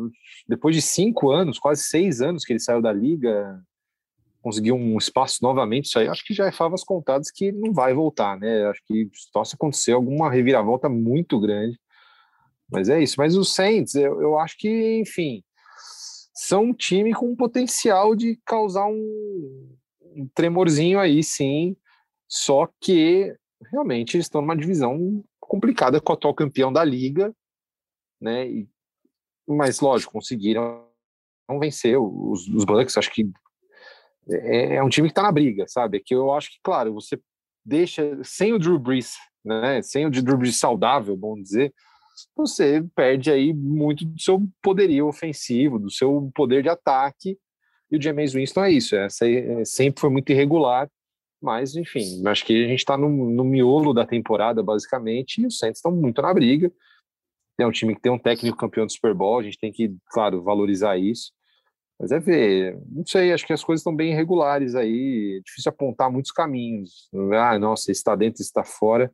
[0.49, 3.63] depois de cinco anos, quase seis anos que ele saiu da liga,
[4.43, 7.93] conseguiu um espaço novamente, isso aí acho que já é favas contadas que não vai
[7.93, 8.67] voltar, né?
[8.67, 11.79] Acho que só se acontecer alguma reviravolta muito grande.
[12.71, 13.17] Mas é isso.
[13.19, 15.43] Mas os Saints, eu, eu acho que, enfim,
[16.41, 19.77] são um time com potencial de causar um,
[20.17, 21.77] um tremorzinho aí, sim.
[22.29, 23.35] Só que
[23.71, 27.35] realmente eles estão numa divisão complicada com o atual campeão da liga
[28.21, 28.47] né?
[28.49, 28.69] E,
[29.49, 30.87] mas, lógico, conseguiram
[31.59, 32.97] vencer os, os Bucks.
[32.97, 33.29] Acho que
[34.29, 35.99] é, é um time que está na briga, sabe?
[35.99, 37.19] É que eu acho que, claro, você
[37.65, 39.83] deixa sem o Drew Brees, né?
[39.83, 41.73] Sem o Drew Brees saudável, bom dizer,
[42.37, 47.39] você perde aí muito do seu poderio ofensivo, do seu poder de ataque.
[47.91, 50.89] E o James Winston é isso, essa é, sempre foi muito irregular.
[51.43, 55.57] Mas, enfim, acho que a gente está no, no, miolo da temporada, basicamente, e os
[55.57, 56.71] Saints estão muito na briga.
[57.59, 59.95] É um time que tem um técnico campeão do Super Bowl, a gente tem que,
[60.11, 61.33] claro, valorizar isso.
[61.99, 65.69] Mas é ver, não sei, acho que as coisas estão bem irregulares aí, é difícil
[65.71, 67.11] apontar muitos caminhos.
[67.35, 69.13] Ah, nossa, está dentro, está fora.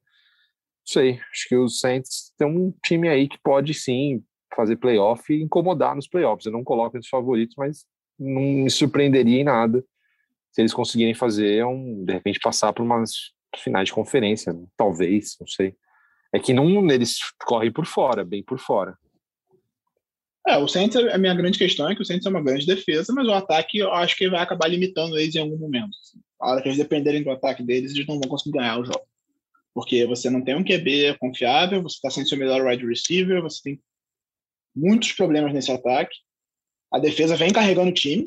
[0.86, 4.22] Sei, acho que os Saints tem um time aí que pode sim
[4.54, 6.46] fazer playoff e incomodar nos playoffs.
[6.46, 7.84] Eu não coloco os favoritos, mas
[8.18, 9.84] não me surpreenderia em nada
[10.52, 13.10] se eles conseguirem fazer um, de repente, passar por umas
[13.58, 15.74] finais de conferência, talvez, não sei.
[16.32, 18.96] É que não eles correm por fora, bem por fora.
[20.48, 23.12] É, o Saints, a minha grande questão é que o Saints é uma grande defesa,
[23.12, 25.90] mas o ataque eu acho que vai acabar limitando eles em algum momento.
[26.00, 26.20] Assim.
[26.40, 29.04] A hora que eles dependerem do ataque deles, eles não vão conseguir ganhar o jogo.
[29.76, 33.60] Porque você não tem um QB confiável, você está sem seu melhor wide receiver, você
[33.62, 33.82] tem
[34.74, 36.16] muitos problemas nesse ataque.
[36.90, 38.24] A defesa vem carregando o time,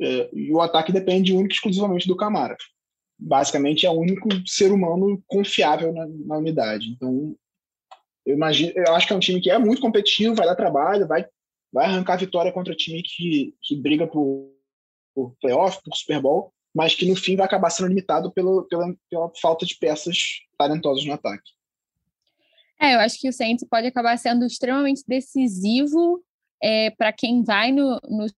[0.00, 2.56] é, e o ataque depende único exclusivamente do Camara.
[3.16, 6.88] Basicamente é o único ser humano confiável na, na unidade.
[6.88, 7.36] Então,
[8.26, 11.06] eu imagino, eu acho que é um time que é muito competitivo, vai dar trabalho,
[11.06, 11.24] vai,
[11.72, 14.52] vai arrancar vitória contra time que, que briga por,
[15.14, 18.94] por playoff, por Super Bowl, mas que no fim vai acabar sendo limitado pelo, pela,
[19.10, 21.50] pela falta de peças talentosas no ataque.
[22.80, 26.22] É, eu acho que o Saints pode acabar sendo extremamente decisivo
[26.60, 28.32] é, para quem vai no, nos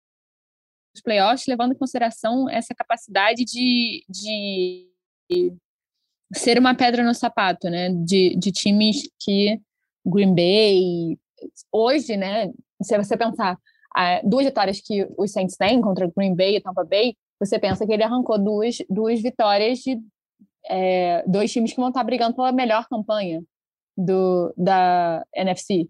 [1.04, 4.88] playoffs, levando em consideração essa capacidade de, de
[6.34, 7.90] ser uma pedra no sapato, né?
[7.90, 9.60] De, de times que
[10.04, 11.18] Green Bay
[11.70, 12.52] hoje, né?
[12.82, 13.58] Se você pensar
[14.24, 17.92] duas vitórias que os Saints têm contra Green Bay e Tampa Bay, você pensa que
[17.92, 20.00] ele arrancou duas, duas vitórias de
[20.66, 23.42] é, dois times que vão estar brigando pela melhor campanha
[23.96, 25.88] do, da NFC,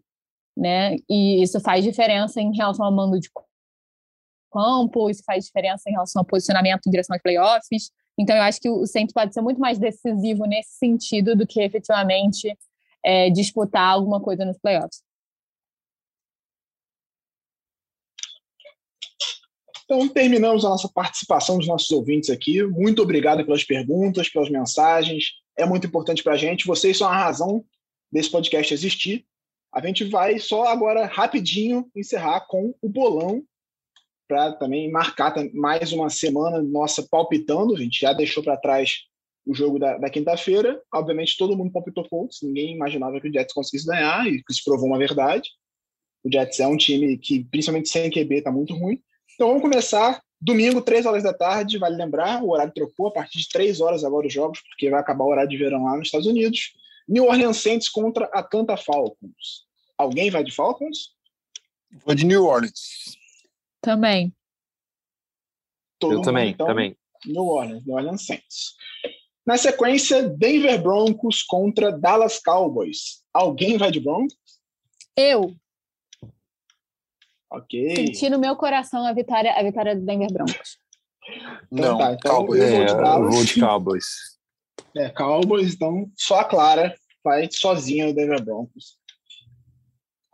[0.57, 0.97] né?
[1.09, 3.29] E isso faz diferença em relação ao mando de
[4.51, 7.91] campo, isso faz diferença em relação ao posicionamento em direção aos playoffs.
[8.19, 11.63] Então, eu acho que o Saints pode ser muito mais decisivo nesse sentido do que
[11.63, 12.57] efetivamente
[13.03, 15.03] é, disputar alguma coisa nos playoffs.
[19.95, 22.63] Então, terminamos a nossa participação dos nossos ouvintes aqui.
[22.63, 25.33] Muito obrigado pelas perguntas, pelas mensagens.
[25.55, 26.67] É muito importante para a gente.
[26.67, 27.63] Vocês são a razão
[28.11, 29.27] desse podcast existir.
[29.71, 33.45] A gente vai só agora, rapidinho, encerrar com o bolão
[34.27, 37.77] para também marcar mais uma semana nossa palpitando.
[37.77, 39.01] A gente já deixou para trás
[39.45, 40.81] o jogo da, da quinta-feira.
[40.95, 44.89] Obviamente, todo mundo palpitou Colts, ninguém imaginava que o Jets conseguisse ganhar, e isso provou
[44.89, 45.51] uma verdade.
[46.25, 48.99] O Jets é um time que, principalmente sem QB, está muito ruim.
[49.35, 50.23] Então vamos começar.
[50.41, 54.03] Domingo, 3 horas da tarde, vale lembrar, o horário trocou, a partir de 3 horas
[54.03, 56.73] agora os jogos, porque vai acabar o horário de verão lá nos Estados Unidos.
[57.09, 59.67] New Orleans Saints contra Atlanta Falcons.
[59.97, 61.15] Alguém vai de Falcons?
[62.05, 63.17] Vou de New Orleans.
[63.81, 64.35] Também.
[66.01, 66.97] Todo Eu mundo, também, então, também.
[67.25, 68.75] New Orleans, New Orleans Saints.
[69.47, 73.23] Na sequência, Denver Broncos contra Dallas Cowboys.
[73.33, 74.35] Alguém vai de Broncos?
[75.17, 75.55] Eu.
[77.53, 77.95] Ok.
[77.97, 80.79] Senti no meu coração a vitória, a vitória do Denver Broncos.
[81.71, 82.61] Então Não, tá, então Cowboys.
[82.63, 84.05] eu vou de É, eu vou de Cowboys.
[84.95, 88.99] É, Cowboys, então só a Clara vai sozinha o Denver Broncos.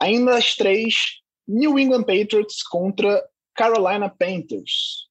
[0.01, 3.25] Ainda as três, New England Patriots contra
[3.55, 5.09] Carolina Panthers.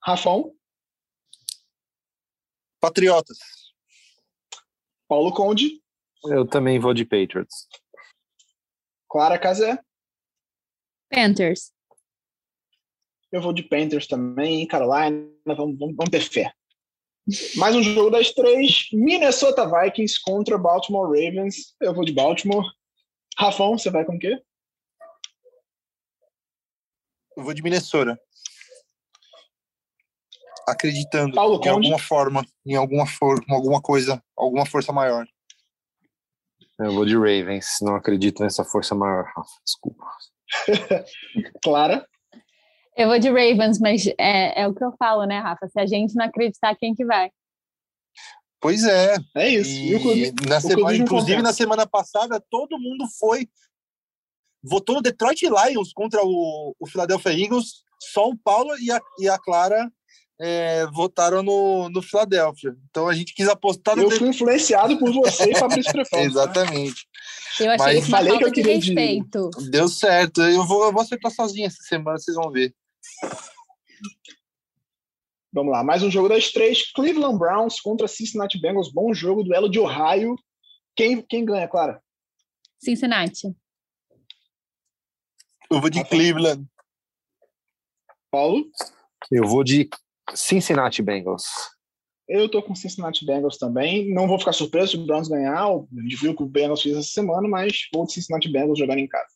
[0.00, 0.52] Rafão,
[2.80, 3.38] Patriotas.
[5.08, 5.80] Paulo Conde,
[6.24, 7.66] Eu também vou de Patriots.
[9.08, 9.78] Clara Casé,
[11.10, 11.72] Panthers.
[13.32, 16.52] eu vou de Panthers também, Carolina, vamos, vamos, vamos ter fé.
[17.56, 21.74] Mais um jogo das três, Minnesota Vikings contra Baltimore Ravens.
[21.80, 22.64] Eu vou de Baltimore.
[23.36, 24.40] Rafão, você vai com o quê?
[27.36, 28.18] Eu vou de Minnesota.
[30.68, 35.26] Acreditando Paulo em alguma forma, em alguma forma, alguma coisa, alguma força maior.
[36.78, 37.78] Eu vou de Ravens.
[37.82, 39.60] Não acredito nessa força maior, Rafa.
[39.64, 40.04] Desculpa.
[41.62, 42.06] Clara,
[42.96, 45.68] Eu vou de Ravens, mas é, é o que eu falo, né, Rafa?
[45.68, 47.30] Se a gente não acreditar, quem que vai?
[48.60, 49.16] Pois é.
[49.36, 49.70] é isso.
[49.70, 53.48] E E clube- na semana, inclusive, na semana passada, todo mundo foi.
[54.62, 57.84] Votou no Detroit Lions contra o, o Philadelphia Eagles.
[58.00, 59.90] Só o Paulo e a, e a Clara
[60.38, 62.76] é, votaram no, no Philadelphia.
[62.90, 66.20] Então a gente quis apostar no Eu fui influenciado por você e Fabrício Trefão.
[66.20, 67.06] Exatamente.
[67.58, 69.50] Eu achei Mas isso uma falei que eu queria de- respeito.
[69.70, 70.42] Deu certo.
[70.42, 72.74] Eu vou, eu vou acertar sozinho essa semana, vocês vão ver.
[75.52, 76.92] Vamos lá, mais um jogo das três.
[76.92, 78.92] Cleveland Browns contra Cincinnati Bengals.
[78.92, 80.36] Bom jogo, duelo de Ohio.
[80.94, 82.02] Quem, quem ganha, Clara?
[82.78, 83.56] Cincinnati.
[85.70, 86.62] Eu vou de Cleveland.
[88.30, 88.66] Paulo?
[89.32, 89.88] Eu vou de
[90.34, 91.44] Cincinnati Bengals.
[92.28, 94.12] Eu tô com o Cincinnati Bengals também.
[94.12, 95.64] Não vou ficar surpreso se o Browns ganhar.
[95.64, 98.98] A gente viu que o Bengals fez essa semana, mas vou de Cincinnati Bengals jogando
[98.98, 99.32] em casa.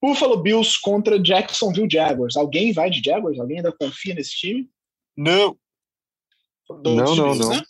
[0.00, 2.36] Buffalo Bills contra Jacksonville Jaguars.
[2.36, 3.38] Alguém vai de Jaguars?
[3.38, 4.70] Alguém ainda confia nesse time?
[5.16, 5.58] Não.
[6.70, 7.48] Não, não, não.
[7.50, 7.62] Né?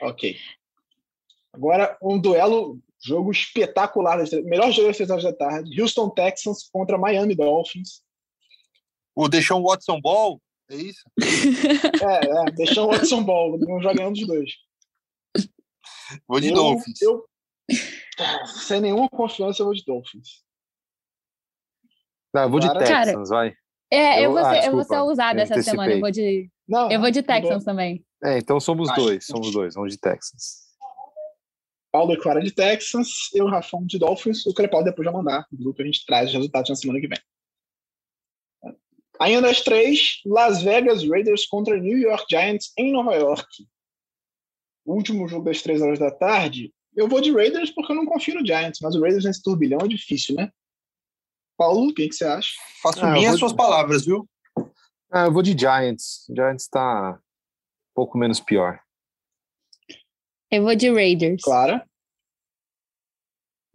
[0.00, 0.36] Ok.
[1.52, 4.18] Agora, um duelo, jogo espetacular.
[4.44, 5.80] Melhor jogo das três horas da tarde.
[5.80, 8.02] Houston Texans contra Miami Dolphins.
[9.14, 10.40] O Deixão Watson Ball?
[10.70, 11.02] É isso?
[12.02, 12.52] é, é.
[12.52, 13.58] Deixão Watson Ball.
[13.58, 14.50] Não joga nenhum dos dois.
[16.26, 17.02] Vou de eu, Dolphins.
[17.02, 17.24] Eu,
[18.46, 20.42] sem nenhuma confiança, eu vou de Dolphins.
[22.34, 23.54] Não, eu vou de Texans, Cara, vai.
[23.90, 25.92] É, eu, eu, vou, ser, ah, eu vou ser ousada essa semana.
[25.92, 28.02] Eu vou de, não, eu vou de Texans também.
[28.24, 28.96] É, então somos Ai.
[28.96, 30.62] dois, somos dois, vamos de Texans.
[31.90, 35.58] Paulo e Clara de Texans, eu, Rafão de Dolphins, o Crepal depois já mandar no
[35.58, 37.18] grupo, a gente traz os resultados na semana que vem.
[39.22, 43.46] Ainda as três, Las Vegas Raiders contra New York Giants em Nova York.
[44.84, 48.04] O último jogo das três horas da tarde, eu vou de Raiders porque eu não
[48.04, 50.50] confio no Giants, mas o Raiders nesse turbilhão é difícil, né?
[51.56, 52.50] Paulo, o que, que você acha?
[52.82, 53.56] Faço ah, minhas suas de...
[53.56, 54.28] palavras, viu?
[55.08, 56.26] Ah, eu vou de Giants.
[56.28, 58.80] Giants está um pouco menos pior.
[60.50, 61.42] Eu vou de Raiders.
[61.42, 61.88] Clara?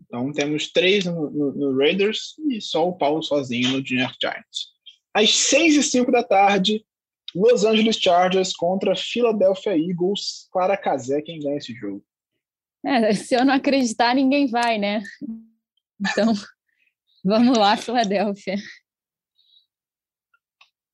[0.02, 4.18] Então temos três no, no, no, Raiders e só o Paulo sozinho no New York
[4.22, 4.77] Giants.
[5.18, 6.86] Às 6 e 5 da tarde,
[7.34, 10.48] Los Angeles Chargers contra Philadelphia Eagles.
[10.52, 12.06] Clara Casé, quem ganha esse jogo?
[12.86, 15.02] É, se eu não acreditar, ninguém vai, né?
[16.00, 16.34] Então,
[17.26, 18.58] vamos lá, Filadélfia.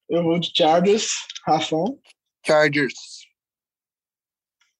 [0.07, 1.09] Eu vou de Chargers,
[1.45, 1.99] Rafão.
[2.45, 3.27] Chargers.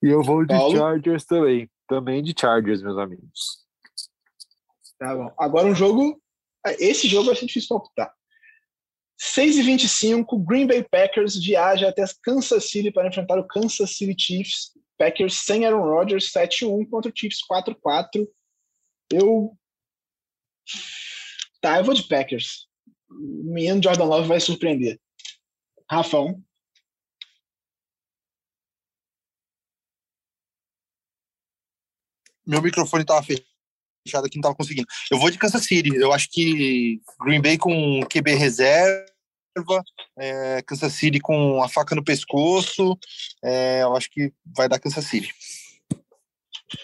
[0.02, 0.78] E eu vou de Paulo.
[0.78, 1.70] Chargers também.
[1.86, 3.66] Também de Chargers, meus amigos.
[4.98, 5.34] Tá bom.
[5.38, 6.18] Agora um jogo.
[6.80, 8.16] Esse jogo vai ser difícil palpitar.
[9.24, 14.74] 6h25, Green Bay Packers viaja até Kansas City para enfrentar o Kansas City Chiefs.
[14.98, 18.28] Packers sem Aaron Rodgers, 7-1 contra o Chiefs, 4-4.
[19.10, 19.58] Eu.
[21.62, 22.68] Tá, eu vou de Packers.
[23.10, 25.00] O menino Jordan Love vai surpreender.
[25.90, 26.44] Rafão.
[32.46, 34.88] Meu microfone estava fechado aqui, não estava conseguindo.
[35.10, 35.96] Eu vou de Kansas City.
[35.96, 39.13] Eu acho que Green Bay com QB reserva
[40.18, 42.98] é, Kansas City com a faca no pescoço.
[43.44, 45.34] É, eu acho que vai dar Kansas City.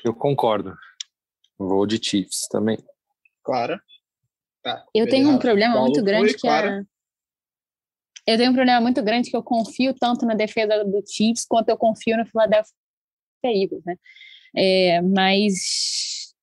[0.04, 0.76] Eu concordo.
[1.58, 2.78] Vou de Chiefs também.
[3.44, 3.80] Claro.
[4.62, 6.84] Tá, eu tenho um problema Paulo muito grande foi, que é.
[8.28, 11.70] Eu tenho um problema muito grande que eu confio tanto na defesa do Chiefs quanto
[11.70, 12.74] eu confio no Philadelphia
[13.44, 13.96] Eagles, né?
[14.56, 16.34] É, mas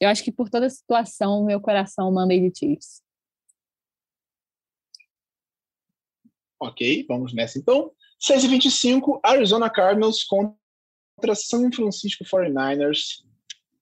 [0.00, 3.02] eu acho que por toda a situação, meu coração manda ele Chiefs.
[6.60, 7.92] Ok, vamos nessa então.
[8.20, 13.24] 6h25, Arizona Cardinals contra São Francisco 49ers.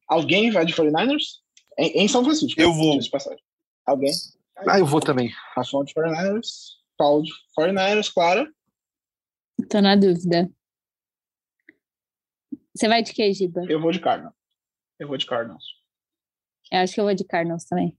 [0.09, 1.41] Alguém vai de 49ers?
[1.79, 2.61] Em, em São Francisco.
[2.61, 2.99] Eu vou.
[3.87, 4.13] Alguém?
[4.69, 5.33] Ah, eu vou também.
[5.55, 6.47] Rafael de 49ers.
[6.97, 8.53] Paulo de 49ers, Clara.
[9.69, 10.51] Tô na dúvida.
[12.75, 13.65] Você vai de quê, Giba?
[13.69, 14.35] Eu vou de Cardinals.
[14.99, 15.65] Eu vou de Cardinals.
[16.73, 17.97] Eu acho que eu vou de Cardinals também.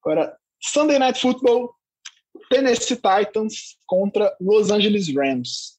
[0.00, 1.74] Agora, Sunday Night Football,
[2.50, 5.78] Tennessee Titans contra Los Angeles Rams.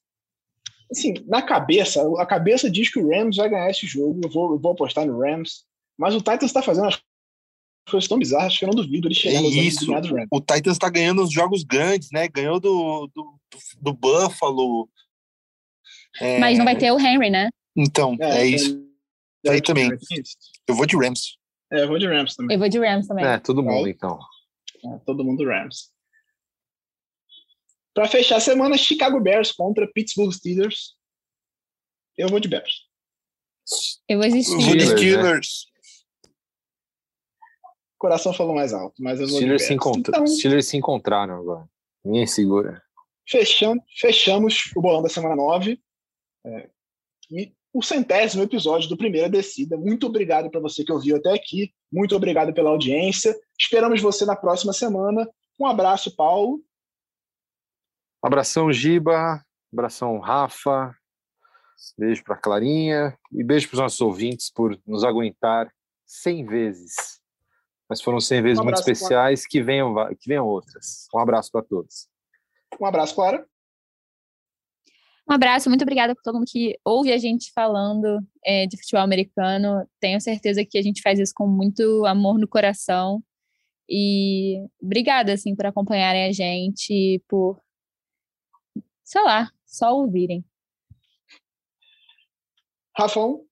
[0.90, 4.20] Assim, na cabeça, a cabeça diz que o Rams vai ganhar esse jogo.
[4.22, 5.64] Eu vou, eu vou apostar no Rams.
[5.98, 7.00] Mas o Titans está fazendo as
[7.90, 9.86] coisas tão bizarras que eu não duvido ele chegar é isso.
[10.30, 12.28] O Titans está ganhando os jogos grandes, né?
[12.28, 13.34] Ganhou do, do,
[13.80, 14.88] do Buffalo,
[16.20, 16.38] é...
[16.38, 17.50] Mas não vai ter o Henry, né?
[17.76, 18.82] Então, é, é isso.
[19.44, 19.90] É, aí também.
[20.66, 21.36] Eu vou de Rams.
[21.72, 22.54] É, eu vou de Rams também.
[22.54, 23.24] Eu vou de Rams também.
[23.24, 24.18] É, todo mundo então.
[24.84, 25.90] É, todo mundo Rams.
[27.96, 30.94] Para fechar a semana, Chicago Bears contra Pittsburgh Steelers.
[32.14, 32.86] Eu vou de Bears.
[34.06, 34.66] Eu vou de Steelers.
[34.66, 35.66] Vou de Steelers.
[37.94, 39.82] O coração falou mais alto, mas eu vou Steelers de Bears.
[39.94, 41.66] Se então, Steelers se encontraram agora.
[42.04, 42.82] Ninguém segura.
[43.26, 45.80] Fechamos, fechamos o bolão da semana 9.
[46.44, 46.68] É,
[47.30, 49.74] e o centésimo episódio do Primeira Descida.
[49.78, 51.72] Muito obrigado para você que ouviu até aqui.
[51.90, 53.34] Muito obrigado pela audiência.
[53.58, 55.26] Esperamos você na próxima semana.
[55.58, 56.62] Um abraço, Paulo.
[58.22, 59.44] Abração, Giba.
[59.72, 60.94] abração, Rafa.
[61.98, 63.16] Beijo para Clarinha.
[63.32, 65.70] E beijo para os nossos ouvintes por nos aguentar
[66.06, 66.94] 100 vezes.
[67.88, 69.46] Mas foram 100 vezes um muito especiais.
[69.46, 71.06] Que venham, que venham outras.
[71.14, 72.08] Um abraço para todos.
[72.80, 73.46] Um abraço, Clara.
[75.28, 79.02] Um abraço, muito obrigada por todo mundo que ouve a gente falando é, de futebol
[79.02, 79.84] americano.
[79.98, 83.20] Tenho certeza que a gente faz isso com muito amor no coração.
[83.88, 87.60] E obrigada, assim, por acompanharem a gente, por,
[89.06, 90.44] sei lá, só ouvirem.
[92.98, 93.42] Rafão,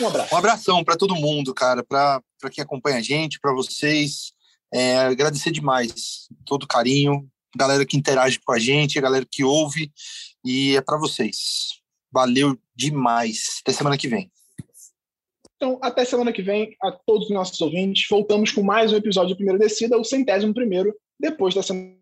[0.00, 0.34] um abraço.
[0.34, 4.32] Um abração para todo mundo, cara, para quem acompanha a gente, para vocês.
[4.72, 9.44] É, agradecer demais todo o carinho, galera que interage com a gente, a galera que
[9.44, 9.92] ouve,
[10.42, 11.80] e é para vocês.
[12.10, 13.60] Valeu demais.
[13.60, 14.32] Até semana que vem.
[15.56, 18.06] Então, até semana que vem, a todos os nossos ouvintes.
[18.08, 22.01] Voltamos com mais um episódio do Primeiro Descida, o centésimo primeiro, depois da semana 9.